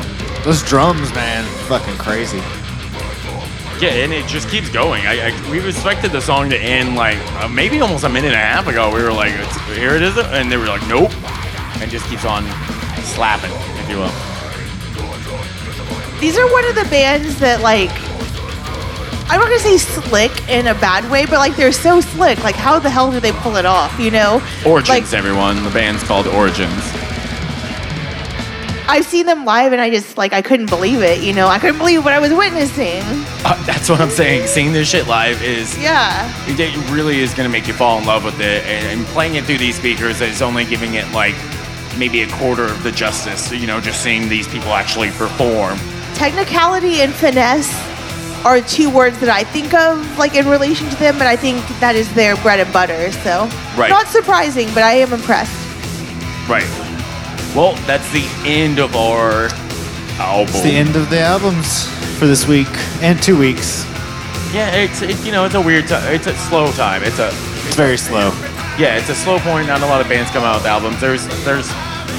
Those 0.46 0.64
drums, 0.64 1.14
man, 1.14 1.44
fucking 1.68 1.96
crazy. 1.96 2.38
Yeah, 3.82 3.90
and 3.92 4.14
it 4.14 4.26
just 4.26 4.48
keeps 4.48 4.70
going. 4.70 5.06
I, 5.06 5.32
I 5.32 5.52
we 5.52 5.60
expected 5.68 6.14
the 6.14 6.22
song 6.22 6.50
to 6.52 6.58
end 6.58 6.96
like 6.96 7.18
uh, 7.44 7.50
maybe 7.50 7.82
almost 7.82 8.06
a 8.06 8.10
minute 8.10 8.28
and 8.28 8.36
a 8.36 8.38
half 8.38 8.68
ago. 8.68 8.90
We 8.90 9.04
were 9.04 9.12
like, 9.12 9.34
it's, 9.34 9.78
here 9.78 9.94
it 9.96 10.02
is, 10.02 10.18
and 10.18 10.50
they 10.50 10.56
were 10.56 10.66
like, 10.66 10.88
nope, 10.88 11.12
and 11.82 11.92
just 11.92 12.08
keeps 12.08 12.24
on 12.24 12.46
slapping, 13.04 13.52
if 13.52 13.90
you 13.90 13.98
will. 13.98 14.16
These 16.22 16.38
are 16.38 16.50
one 16.54 16.64
of 16.70 16.76
the 16.76 16.88
bands 16.90 17.38
that 17.40 17.60
like 17.60 17.92
I'm 19.28 19.40
not 19.40 19.48
gonna 19.48 19.60
say 19.60 19.78
slick 19.78 20.32
in 20.50 20.68
a 20.68 20.76
bad 20.76 21.10
way, 21.12 21.26
but 21.26 21.40
like 21.40 21.56
they're 21.56 21.72
so 21.72 22.00
slick. 22.00 22.44
Like 22.44 22.56
how 22.56 22.80
the 22.80 22.90
hell 22.90 23.12
do 23.12 23.20
they 23.20 23.32
pull 23.32 23.56
it 23.58 23.66
off? 23.66 24.00
You 24.00 24.12
know? 24.12 24.42
Origins, 24.66 24.90
Like 24.90 25.14
everyone. 25.14 25.64
The 25.64 25.72
band's 25.72 26.04
called 26.04 26.28
Origins. 26.28 26.84
I've 28.88 29.04
seen 29.06 29.26
them 29.26 29.46
live 29.46 29.72
and 29.74 29.82
I 29.82 29.90
just 29.90 30.16
like 30.16 30.32
I 30.32 30.44
couldn't 30.44 30.70
believe 30.70 31.02
it. 31.02 31.24
You 31.24 31.34
know, 31.34 31.48
I 31.48 31.58
couldn't 31.58 31.80
believe 31.80 32.04
what 32.04 32.14
I 32.14 32.20
was 32.20 32.32
witnessing. 32.32 33.02
Uh, 33.44 33.62
that's 33.66 33.90
what 33.90 34.00
I'm 34.00 34.12
saying. 34.12 34.46
Seeing 34.48 34.74
this 34.74 34.88
shit 34.90 35.08
live 35.08 35.42
is 35.42 35.76
Yeah. 35.78 36.32
it 36.48 36.92
really 36.92 37.20
is 37.20 37.34
gonna 37.34 37.50
make 37.50 37.68
you 37.68 37.74
fall 37.74 37.98
in 37.98 38.06
love 38.06 38.24
with 38.24 38.40
it, 38.40 38.64
and, 38.66 38.86
and 39.00 39.06
playing 39.08 39.36
it 39.36 39.46
through 39.46 39.58
these 39.58 39.76
speakers 39.76 40.22
is 40.22 40.44
only 40.44 40.66
giving 40.66 40.94
it 40.94 41.12
like 41.14 41.34
maybe 41.98 42.22
a 42.22 42.28
quarter 42.34 42.66
of 42.66 42.84
the 42.84 42.92
justice. 42.92 43.52
You 43.52 43.66
know, 43.66 43.82
just 43.82 44.04
seeing 44.04 44.30
these 44.30 44.48
people 44.48 44.70
actually 44.74 45.10
perform. 45.12 45.80
Technicality 46.14 47.02
and 47.02 47.12
finesse 47.12 47.74
are 48.46 48.62
two 48.62 48.90
words 48.90 49.20
that 49.20 49.30
I 49.30 49.44
think 49.44 49.74
of 49.74 49.98
like 50.18 50.36
in 50.36 50.48
relation 50.48 50.88
to 50.90 50.96
them, 50.98 51.18
but 51.18 51.28
I 51.28 51.36
think 51.36 51.58
that 51.80 51.96
is 51.96 52.08
their 52.14 52.36
bread 52.38 52.60
and 52.60 52.72
butter. 52.72 53.12
So 53.12 53.50
Right. 53.76 53.90
not 53.90 54.08
surprising, 54.08 54.68
but 54.74 54.84
I 54.84 54.94
am 54.94 55.12
impressed. 55.12 55.52
Right. 56.48 56.68
Well, 57.56 57.74
that's 57.88 58.10
the 58.12 58.26
end 58.46 58.80
of 58.80 58.96
our 58.96 59.50
album. 60.20 60.54
It's 60.54 60.62
the 60.62 60.76
end 60.78 60.96
of 60.96 61.10
the 61.10 61.20
albums 61.20 61.88
for 62.20 62.28
this 62.28 62.48
week 62.48 62.68
and 63.02 63.22
two 63.22 63.38
weeks. 63.38 63.84
Yeah, 64.54 64.70
it's 64.76 65.02
it, 65.02 65.18
you 65.26 65.32
know 65.32 65.44
it's 65.46 65.56
a 65.56 65.62
weird 65.62 65.88
time. 65.88 66.04
It's 66.14 66.28
a 66.28 66.36
slow 66.36 66.72
time. 66.72 67.04
It's 67.04 67.20
a 67.20 67.28
It's 67.66 67.76
very 67.76 67.98
slow. 67.98 68.32
yeah, 68.78 68.96
it's 68.96 69.10
a 69.10 69.16
slow 69.16 69.40
point. 69.40 69.68
Not 69.68 69.82
a 69.82 69.86
lot 69.88 70.00
of 70.02 70.08
bands 70.08 70.30
come 70.32 70.44
out 70.44 70.58
with 70.58 70.66
albums. 70.66 71.02
There's 71.02 71.26
there's 71.44 71.68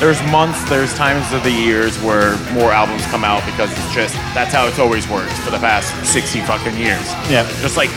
there's 0.00 0.20
months, 0.30 0.62
there's 0.68 0.94
times 0.94 1.32
of 1.32 1.42
the 1.42 1.50
years 1.50 1.98
where 2.02 2.36
more 2.52 2.72
albums 2.72 3.04
come 3.06 3.24
out 3.24 3.44
because 3.46 3.70
it's 3.72 3.94
just 3.94 4.14
that's 4.34 4.52
how 4.52 4.66
it's 4.66 4.78
always 4.78 5.08
worked 5.08 5.32
for 5.44 5.50
the 5.50 5.58
past 5.58 5.88
sixty 6.06 6.40
fucking 6.40 6.76
years. 6.76 7.06
Yeah. 7.30 7.48
Just 7.60 7.76
like 7.76 7.90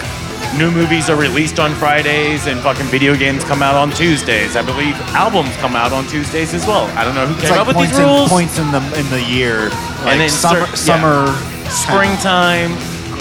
new 0.58 0.72
movies 0.72 1.10
are 1.10 1.16
released 1.20 1.60
on 1.60 1.74
Fridays 1.76 2.48
and 2.48 2.60
fucking 2.62 2.86
video 2.88 3.16
games 3.16 3.44
come 3.44 3.62
out 3.62 3.76
on 3.76 3.92
Tuesdays. 3.92 4.56
I 4.56 4.64
believe 4.64 4.96
albums 5.14 5.56
come 5.58 5.76
out 5.76 5.92
on 5.92 6.08
Tuesdays 6.08 6.54
as 6.54 6.66
well. 6.66 6.86
I 6.98 7.04
don't 7.04 7.16
know 7.16 7.28
who 7.28 7.34
It's 7.36 7.44
came 7.44 7.52
like 7.52 7.60
up 7.62 7.68
with 7.68 7.78
these 7.78 8.00
rules. 8.00 8.24
in, 8.24 8.30
points 8.30 8.58
in 8.58 8.72
the 8.72 8.82
in 9.00 9.08
the 9.12 9.22
year. 9.24 9.70
Like 10.06 10.18
then 10.18 10.30
summer, 10.30 10.66
cer- 10.66 10.70
yeah. 10.72 10.76
summer, 10.76 11.28
Springtime, 11.70 12.72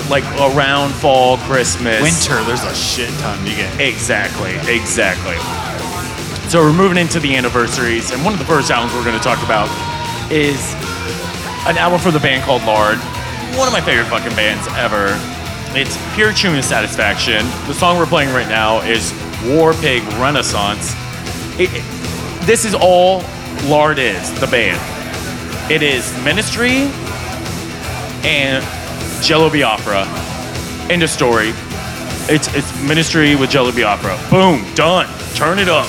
like 0.08 0.24
around 0.54 0.92
fall, 0.94 1.36
Christmas, 1.38 2.00
winter. 2.00 2.42
There's 2.44 2.64
a 2.64 2.74
shit 2.74 3.10
ton 3.20 3.44
you 3.44 3.56
get. 3.56 3.80
Exactly, 3.80 4.54
exactly. 4.72 5.36
So 6.48 6.62
we're 6.62 6.72
moving 6.72 6.96
into 6.96 7.20
the 7.20 7.36
anniversaries, 7.36 8.10
and 8.10 8.24
one 8.24 8.32
of 8.32 8.38
the 8.38 8.44
first 8.46 8.70
albums 8.70 8.94
we're 8.94 9.04
going 9.04 9.18
to 9.18 9.22
talk 9.22 9.42
about 9.44 9.68
is 10.32 10.58
an 11.68 11.76
album 11.76 12.00
from 12.00 12.14
the 12.14 12.20
band 12.20 12.42
called 12.42 12.62
Lard. 12.64 12.96
One 13.58 13.66
of 13.66 13.72
my 13.74 13.82
favorite 13.82 14.06
fucking 14.06 14.34
bands 14.34 14.66
ever. 14.68 15.08
It's 15.78 15.98
Pure 16.14 16.32
Tuna 16.32 16.62
Satisfaction. 16.62 17.44
The 17.66 17.74
song 17.74 17.98
we're 17.98 18.06
playing 18.06 18.32
right 18.32 18.48
now 18.48 18.80
is 18.80 19.12
War 19.44 19.74
Pig 19.74 20.02
Renaissance. 20.14 20.94
It, 21.60 21.68
it- 21.74 21.84
this 22.46 22.64
is 22.64 22.74
all 22.74 23.22
Lard 23.66 23.98
is, 23.98 24.32
the 24.40 24.46
band. 24.46 24.80
It 25.70 25.82
is 25.82 26.10
Ministry 26.24 26.88
and 28.24 28.64
Jello 29.22 29.50
Biafra. 29.50 30.06
End 30.90 31.02
of 31.02 31.10
story. 31.10 31.50
It's 32.30 32.48
it's 32.54 32.82
Ministry 32.82 33.36
with 33.36 33.50
Jello 33.50 33.70
Biafra. 33.70 34.16
Boom, 34.30 34.64
done. 34.74 35.06
Turn 35.34 35.58
it 35.58 35.68
up. 35.68 35.86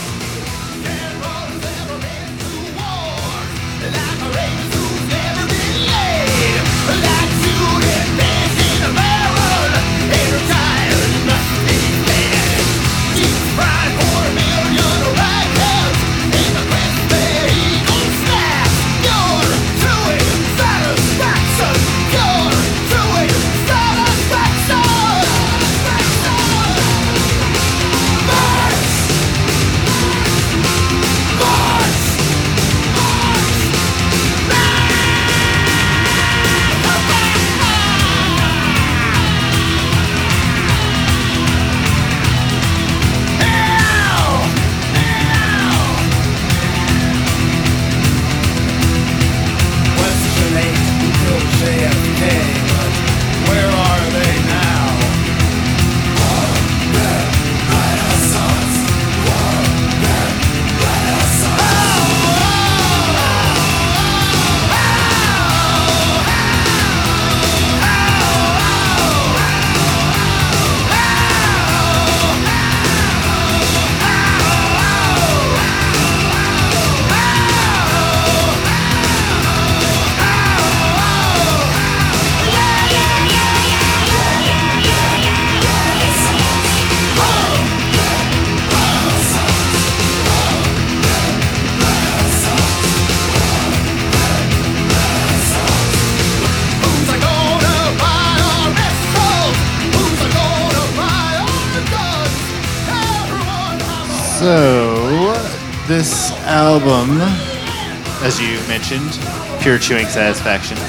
Pure 109.69 109.77
Chewing 109.77 110.07
Satisfaction, 110.07 110.79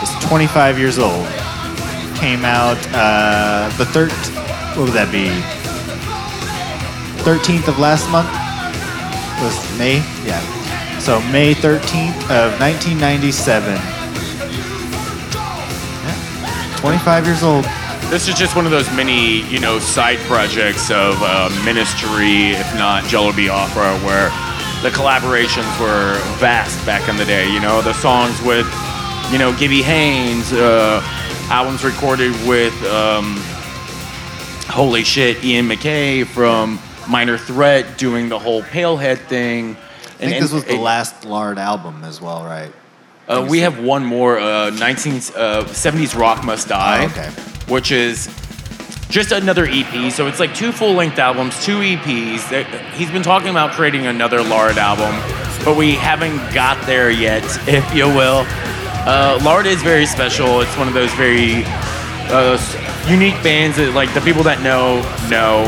is 0.00 0.14
25 0.28 0.78
years 0.78 1.00
old. 1.00 1.26
Came 2.18 2.44
out 2.44 2.78
uh, 2.92 3.68
the 3.76 3.84
third. 3.84 4.12
What 4.78 4.84
would 4.84 4.94
that 4.94 5.10
be? 5.10 5.26
13th 7.24 7.66
of 7.66 7.80
last 7.80 8.08
month 8.14 8.30
was 9.42 9.58
May. 9.76 9.96
Yeah. 10.24 10.38
So 11.00 11.20
May 11.32 11.52
13th 11.52 12.30
of 12.30 12.54
1997. 12.60 13.74
Yeah. 13.74 13.82
25 16.78 17.26
years 17.26 17.42
old. 17.42 17.64
This 18.08 18.28
is 18.28 18.36
just 18.36 18.54
one 18.54 18.66
of 18.66 18.70
those 18.70 18.88
many, 18.94 19.42
you 19.50 19.58
know, 19.58 19.80
side 19.80 20.18
projects 20.30 20.92
of 20.92 21.20
uh, 21.22 21.50
Ministry, 21.64 22.50
if 22.50 22.72
not 22.76 23.02
Jello 23.06 23.32
Biafra, 23.32 23.98
where 24.06 24.30
the 24.82 24.90
collaborations 24.90 25.68
were 25.80 26.18
vast 26.38 26.84
back 26.86 27.08
in 27.08 27.16
the 27.16 27.24
day. 27.24 27.50
You 27.52 27.60
know, 27.60 27.82
the 27.82 27.94
songs 27.94 28.40
with, 28.42 28.66
you 29.32 29.38
know, 29.38 29.52
Gibby 29.58 29.82
Haynes, 29.82 30.52
uh, 30.52 31.00
albums 31.50 31.82
recorded 31.84 32.32
with, 32.46 32.74
um, 32.86 33.36
holy 34.68 35.02
shit, 35.04 35.42
Ian 35.44 35.68
MacKaye 35.68 36.26
from 36.26 36.78
Minor 37.08 37.38
Threat 37.38 37.98
doing 37.98 38.28
the 38.28 38.38
whole 38.38 38.62
Pailhead 38.62 39.18
thing. 39.26 39.76
I 40.20 40.26
think 40.28 40.40
this 40.40 40.52
was 40.52 40.64
the 40.64 40.76
last 40.76 41.24
Lard 41.24 41.58
album 41.58 42.04
as 42.04 42.20
well, 42.20 42.44
right? 42.44 42.72
Uh, 43.28 43.46
we 43.48 43.60
have 43.60 43.78
one 43.80 44.04
more, 44.04 44.38
uh, 44.38 44.70
19, 44.70 45.14
uh, 45.36 45.64
70s 45.64 46.14
Rock 46.18 46.44
Must 46.44 46.66
Die, 46.68 47.02
Oh, 47.02 47.06
okay. 47.06 47.30
which 47.72 47.90
is 47.92 48.28
just 49.08 49.32
another 49.32 49.66
EP. 49.68 50.12
So 50.12 50.26
it's 50.26 50.40
like 50.40 50.54
two 50.54 50.72
full 50.72 50.92
length 50.92 51.18
albums, 51.18 51.64
two 51.64 51.78
EPs. 51.78 52.92
He's 52.94 53.10
been 53.10 53.22
talking 53.22 53.48
about 53.48 53.72
creating 53.72 54.06
another 54.06 54.42
Lard 54.42 54.76
album, 54.78 55.14
but 55.64 55.76
we 55.76 55.94
haven't 55.94 56.36
got 56.54 56.84
there 56.86 57.10
yet, 57.10 57.42
if 57.68 57.94
you 57.94 58.06
will. 58.06 58.44
Uh, 59.06 59.40
Lard 59.42 59.66
is 59.66 59.82
very 59.82 60.06
special. 60.06 60.60
It's 60.60 60.76
one 60.76 60.88
of 60.88 60.94
those 60.94 61.12
very 61.14 61.62
uh, 62.30 62.58
unique 63.08 63.42
bands 63.42 63.78
that, 63.78 63.94
like, 63.94 64.12
the 64.12 64.20
people 64.20 64.42
that 64.42 64.60
know 64.62 65.00
know. 65.30 65.64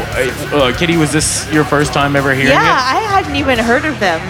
Uh, 0.55 0.77
Kitty, 0.77 0.99
was 0.99 1.11
this 1.13 1.51
your 1.51 1.65
first 1.65 1.95
time 1.95 2.17
ever 2.17 2.35
hearing 2.35 2.51
Yeah, 2.51 2.61
it? 2.61 2.97
I 2.97 3.01
hadn't 3.09 3.37
even 3.37 3.59
heard 3.59 3.87
of 3.87 3.99
them. 3.99 4.21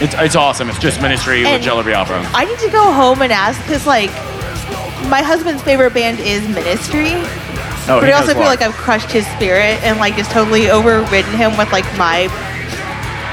It's, 0.00 0.14
it's 0.16 0.36
awesome. 0.36 0.68
It's 0.70 0.78
just 0.78 1.00
Ministry 1.02 1.38
with 1.38 1.48
And- 1.48 1.62
Jello 1.64 1.82
Biafra. 1.82 2.20
I 2.32 2.44
need 2.44 2.58
to 2.60 2.70
go 2.70 2.92
home 2.92 3.22
and 3.22 3.32
ask 3.32 3.60
because, 3.62 3.86
like, 3.86 4.10
my 5.10 5.20
husband's 5.22 5.62
favorite 5.62 5.92
band 5.94 6.20
is 6.20 6.46
Ministry, 6.48 7.10
Oh, 7.88 8.00
but 8.00 8.08
I 8.08 8.12
also 8.12 8.28
feel 8.32 8.42
Lard. 8.44 8.60
like 8.60 8.62
I've 8.62 8.74
crushed 8.74 9.10
his 9.12 9.26
spirit 9.28 9.82
and 9.82 9.98
like 9.98 10.16
just 10.16 10.30
totally 10.30 10.70
overridden 10.70 11.32
him 11.36 11.56
with 11.58 11.70
like 11.72 11.84
my 11.98 12.26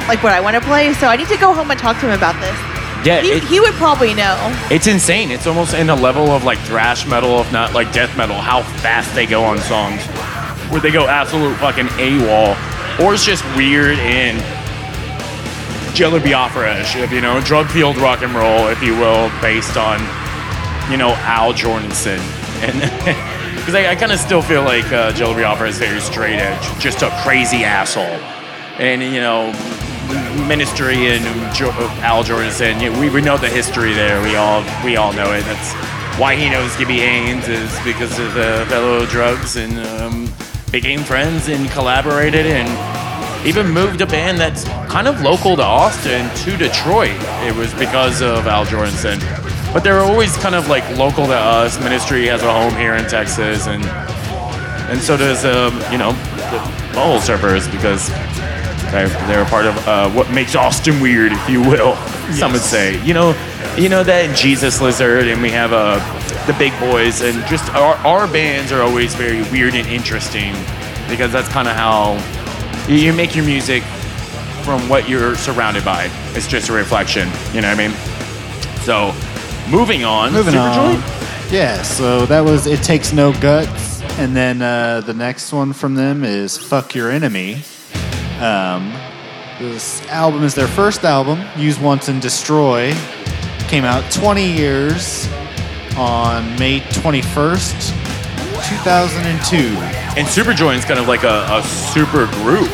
like 0.07 0.21
what 0.23 0.33
I 0.33 0.41
want 0.41 0.55
to 0.55 0.61
play. 0.61 0.93
So 0.93 1.07
I 1.07 1.15
need 1.15 1.27
to 1.29 1.37
go 1.37 1.53
home 1.53 1.71
and 1.71 1.79
talk 1.79 1.99
to 2.01 2.07
him 2.07 2.17
about 2.17 2.35
this. 2.41 2.57
yeah, 3.05 3.21
He, 3.21 3.29
it- 3.33 3.43
he 3.43 3.59
would 3.59 3.73
probably 3.75 4.13
know. 4.13 4.35
It's 4.69 4.87
insane. 4.87 5.31
It's 5.31 5.47
almost 5.47 5.73
in 5.73 5.89
a 5.89 5.95
level 5.95 6.31
of 6.31 6.43
like 6.43 6.59
thrash 6.59 7.05
metal, 7.07 7.39
if 7.39 7.51
not 7.51 7.73
like 7.73 7.93
death 7.93 8.15
metal, 8.17 8.35
how 8.35 8.63
fast 8.81 9.13
they 9.15 9.25
go 9.25 9.43
on 9.43 9.57
songs. 9.59 10.01
Where 10.69 10.81
they 10.81 10.91
go 10.91 11.07
absolute 11.07 11.55
fucking 11.57 11.87
AWOL. 11.87 12.55
Or 12.99 13.13
it's 13.13 13.25
just 13.25 13.43
weird 13.55 13.97
and 13.99 14.37
Jello 15.95 16.19
Biafra-ish, 16.19 16.95
if 16.97 17.11
you 17.11 17.19
know, 17.21 17.39
drug 17.41 17.67
fueled 17.67 17.97
rock 17.97 18.21
and 18.21 18.33
roll, 18.33 18.67
if 18.67 18.81
you 18.81 18.95
will, 18.95 19.29
based 19.41 19.75
on, 19.77 19.99
you 20.89 20.97
know, 20.97 21.11
Al 21.27 21.53
Jourgensen. 21.53 22.19
And 22.63 22.81
because 23.61 23.75
I, 23.75 23.91
I 23.91 23.95
kind 23.95 24.11
of 24.11 24.19
still 24.19 24.41
feel 24.41 24.63
like 24.63 24.85
uh, 24.91 25.11
Jello 25.13 25.33
Biafra 25.33 25.69
is 25.69 25.77
very 25.77 26.01
straight 26.01 26.39
edge, 26.39 26.79
just 26.79 27.01
a 27.01 27.09
crazy 27.23 27.63
asshole. 27.63 28.19
And, 28.79 29.01
you 29.01 29.21
know, 29.21 29.53
ministry 30.47 31.07
and 31.07 31.23
jo- 31.55 31.71
Al 32.01 32.23
Jourgensen. 32.23 32.81
You 32.81 32.91
know, 32.91 32.99
we, 32.99 33.09
we 33.09 33.21
know 33.21 33.38
the 33.38 33.49
history 33.49 33.93
there. 33.93 34.21
We 34.21 34.35
all 34.35 34.63
we 34.83 34.95
all 34.97 35.13
know 35.13 35.31
it. 35.33 35.43
That's 35.43 35.73
why 36.19 36.35
he 36.35 36.49
knows 36.49 36.75
Gibby 36.75 36.99
Haynes 36.99 37.47
is 37.47 37.71
because 37.83 38.17
of 38.19 38.33
the 38.33 38.65
fellow 38.69 39.05
drugs 39.05 39.55
and 39.55 39.79
um, 40.01 40.29
became 40.71 41.01
friends 41.03 41.47
and 41.47 41.69
collaborated 41.71 42.45
and 42.45 43.47
even 43.47 43.69
moved 43.69 44.01
a 44.01 44.05
band 44.05 44.39
that's 44.39 44.65
kind 44.91 45.07
of 45.07 45.21
local 45.21 45.55
to 45.55 45.63
Austin 45.63 46.29
to 46.38 46.57
Detroit. 46.57 47.15
It 47.45 47.55
was 47.55 47.73
because 47.73 48.21
of 48.21 48.47
Al 48.47 48.65
Jourgensen. 48.65 49.19
But 49.73 49.84
they're 49.84 49.99
always 49.99 50.35
kind 50.38 50.56
of 50.56 50.68
like 50.68 50.88
local 50.98 51.26
to 51.27 51.35
us. 51.35 51.80
Ministry 51.80 52.27
has 52.27 52.43
a 52.43 52.52
home 52.52 52.76
here 52.76 52.95
in 52.95 53.06
Texas 53.06 53.68
and 53.68 53.84
and 54.89 54.99
so 54.99 55.15
does 55.15 55.45
um, 55.45 55.73
you 55.91 55.98
know 55.98 56.11
the 56.52 56.60
Ball 56.93 57.19
Surfers 57.19 57.72
because 57.72 58.10
they're, 58.91 59.07
they're 59.07 59.43
a 59.43 59.45
part 59.45 59.65
of 59.65 59.88
uh, 59.88 60.10
what 60.10 60.30
makes 60.31 60.53
Austin 60.53 60.99
weird, 60.99 61.31
if 61.31 61.49
you 61.49 61.61
will. 61.61 61.95
Some 62.34 62.52
would 62.52 62.61
say. 62.61 63.02
You 63.06 63.14
know, 63.14 63.30
you 63.77 63.88
know 63.88 64.03
that 64.03 64.35
Jesus 64.35 64.81
Lizard, 64.81 65.27
and 65.27 65.41
we 65.41 65.49
have 65.52 65.72
uh, 65.72 65.95
the 66.45 66.53
Big 66.60 66.77
Boys, 66.77 67.22
and 67.22 67.45
just 67.48 67.73
our, 67.73 67.95
our 68.06 68.27
bands 68.27 68.73
are 68.73 68.81
always 68.81 69.15
very 69.15 69.43
weird 69.49 69.76
and 69.76 69.88
interesting 69.88 70.53
because 71.10 71.31
that's 71.31 71.48
kind 71.48 71.69
of 71.69 71.76
how 71.76 72.19
you, 72.89 72.95
you 72.95 73.14
make 73.14 73.34
your 73.34 73.45
music 73.45 73.84
from 74.64 74.88
what 74.89 75.07
you're 75.07 75.35
surrounded 75.35 75.85
by. 75.85 76.10
It's 76.34 76.48
just 76.48 76.68
a 76.68 76.73
reflection. 76.73 77.30
You 77.53 77.61
know 77.61 77.69
what 77.69 77.80
I 77.80 77.88
mean? 77.88 77.98
So, 78.84 79.14
moving 79.72 80.03
on. 80.03 80.34
Moving 80.34 80.53
Superjoy? 80.53 80.95
on. 80.95 81.52
Yeah, 81.52 81.81
so 81.81 82.26
that 82.27 82.41
was 82.41 82.68
It 82.68 82.81
Takes 82.84 83.14
No 83.14 83.34
Guts. 83.39 84.02
And 84.19 84.35
then 84.35 84.61
uh, 84.61 85.02
the 85.02 85.14
next 85.14 85.52
one 85.53 85.73
from 85.73 85.95
them 85.95 86.23
is 86.23 86.57
Fuck 86.57 86.93
Your 86.95 87.10
Enemy. 87.11 87.61
Um, 88.39 88.93
this 89.60 90.06
album 90.07 90.43
is 90.43 90.56
their 90.56 90.68
first 90.68 91.03
album, 91.03 91.39
Use 91.57 91.80
Once 91.80 92.07
and 92.07 92.22
Destroy. 92.22 92.93
Came 93.68 93.84
out 93.85 94.10
20 94.11 94.45
years 94.52 95.27
on 95.98 96.43
May 96.57 96.80
21st, 96.81 97.91
2002. 98.69 99.57
And 100.19 100.27
Superjoint's 100.27 100.85
kind 100.85 100.99
of 100.99 101.07
like 101.07 101.23
a, 101.23 101.45
a 101.49 101.64
super 101.64 102.26
group, 102.27 102.69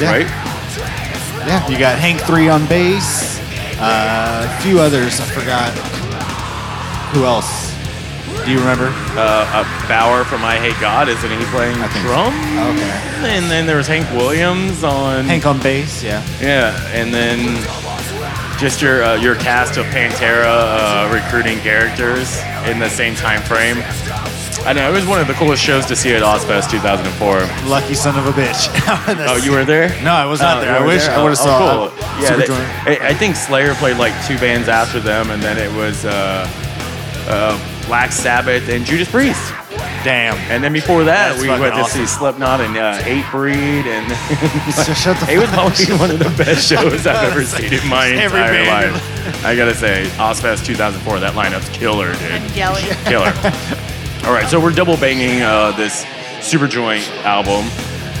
Yeah. 0.00 0.10
right? 0.10 0.26
Yeah, 1.46 1.66
you 1.68 1.78
got 1.78 1.98
Hank 1.98 2.20
3 2.22 2.48
on 2.48 2.66
bass, 2.66 3.38
uh, 3.80 4.46
a 4.58 4.62
few 4.62 4.80
others, 4.80 5.18
I 5.20 5.24
forgot. 5.24 5.74
Who 7.14 7.24
else? 7.24 7.74
Do 8.44 8.52
you 8.52 8.58
remember? 8.58 8.88
uh, 9.16 9.44
uh, 9.64 9.88
Bower 9.88 10.24
from 10.24 10.40
Eyehategod, 10.42 11.08
isn't 11.08 11.30
he 11.30 11.44
playing 11.46 11.76
I 11.78 11.88
think 11.88 12.04
so. 12.04 12.12
drum? 12.12 12.34
Okay. 12.76 13.36
And 13.36 13.50
then 13.50 13.66
there 13.66 13.76
was 13.76 13.86
Hank 13.86 14.08
Williams 14.12 14.84
on. 14.84 15.24
Hank 15.24 15.44
on 15.46 15.60
bass, 15.60 16.02
yeah. 16.02 16.22
Yeah, 16.40 16.76
and 16.92 17.12
then 17.12 17.56
just 18.58 18.80
your 18.82 19.02
uh, 19.02 19.16
your 19.16 19.34
cast 19.36 19.76
of 19.78 19.86
Pantera 19.86 20.44
uh, 20.46 21.10
recruiting 21.12 21.58
characters 21.60 22.38
in 22.66 22.78
the 22.78 22.88
same 22.88 23.14
time 23.14 23.42
frame. 23.42 23.78
I 24.66 24.72
know 24.74 24.88
it 24.90 24.92
was 24.94 25.06
one 25.06 25.20
of 25.20 25.26
the 25.26 25.34
coolest 25.34 25.62
shows 25.62 25.86
to 25.86 25.96
see 25.96 26.12
at 26.14 26.22
Ozzfest 26.22 26.70
2004. 26.70 27.68
Lucky 27.70 27.94
son 27.94 28.18
of 28.18 28.26
a 28.26 28.32
bitch. 28.32 28.68
Oh, 29.28 29.36
you 29.36 29.52
were 29.52 29.64
there? 29.64 29.88
No, 30.02 30.12
I 30.12 30.26
was 30.26 30.40
not 30.40 30.58
Oh, 30.58 30.60
there. 30.60 30.76
I 30.76 30.84
wish 30.84 31.04
there? 31.06 31.16
I 31.16 31.22
would 31.22 31.30
have 31.30 31.40
Oh, 31.40 31.44
saw. 31.44 31.84
oh, 31.84 31.88
cool. 31.90 32.04
uh, 32.04 32.20
Yeah, 32.20 32.36
they- 32.36 32.98
I, 33.06 33.08
I 33.10 33.14
think 33.14 33.36
Slayer 33.36 33.74
played 33.76 33.96
like 33.96 34.12
two 34.26 34.36
bands 34.38 34.68
after 34.68 35.00
them, 35.00 35.30
and 35.30 35.42
then 35.42 35.56
it 35.58 35.74
was 35.74 36.04
uh, 36.04 36.46
uh, 37.28 37.84
Black 37.86 38.10
Sabbath 38.12 38.68
and 38.68 38.84
Judas 38.84 39.10
Priest. 39.10 39.52
Damn. 40.04 40.36
And 40.50 40.62
then 40.62 40.72
before 40.72 41.04
that, 41.04 41.30
That's 41.30 41.42
we 41.42 41.48
fucking 41.48 41.62
went 41.62 41.74
to 41.74 41.84
see 41.90 42.06
Slipknot 42.06 42.60
and 42.60 42.76
uh, 42.76 42.98
Hatebreed, 43.00 43.84
and 43.86 44.06
So 44.74 44.92
shut 44.94 45.18
the 45.20 45.32
it 45.32 45.38
was 45.38 45.48
fuck 45.50 45.58
up. 45.58 45.74
probably 45.74 45.98
one 45.98 46.10
of 46.10 46.18
the 46.18 46.44
best 46.44 46.68
shows 46.68 47.06
I've 47.06 47.30
ever 47.30 47.44
seen 47.44 47.72
in 47.72 47.88
my 47.88 48.08
Every 48.08 48.40
entire 48.40 48.52
band. 48.52 48.92
life. 48.94 49.44
I 49.44 49.54
gotta 49.56 49.74
say, 49.74 50.04
Ozzfest 50.16 50.64
2004, 50.66 51.20
that 51.20 51.34
lineup's 51.34 51.68
killer, 51.76 52.12
dude. 52.12 52.22
And 52.22 52.56
yelling. 52.56 52.84
Killer. 53.04 53.32
All 54.26 54.32
right, 54.34 54.48
so 54.48 54.60
we're 54.60 54.72
double 54.72 54.96
banging 54.96 55.42
uh, 55.42 55.72
this 55.72 56.04
Superjoint 56.40 57.06
album 57.24 57.66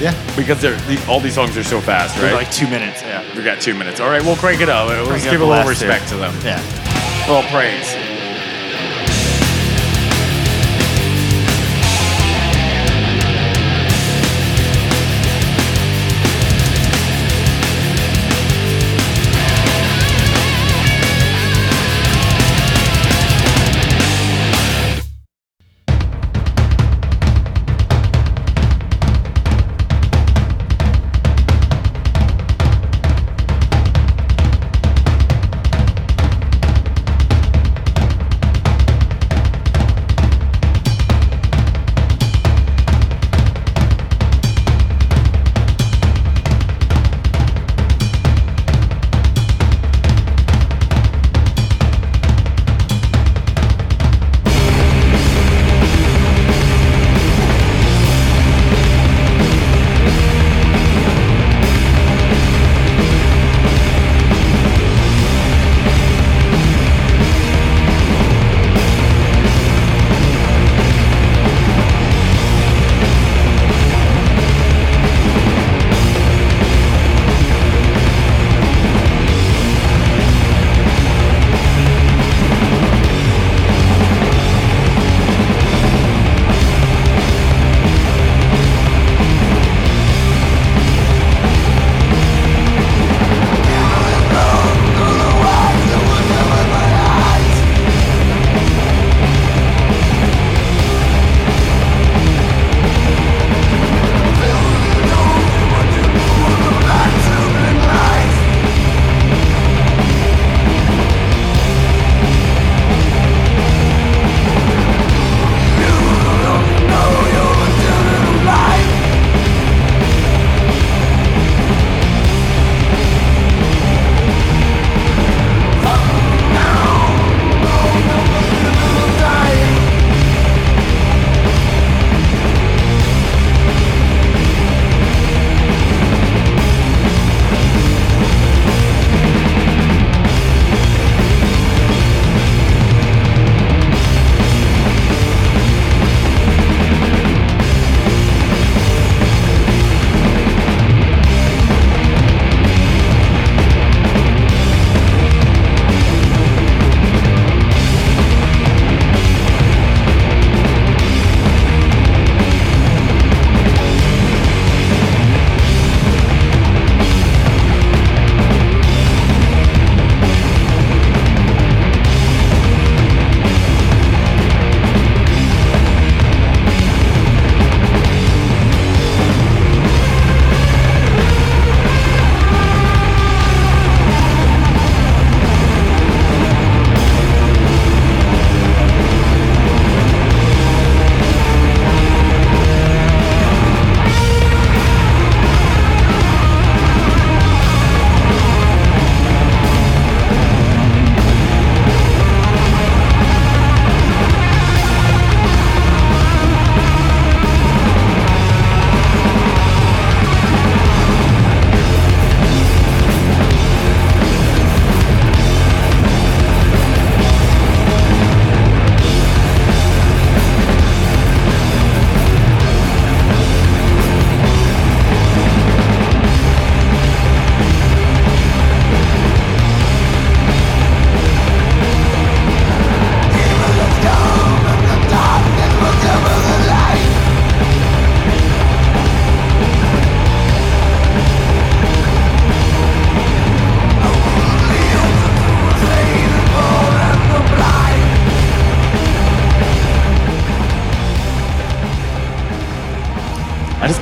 Yeah. 0.00 0.12
because 0.36 0.60
they're, 0.60 0.76
the, 0.90 1.02
all 1.08 1.20
these 1.20 1.34
songs 1.34 1.56
are 1.56 1.62
so 1.64 1.80
fast, 1.80 2.16
For 2.16 2.24
right? 2.24 2.34
like 2.34 2.50
two 2.50 2.66
minutes. 2.68 3.02
Yeah. 3.02 3.22
we 3.36 3.42
got 3.44 3.60
two 3.60 3.74
minutes. 3.74 4.00
All 4.00 4.08
right, 4.08 4.22
we'll 4.22 4.36
crank 4.36 4.60
it 4.60 4.68
up. 4.68 4.88
Let's 4.88 5.08
Crank 5.08 5.26
it 5.26 5.30
give 5.30 5.40
a 5.40 5.44
little 5.46 5.64
last 5.64 5.80
two. 5.80 5.86
respect 5.86 6.08
to 6.10 6.16
them. 6.16 6.34
Yeah. 6.44 6.58
A 7.26 7.30
little 7.32 7.48
praise. 7.50 7.94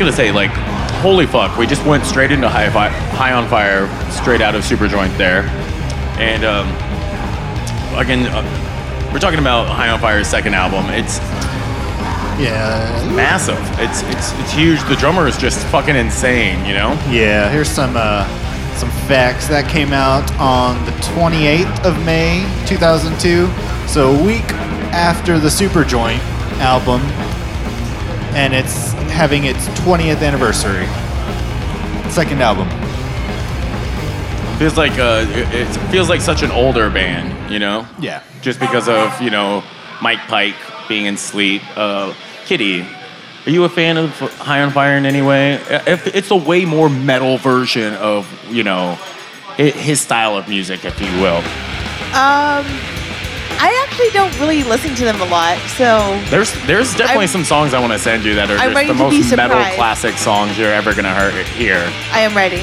Gotta 0.07 0.17
say, 0.17 0.31
like, 0.31 0.53
holy 1.03 1.27
fuck, 1.27 1.59
we 1.59 1.67
just 1.67 1.85
went 1.85 2.05
straight 2.05 2.31
into 2.31 2.49
High, 2.49 2.71
Fi- 2.71 2.91
High 3.17 3.33
on 3.33 3.49
Fire, 3.49 3.89
straight 4.13 4.41
out 4.41 4.55
of 4.55 4.63
Superjoint 4.63 5.17
there. 5.19 5.43
And 6.21 6.45
um, 6.45 6.69
again, 7.99 8.29
uh, 8.31 9.11
we're 9.13 9.19
talking 9.19 9.41
about 9.41 9.67
High 9.67 9.89
on 9.89 9.99
Fire's 9.99 10.29
second 10.29 10.55
album. 10.55 10.87
It's 10.91 11.19
Yeah. 12.41 13.11
massive. 13.17 13.59
It's 13.81 14.03
it's 14.05 14.33
it's 14.39 14.53
huge. 14.53 14.81
The 14.85 14.95
drummer 14.95 15.27
is 15.27 15.37
just 15.37 15.67
fucking 15.69 15.97
insane, 15.97 16.65
you 16.65 16.75
know? 16.75 16.93
Yeah, 17.11 17.51
here's 17.51 17.69
some 17.69 17.97
uh, 17.97 18.25
some 18.77 18.91
facts 19.09 19.49
that 19.49 19.69
came 19.69 19.93
out 19.93 20.31
on 20.39 20.85
the 20.85 20.93
28th 21.03 21.85
of 21.85 21.99
May 22.07 22.47
2002. 22.67 23.49
So 23.89 24.13
a 24.15 24.25
week 24.25 24.49
after 24.93 25.41
the 25.41 25.49
Superjoint 25.49 26.21
album, 26.61 27.01
and 28.37 28.55
it's 28.55 28.95
having 29.17 29.45
its 29.45 29.67
20th 29.81 30.21
anniversary. 30.21 30.87
Second 32.11 32.43
album. 32.43 32.69
Feels 34.59 34.77
like 34.77 34.93
uh, 34.99 35.25
it, 35.31 35.69
it 35.69 35.91
feels 35.91 36.11
like 36.11 36.21
such 36.21 36.43
an 36.43 36.51
older 36.51 36.91
band, 36.91 37.51
you 37.51 37.59
know? 37.59 37.87
Yeah. 37.99 38.23
Just 38.43 38.61
because 38.61 38.89
of 38.89 39.21
you 39.21 39.31
know 39.31 39.65
Mike 40.03 40.21
Pike 40.29 40.55
being 40.87 41.07
in 41.07 41.17
Sleep. 41.17 41.63
Uh, 41.77 42.15
Kitty, 42.45 42.83
are 42.83 43.51
you 43.51 43.65
a 43.65 43.69
fan 43.69 43.97
of 43.97 44.11
High 44.21 44.63
on 44.63 44.71
Fire 44.71 44.97
in 44.97 45.07
any 45.07 45.23
way? 45.23 45.55
If 45.87 46.15
it's 46.15 46.31
a 46.31 46.37
way 46.37 46.65
more 46.65 46.89
metal 46.91 47.39
version 47.39 47.95
of 47.95 48.29
you 48.51 48.63
know 48.65 48.99
his 49.57 50.01
style 50.01 50.37
of 50.37 50.47
music, 50.49 50.85
if 50.85 51.01
you 51.01 51.11
will. 51.23 51.43
Um, 52.15 52.65
I 53.59 53.85
actually 53.87 54.11
don't 54.11 54.39
really 54.39 54.63
listen 54.63 54.95
to 54.97 55.05
them 55.05 55.21
a 55.21 55.25
lot, 55.27 55.59
so 55.77 56.19
There's 56.31 56.53
there's 56.67 56.93
definitely 56.95 57.25
I'm- 57.27 57.29
some 57.29 57.45
songs 57.45 57.75
I 57.75 57.81
want 57.81 57.93
to 57.93 57.99
send 57.99 58.25
you 58.25 58.35
that 58.37 58.51
are 58.51 58.55
I'm 58.59 58.71
just 58.71 58.75
ready 58.77 58.89
the 58.89 58.95
to 59.05 59.11
be 59.11 59.19
most 59.21 59.37
metal 59.37 59.57
surprised. 59.57 59.77
classic 59.77 60.19
songs 60.19 60.59
you're 60.59 60.73
ever 60.73 60.95
gonna 60.95 61.15
hear. 61.33 61.45
hear. 61.45 61.93
I 62.13 62.21
am 62.21 62.37
ready. 62.37 62.63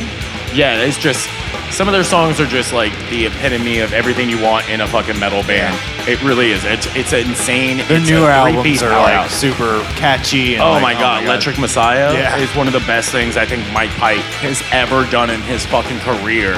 Yeah, 0.54 0.76
it's 0.82 0.98
just 0.98 1.28
some 1.72 1.88
of 1.88 1.94
their 1.94 2.04
songs 2.04 2.40
are 2.40 2.46
just 2.46 2.72
like 2.74 2.94
the 3.10 3.26
epitome 3.26 3.80
of 3.80 3.92
everything 3.94 4.30
you 4.30 4.40
want 4.40 4.70
in 4.70 4.82
a 4.82 4.88
fucking 4.88 5.18
metal 5.20 5.42
band. 5.44 5.74
It 6.08 6.22
really 6.22 6.52
is. 6.52 6.64
It's 6.66 6.86
it's 6.96 7.12
insane. 7.14 7.78
Their 7.88 7.98
it's 7.98 8.10
newer 8.10 8.30
a 8.30 8.44
three-piece 8.44 8.84
albums 8.84 8.84
are 8.84 8.90
like 8.90 9.14
powerhouse. 9.16 9.34
super 9.34 9.82
catchy. 9.98 10.54
And 10.54 10.64
Oh 10.64 10.74
like, 10.74 10.78
oh 10.78 10.82
my 10.82 10.94
god, 10.94 11.24
Electric 11.24 11.58
Messiah 11.58 12.14
Yeah. 12.14 12.38
is 12.38 12.56
one 12.56 12.68
of 12.68 12.74
the 12.74 12.82
best 12.82 13.10
things 13.10 13.36
I 13.38 13.46
think 13.48 13.66
Mike 13.74 13.90
Pike 13.98 14.22
has 14.46 14.62
ever 14.72 15.10
done 15.10 15.32
in 15.32 15.42
his 15.42 15.66
fucking 15.66 16.00
career. 16.02 16.54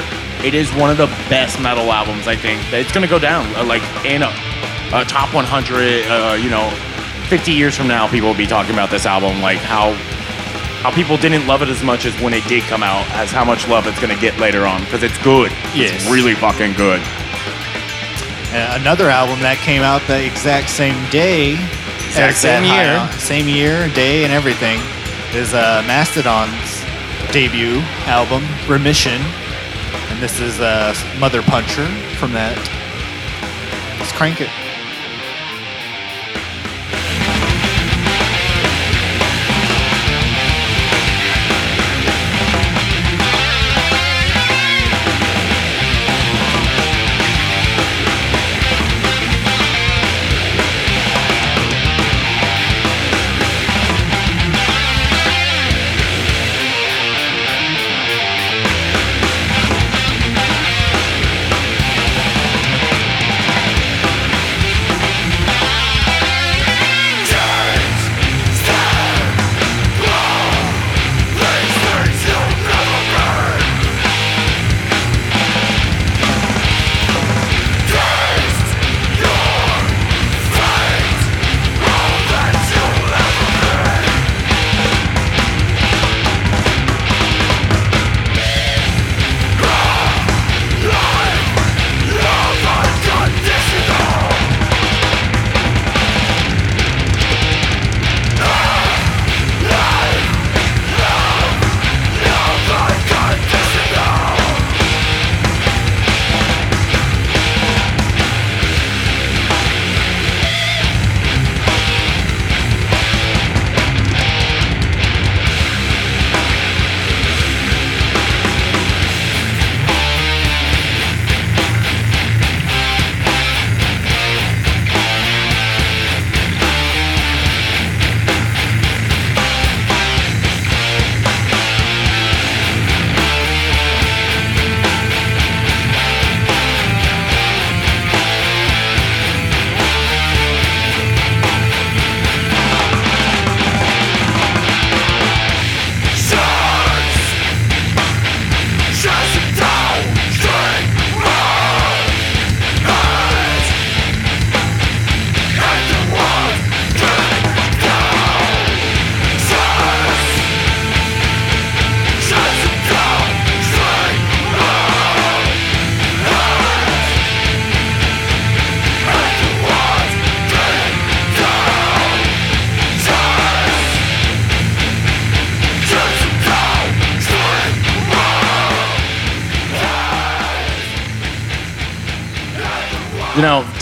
It 0.46 0.54
is 0.54 0.72
one 0.76 0.92
of 0.92 0.98
the 0.98 1.08
best 1.28 1.60
metal 1.60 1.92
albums 1.92 2.28
I 2.28 2.36
think. 2.36 2.62
It's 2.72 2.92
gonna 2.92 3.08
go 3.08 3.18
down 3.18 3.44
uh, 3.56 3.66
like 3.66 3.82
in 4.06 4.22
a, 4.22 4.30
a 4.94 5.04
top 5.04 5.34
100. 5.34 6.06
Uh, 6.06 6.34
you 6.36 6.52
know, 6.52 6.70
50 7.30 7.52
years 7.52 7.76
from 7.76 7.88
now, 7.88 8.08
people 8.08 8.30
will 8.30 8.38
be 8.38 8.46
talking 8.46 8.74
about 8.74 8.92
this 8.92 9.08
album 9.08 9.42
like 9.42 9.58
how 9.58 9.94
how 10.84 10.92
people 10.92 11.18
didn't 11.18 11.48
love 11.48 11.64
it 11.64 11.70
as 11.70 11.82
much 11.82 12.06
as 12.06 12.14
when 12.22 12.32
it 12.32 12.46
did 12.48 12.62
come 12.66 12.84
out, 12.84 13.10
as 13.18 13.32
how 13.32 13.44
much 13.44 13.68
love 13.68 13.88
it's 13.88 14.00
gonna 14.00 14.20
get 14.20 14.38
later 14.38 14.68
on 14.68 14.84
because 14.84 15.02
it's 15.02 15.18
good. 15.24 15.52
Yes. 15.74 15.96
It's 16.04 16.12
really 16.12 16.36
fucking 16.36 16.74
good. 16.74 17.02
Uh, 18.54 18.78
another 18.80 19.10
album 19.10 19.42
that 19.42 19.58
came 19.58 19.82
out 19.82 20.00
the 20.08 20.24
exact 20.24 20.70
same 20.70 20.96
day, 21.10 21.54
Exact 22.08 22.38
same 22.38 22.64
year. 22.64 23.00
On- 23.00 23.12
same 23.18 23.48
year, 23.50 23.90
day, 23.90 24.24
and 24.24 24.32
everything, 24.32 24.80
is 25.34 25.54
uh, 25.56 25.84
Mastodon's 25.88 26.54
debut 27.34 27.82
album, 28.06 28.46
Remission, 28.70 29.20
and 30.16 30.24
this 30.24 30.40
is 30.40 30.62
uh, 30.62 30.94
Mother 31.20 31.42
Puncher 31.42 31.86
from 32.18 32.32
that. 32.32 32.56
Let's 34.00 34.14
crank 34.14 34.40
it. 34.40 34.65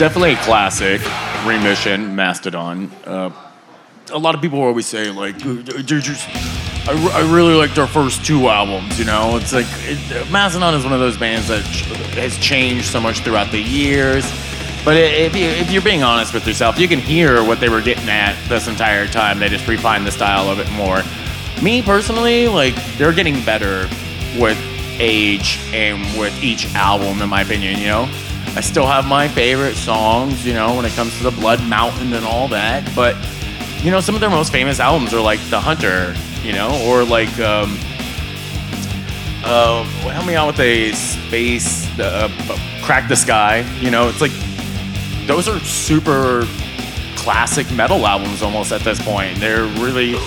Definitely 0.03 0.33
a 0.33 0.43
classic. 0.43 0.99
Remission, 1.45 2.13
Mastodon. 2.13 2.91
Uh, 3.05 3.31
a 4.11 4.19
lot 4.19 4.35
of 4.35 4.41
people 4.41 4.61
always 4.61 4.85
say 4.85 5.09
like. 5.09 5.37
I, 6.89 7.11
I 7.13 7.33
really 7.33 7.53
like 7.53 7.73
their 7.73 7.87
first 7.87 8.25
two 8.25 8.49
albums. 8.49 8.99
You 8.99 9.05
know, 9.05 9.37
it's 9.37 9.53
like 9.53 9.65
it, 9.69 10.29
Mastodon 10.29 10.75
is 10.75 10.83
one 10.83 10.91
of 10.91 10.99
those 10.99 11.15
bands 11.15 11.47
that 11.47 11.63
ch- 11.63 11.85
has 12.15 12.37
changed 12.37 12.83
so 12.83 12.99
much 12.99 13.19
throughout 13.21 13.49
the 13.51 13.61
years. 13.61 14.29
But 14.83 14.97
if, 14.97 15.33
you, 15.37 15.45
if 15.45 15.71
you're 15.71 15.81
being 15.81 16.03
honest 16.03 16.33
with 16.33 16.45
yourself, 16.45 16.77
you 16.77 16.89
can 16.89 16.99
hear 16.99 17.41
what 17.41 17.61
they 17.61 17.69
were 17.69 17.81
getting 17.81 18.09
at 18.09 18.35
this 18.49 18.67
entire 18.67 19.07
time. 19.07 19.39
They 19.39 19.47
just 19.47 19.69
refined 19.69 20.05
the 20.05 20.11
style 20.11 20.49
of 20.49 20.59
it 20.59 20.69
more. 20.73 21.01
Me 21.63 21.81
personally, 21.81 22.49
like 22.49 22.75
they're 22.97 23.13
getting 23.13 23.41
better 23.45 23.87
with 24.37 24.59
age 24.99 25.59
and 25.71 26.01
with 26.19 26.43
each 26.43 26.65
album, 26.75 27.21
in 27.21 27.29
my 27.29 27.43
opinion. 27.43 27.79
You 27.79 27.87
know, 27.87 28.09
I 28.55 28.61
still 28.61 28.85
have 28.85 29.05
my 29.05 29.27
favorite 29.27 29.75
songs. 29.75 30.45
You 30.45 30.53
know, 30.53 30.75
when 30.75 30.85
it 30.85 30.93
comes 30.93 31.17
to 31.17 31.23
the 31.23 31.31
Blood 31.31 31.61
Mountain 31.63 32.13
and 32.13 32.25
all 32.25 32.47
that. 32.49 32.89
But 32.95 33.15
you 33.83 33.91
know, 33.91 33.99
some 33.99 34.15
of 34.15 34.21
their 34.21 34.29
most 34.29 34.51
famous 34.51 34.79
albums 34.79 35.13
are 35.13 35.21
like 35.21 35.39
The 35.49 35.59
Hunter 35.59 36.13
you 36.43 36.51
know, 36.51 36.77
or 36.85 37.03
like 37.03 37.31
um, 37.39 37.77
uh, 39.45 39.83
help 39.83 40.27
me 40.27 40.35
out 40.35 40.47
with 40.47 40.59
a 40.59 40.91
space 40.91 41.87
uh, 41.99 42.29
Crack 42.83 43.07
the 43.07 43.15
Skye. 43.15 43.61
You 43.79 43.89
know, 43.89 44.09
it's 44.09 44.21
like 44.21 44.31
those 45.25 45.47
are 45.47 45.59
super 45.59 46.45
classic 47.15 47.71
metal 47.71 48.05
albums 48.05 48.41
almost 48.43 48.71
at 48.73 48.81
this 48.81 49.01
point. 49.01 49.39
They're 49.39 49.65
really 49.81 50.17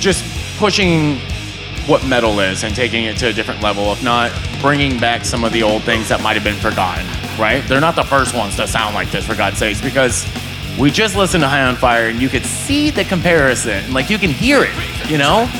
just 0.00 0.22
pushing 0.58 1.18
what 1.86 2.06
metal 2.06 2.38
is 2.40 2.62
and 2.64 2.76
taking 2.76 3.04
it 3.04 3.16
to 3.18 3.28
a 3.28 3.32
different 3.32 3.62
level, 3.62 3.90
if 3.92 4.04
not 4.04 4.30
bringing 4.60 4.98
back 4.98 5.24
some 5.24 5.44
of 5.44 5.52
the 5.52 5.62
old 5.62 5.82
things 5.84 6.08
that 6.08 6.20
might 6.22 6.34
have 6.34 6.44
been 6.44 6.56
forgotten, 6.56 7.06
right? 7.40 7.62
They're 7.68 7.80
not 7.80 7.94
the 7.96 8.02
first 8.04 8.34
ones 8.34 8.56
to 8.56 8.66
sound 8.66 8.94
like 8.94 9.10
this, 9.10 9.26
for 9.26 9.34
God's 9.34 9.58
sakes, 9.58 9.80
because 9.80 10.26
we 10.78 10.90
just 10.90 11.16
listened 11.16 11.42
to 11.42 11.48
High 11.48 11.62
on 11.62 11.76
Fire 11.76 12.08
and 12.08 12.20
you 12.20 12.28
could 12.28 12.44
see 12.44 12.90
the 12.90 13.04
comparison. 13.04 13.92
Like, 13.92 14.10
you 14.10 14.18
can 14.18 14.30
hear 14.30 14.62
it, 14.64 15.10
you 15.10 15.18
know? 15.18 15.50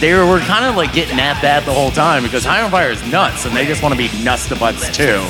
They 0.00 0.14
were 0.14 0.40
kind 0.40 0.64
of 0.64 0.74
like 0.76 0.92
getting 0.92 1.20
at 1.20 1.40
that 1.42 1.64
the 1.64 1.72
whole 1.72 1.90
time 1.92 2.24
because 2.24 2.44
High 2.44 2.60
on 2.62 2.70
Fire 2.72 2.90
is 2.90 3.00
nuts 3.10 3.44
and 3.46 3.54
they 3.56 3.64
just 3.66 3.82
want 3.82 3.92
to 3.94 3.98
be 3.98 4.10
nuts 4.24 4.48
to 4.48 4.56
butts 4.56 4.90
too. 4.96 5.20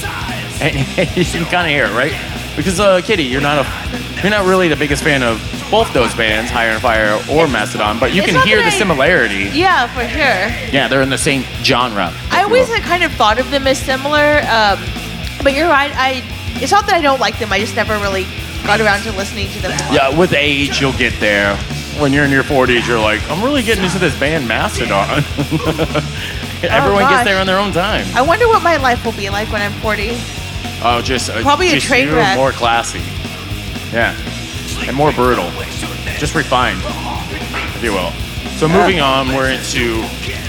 And 0.62 0.74
you 1.16 1.24
can 1.24 1.44
kind 1.50 1.66
of 1.66 1.72
hear 1.72 1.84
it, 1.84 1.92
right? 1.92 2.12
Because, 2.56 2.80
uh, 2.80 3.00
Kitty, 3.02 3.24
you're 3.24 3.40
not 3.42 3.66
a, 3.66 4.20
you're 4.22 4.30
not 4.30 4.46
really 4.46 4.68
the 4.68 4.76
biggest 4.76 5.02
fan 5.02 5.22
of 5.22 5.38
both 5.70 5.92
those 5.94 6.14
bands, 6.14 6.50
High 6.50 6.72
on 6.72 6.80
Fire 6.80 7.18
or 7.30 7.48
Mastodon, 7.48 7.98
but 7.98 8.12
you 8.12 8.22
It's 8.22 8.32
can 8.32 8.46
hear 8.46 8.58
the 8.58 8.66
I- 8.66 8.70
similarity. 8.78 9.50
Yeah, 9.52 9.86
for 9.88 10.06
sure. 10.08 10.70
Yeah, 10.72 10.88
they're 10.88 11.00
in 11.02 11.08
the 11.10 11.16
same 11.18 11.42
genre. 11.62 12.12
I 12.42 12.44
always 12.44 12.68
kind 12.80 13.04
of 13.04 13.12
thought 13.12 13.38
of 13.38 13.48
them 13.52 13.68
as 13.68 13.78
similar, 13.78 14.38
um, 14.50 14.76
but 15.44 15.54
you're 15.54 15.68
right. 15.68 15.92
I 15.94 16.24
it's 16.60 16.72
not 16.72 16.86
that 16.86 16.96
I 16.96 17.00
don't 17.00 17.20
like 17.20 17.38
them. 17.38 17.52
I 17.52 17.60
just 17.60 17.76
never 17.76 17.96
really 17.98 18.26
got 18.66 18.80
around 18.80 19.02
to 19.02 19.12
listening 19.12 19.48
to 19.52 19.62
them. 19.62 19.78
Yeah, 19.92 20.18
with 20.18 20.32
age, 20.32 20.80
you'll 20.80 20.92
get 20.92 21.14
there. 21.20 21.56
When 22.00 22.12
you're 22.12 22.24
in 22.24 22.32
your 22.32 22.42
40s, 22.42 22.88
you're 22.88 22.98
like, 22.98 23.22
I'm 23.30 23.44
really 23.44 23.62
getting 23.62 23.84
into 23.84 24.00
this 24.00 24.18
band 24.18 24.48
Mastodon. 24.48 25.18
Everyone 26.64 27.08
gets 27.08 27.22
there 27.22 27.40
on 27.40 27.46
their 27.46 27.60
own 27.60 27.70
time. 27.70 28.06
I 28.12 28.22
wonder 28.22 28.48
what 28.48 28.64
my 28.64 28.76
life 28.76 29.04
will 29.04 29.12
be 29.12 29.30
like 29.30 29.52
when 29.52 29.62
I'm 29.62 29.72
40. 29.80 30.10
Oh, 30.82 31.00
just 31.00 31.30
uh, 31.30 31.42
Probably 31.42 31.68
a 31.68 31.74
just 31.74 31.86
train 31.86 32.10
wreck. 32.10 32.36
more 32.36 32.50
classy. 32.50 32.98
Yeah, 33.92 34.18
and 34.88 34.96
more 34.96 35.12
brutal. 35.12 35.48
Just 36.18 36.34
refined, 36.34 36.80
if 37.76 37.84
you 37.84 37.92
will. 37.92 38.10
So 38.58 38.66
moving 38.66 38.98
on, 38.98 39.28
we're 39.28 39.50
into 39.50 40.02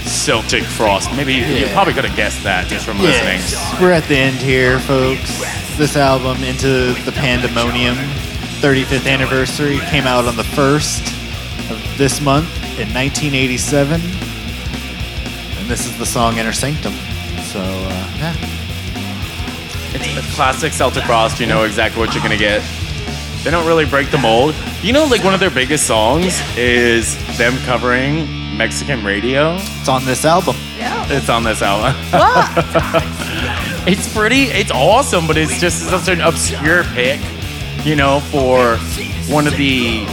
Celtic 0.04 0.62
Frost. 0.64 1.10
Maybe 1.16 1.34
you, 1.34 1.44
you 1.44 1.54
Yeah. 1.66 1.72
probably 1.72 1.94
could 1.94 2.04
have 2.04 2.16
guessed 2.16 2.42
that 2.44 2.66
just 2.68 2.84
from 2.84 2.98
listening. 3.00 3.38
Yes, 3.40 3.80
we're 3.80 3.92
at 3.92 4.04
the 4.04 4.16
end 4.16 4.36
here, 4.36 4.78
folks. 4.80 5.38
This 5.76 5.96
album, 5.96 6.42
Into 6.44 6.92
the 7.04 7.12
Pandemonium, 7.12 7.96
35th 8.60 9.06
anniversary, 9.06 9.78
came 9.90 10.06
out 10.06 10.26
on 10.26 10.36
the 10.36 10.44
1st 10.44 11.02
of 11.70 11.98
this 11.98 12.20
month 12.20 12.48
in 12.78 12.92
1987. 12.94 14.00
And 15.58 15.68
this 15.70 15.86
is 15.86 15.96
the 15.98 16.06
song 16.06 16.38
Inner 16.38 16.52
Sanctum. 16.52 16.92
So, 17.52 17.60
uh, 17.60 18.10
yeah. 18.18 18.34
It's 19.96 20.14
the 20.14 20.34
classic 20.34 20.72
Celtic 20.72 21.04
Frost. 21.04 21.40
You 21.40 21.46
know 21.46 21.62
exactly 21.64 22.00
what 22.00 22.14
you're 22.14 22.22
gonna 22.22 22.36
get. 22.36 22.62
They 23.44 23.50
don't 23.50 23.66
really 23.66 23.84
break 23.84 24.10
the 24.10 24.16
mold. 24.16 24.54
You 24.80 24.94
know, 24.94 25.04
like 25.04 25.22
one 25.22 25.34
of 25.34 25.40
their 25.40 25.50
biggest 25.50 25.86
songs 25.86 26.40
is 26.56 27.14
them 27.36 27.54
covering 27.66 28.56
Mexican 28.56 29.04
radio. 29.04 29.56
It's 29.60 29.88
on 29.88 30.06
this 30.06 30.24
album. 30.24 30.56
Yeah. 30.78 31.06
It's 31.10 31.28
on 31.28 31.44
this 31.44 31.60
album. 31.60 31.94
What? 32.10 32.48
it's 33.86 34.10
pretty. 34.14 34.44
It's 34.44 34.70
awesome, 34.70 35.26
but 35.26 35.36
it's 35.36 35.60
just 35.60 35.82
such 35.90 36.08
an 36.08 36.22
obscure 36.22 36.84
pick. 36.94 37.20
You 37.84 37.96
know, 37.96 38.20
for 38.20 38.78
one 39.30 39.46
of 39.46 39.58
the 39.58 40.06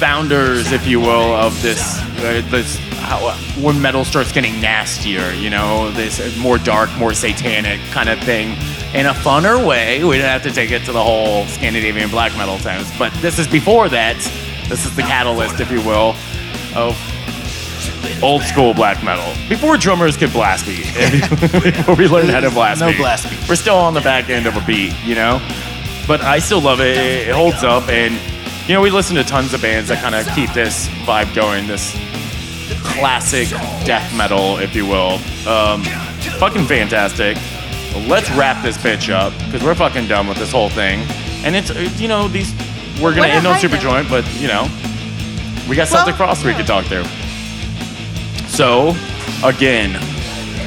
founders, 0.00 0.72
if 0.72 0.88
you 0.88 0.98
will, 0.98 1.32
of 1.34 1.62
this 1.62 2.00
uh, 2.00 2.42
this 2.50 2.78
how, 2.98 3.32
when 3.62 3.80
metal 3.80 4.04
starts 4.04 4.32
getting 4.32 4.60
nastier. 4.60 5.30
You 5.34 5.50
know, 5.50 5.92
this 5.92 6.36
more 6.36 6.58
dark, 6.58 6.90
more 6.98 7.14
satanic 7.14 7.80
kind 7.92 8.08
of 8.08 8.18
thing. 8.20 8.56
In 8.94 9.06
a 9.06 9.12
funner 9.14 9.64
way, 9.64 10.02
we 10.02 10.16
didn't 10.16 10.30
have 10.30 10.42
to 10.42 10.50
take 10.52 10.72
it 10.72 10.84
to 10.86 10.92
the 10.92 11.02
whole 11.02 11.46
Scandinavian 11.46 12.10
black 12.10 12.36
metal 12.36 12.58
times, 12.58 12.90
but 12.98 13.12
this 13.14 13.38
is 13.38 13.46
before 13.46 13.88
that. 13.88 14.16
This 14.68 14.84
is 14.84 14.94
the 14.96 15.02
catalyst, 15.02 15.60
if 15.60 15.70
you 15.70 15.80
will, 15.82 16.16
of 16.74 16.96
old 18.22 18.42
school 18.42 18.74
black 18.74 19.02
metal. 19.04 19.32
Before 19.48 19.76
drummers 19.76 20.16
could 20.16 20.32
blast 20.32 20.66
beat. 20.66 20.84
Before 21.62 21.94
we 21.94 22.08
learned 22.08 22.30
how 22.30 22.40
to 22.40 22.50
blast 22.50 22.80
No 22.80 22.88
beat. 22.88 22.98
blast 22.98 23.30
beat. 23.30 23.48
We're 23.48 23.54
still 23.56 23.76
on 23.76 23.94
the 23.94 24.00
back 24.00 24.28
end 24.28 24.46
of 24.46 24.56
a 24.56 24.60
beat, 24.66 24.92
you 25.04 25.14
know? 25.14 25.40
But 26.08 26.20
I 26.22 26.40
still 26.40 26.60
love 26.60 26.80
it. 26.80 26.96
It 26.96 27.28
it 27.28 27.34
holds 27.34 27.62
up. 27.62 27.88
And, 27.88 28.18
you 28.68 28.74
know, 28.74 28.80
we 28.80 28.90
listen 28.90 29.14
to 29.16 29.24
tons 29.24 29.54
of 29.54 29.62
bands 29.62 29.88
that 29.88 30.02
kind 30.02 30.14
of 30.16 30.26
keep 30.34 30.52
this 30.52 30.88
vibe 31.06 31.32
going, 31.34 31.66
this 31.68 31.92
classic 32.98 33.48
death 33.84 34.12
metal, 34.16 34.58
if 34.58 34.74
you 34.74 34.84
will. 34.86 35.14
Um, 35.48 35.82
fucking 36.38 36.66
fantastic. 36.66 37.36
Let's 38.08 38.30
wrap 38.32 38.62
this 38.62 38.76
bitch 38.78 39.12
up 39.12 39.32
because 39.46 39.62
we're 39.62 39.74
fucking 39.74 40.06
done 40.08 40.26
with 40.26 40.38
this 40.38 40.50
whole 40.52 40.68
thing. 40.70 41.00
And 41.44 41.54
it's, 41.56 41.70
uh, 41.70 41.88
you 41.96 42.08
know, 42.08 42.28
these, 42.28 42.52
we're 43.00 43.14
going 43.14 43.18
What 43.20 43.26
to 43.28 43.32
a 43.32 43.36
end 43.36 43.46
on 43.46 43.54
high 43.54 43.60
Super 43.60 43.74
note. 43.76 43.82
Joint, 43.82 44.08
but, 44.08 44.24
you 44.40 44.48
know, 44.48 44.64
we 45.68 45.76
got 45.76 45.90
Well, 45.90 46.04
Celtic 46.04 46.16
Frost 46.16 46.44
we 46.44 46.50
yeah. 46.50 46.56
could 46.58 46.66
talk 46.66 46.84
through. 46.86 47.04
So, 48.48 48.94
again, 49.44 49.92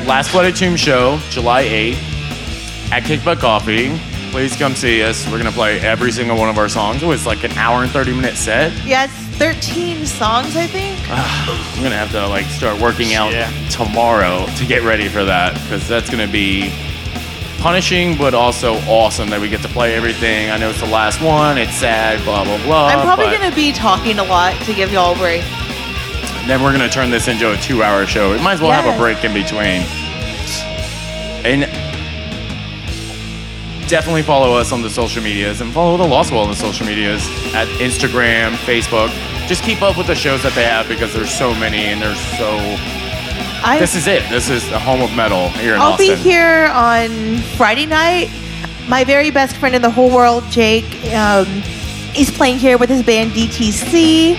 Last 0.08 0.30
Flooded 0.32 0.56
Tomb 0.56 0.76
show, 0.76 1.20
July 1.30 1.64
8th 1.66 2.92
at 2.92 3.04
Kickbutt 3.04 3.40
Coffee. 3.40 3.98
Please 4.32 4.56
come 4.58 4.74
see 4.76 5.04
us. 5.04 5.30
We're 5.30 5.38
gonna 5.38 5.52
play 5.52 5.80
every 5.80 6.12
single 6.12 6.38
one 6.38 6.50
of 6.50 6.58
our 6.58 6.68
songs. 6.68 7.04
It 7.04 7.06
was 7.06 7.26
like 7.28 7.44
an 7.44 7.52
hour 7.54 7.84
and 7.84 7.92
30 7.92 8.14
minute 8.16 8.36
set. 8.36 8.74
yeah, 8.84 9.04
it's 9.06 9.14
13 9.38 10.06
songs, 10.08 10.56
I 10.58 10.66
think. 10.66 11.00
I'm 11.10 11.84
gonna 11.84 11.96
have 11.98 12.12
to 12.12 12.28
like 12.28 12.46
start 12.48 12.80
working 12.82 13.14
out 13.14 13.32
Yeah. 13.32 13.52
tomorrow 13.70 14.46
to 14.58 14.66
get 14.66 14.82
ready 14.82 15.08
for 15.08 15.24
that 15.24 15.54
because 15.54 15.88
that's 15.88 16.10
gonna 16.10 16.28
be 16.28 16.74
punishing 17.64 18.18
but 18.18 18.34
also 18.34 18.74
awesome 18.88 19.30
that 19.30 19.40
we 19.40 19.48
get 19.50 19.62
to 19.62 19.70
play 19.70 19.96
everything. 19.96 20.52
I 20.52 20.58
know 20.58 20.70
it's 20.70 20.82
the 20.82 20.86
last 20.86 21.22
one. 21.22 21.58
It's 21.58 21.74
sad, 21.76 22.22
blah 22.26 22.44
blah 22.44 22.62
blah. 22.66 22.88
I'm 22.88 23.02
probably 23.02 23.26
going 23.36 23.50
to 23.50 23.56
be 23.56 23.72
talking 23.72 24.20
a 24.20 24.24
lot 24.24 24.54
to 24.66 24.74
give 24.74 24.92
y'all 24.92 25.16
a 25.16 25.18
break. 25.18 25.42
then 26.46 26.62
we're 26.62 26.74
gonna 26.74 26.90
turn 26.90 27.10
this 27.10 27.28
into 27.30 27.52
a 27.54 27.58
two-hour 27.58 28.06
show. 28.06 28.34
It 28.34 28.42
might 28.42 28.56
as 28.56 28.62
well 28.62 28.72
have 28.74 28.86
a 28.94 28.98
break 29.00 29.24
in 29.24 29.34
between. 29.34 29.82
And 31.46 31.64
definitely 33.88 34.24
follow 34.24 34.56
us 34.58 34.72
on 34.72 34.82
the 34.82 34.90
social 34.90 35.22
medias 35.24 35.62
and 35.62 35.74
follow 35.74 35.96
the 35.98 36.04
Lost 36.08 36.32
Well 36.32 36.42
on 36.42 36.50
the 36.50 36.56
social 36.56 36.86
medias 36.86 37.26
at 37.54 37.68
Instagram, 37.80 38.56
Facebook. 38.66 39.10
Just 39.48 39.64
keep 39.64 39.82
up 39.82 39.98
with 39.98 40.08
the 40.08 40.16
shows 40.16 40.42
that 40.44 40.54
they 40.54 40.64
have 40.66 40.88
because 40.88 41.14
there's 41.14 41.34
so 41.34 41.54
many 41.56 41.86
and 41.86 42.02
there's 42.02 42.20
so. 42.38 43.03
I, 43.64 43.80
This 43.80 43.96
is 43.96 44.08
it. 44.08 44.28
This 44.30 44.50
is 44.50 44.70
the 44.70 44.80
home 44.80 45.02
of 45.02 45.16
metal 45.16 45.50
here 45.50 45.76
in 45.76 45.82
I'll 45.82 45.94
Austin. 45.94 46.16
be 46.16 46.22
here 46.22 46.70
on 46.74 47.38
Friday 47.58 47.86
night. 47.86 48.30
My 48.90 49.04
very 49.06 49.32
best 49.32 49.56
friend 49.56 49.74
in 49.74 49.82
the 49.82 49.90
whole 49.90 50.14
world, 50.14 50.44
Jake, 50.52 50.84
um, 51.14 51.48
is 52.16 52.30
playing 52.30 52.58
here 52.60 52.78
with 52.78 52.90
his 52.90 53.02
band 53.04 53.32
DTC. 53.32 54.34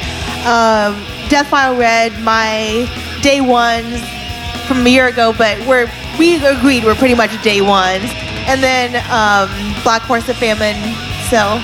Um, 0.45 0.95
Deathfile 1.29 1.79
Red, 1.79 2.13
my 2.23 2.87
day 3.23 3.41
ones 3.41 3.99
from 4.69 4.85
a 4.87 4.91
year 4.91 5.09
ago, 5.09 5.33
but 5.37 5.59
we're 5.67 5.91
we 6.19 6.37
agreed 6.45 6.85
we're 6.85 6.95
pretty 6.95 7.15
much 7.15 7.31
day 7.43 7.63
ones. 7.63 8.05
And 8.47 8.63
then 8.63 8.97
um, 9.11 9.49
Black 9.83 10.03
Horse 10.03 10.29
of 10.29 10.37
Famine. 10.37 10.77
So 11.31 11.59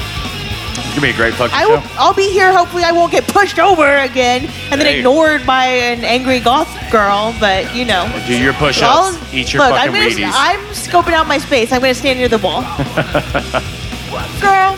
It's 0.91 0.99
gonna 0.99 1.07
be 1.07 1.13
a 1.15 1.17
great 1.17 1.35
fucking 1.35 1.55
I 1.57 1.63
show. 1.63 1.71
will, 1.77 1.83
I'll 1.99 2.15
be 2.15 2.29
here. 2.31 2.53
Hopefully, 2.53 2.83
I 2.83 2.91
won't 2.91 3.13
get 3.13 3.27
pushed 3.29 3.61
over 3.61 3.99
again 3.99 4.47
and 4.73 4.81
then 4.81 4.87
Hey. 4.89 4.99
ignored 4.99 5.47
by 5.47 5.67
an 5.67 6.05
angry 6.05 6.41
goth 6.41 6.69
girl. 6.91 7.33
But 7.39 7.73
you 7.77 7.85
know. 7.85 8.11
Do 8.27 8.37
your 8.37 8.53
push-ups. 8.55 8.83
I'll- 9.17 9.35
Eat 9.35 9.53
your 9.53 9.63
look, 9.63 9.71
fucking 9.77 9.95
I'm, 9.95 9.95
gonna, 9.95 10.11
Wheaties. 10.11 10.33
I'm 10.35 10.61
scoping 10.75 11.13
out 11.13 11.29
my 11.29 11.39
space. 11.39 11.71
I'm 11.73 11.81
going 11.81 11.95
to 11.95 11.99
stand 11.99 12.19
near 12.19 12.27
the 12.29 12.39
wall. 12.39 12.63
Girl. 14.41 14.77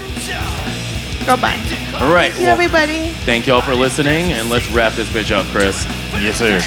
Girl, 1.24 1.36
bye. 1.38 1.58
All 2.00 2.12
right. 2.12 2.30
Thank 2.32 2.40
you, 2.40 2.46
well, 2.46 2.52
everybody. 2.52 3.08
thank 3.24 3.46
y'all 3.46 3.62
for 3.62 3.74
listening, 3.74 4.32
and 4.32 4.50
let's 4.50 4.70
wrap 4.72 4.92
this 4.92 5.08
bitch 5.08 5.30
up, 5.34 5.46
Chris. 5.46 5.86
Yes, 6.20 6.36
sir. 6.36 6.60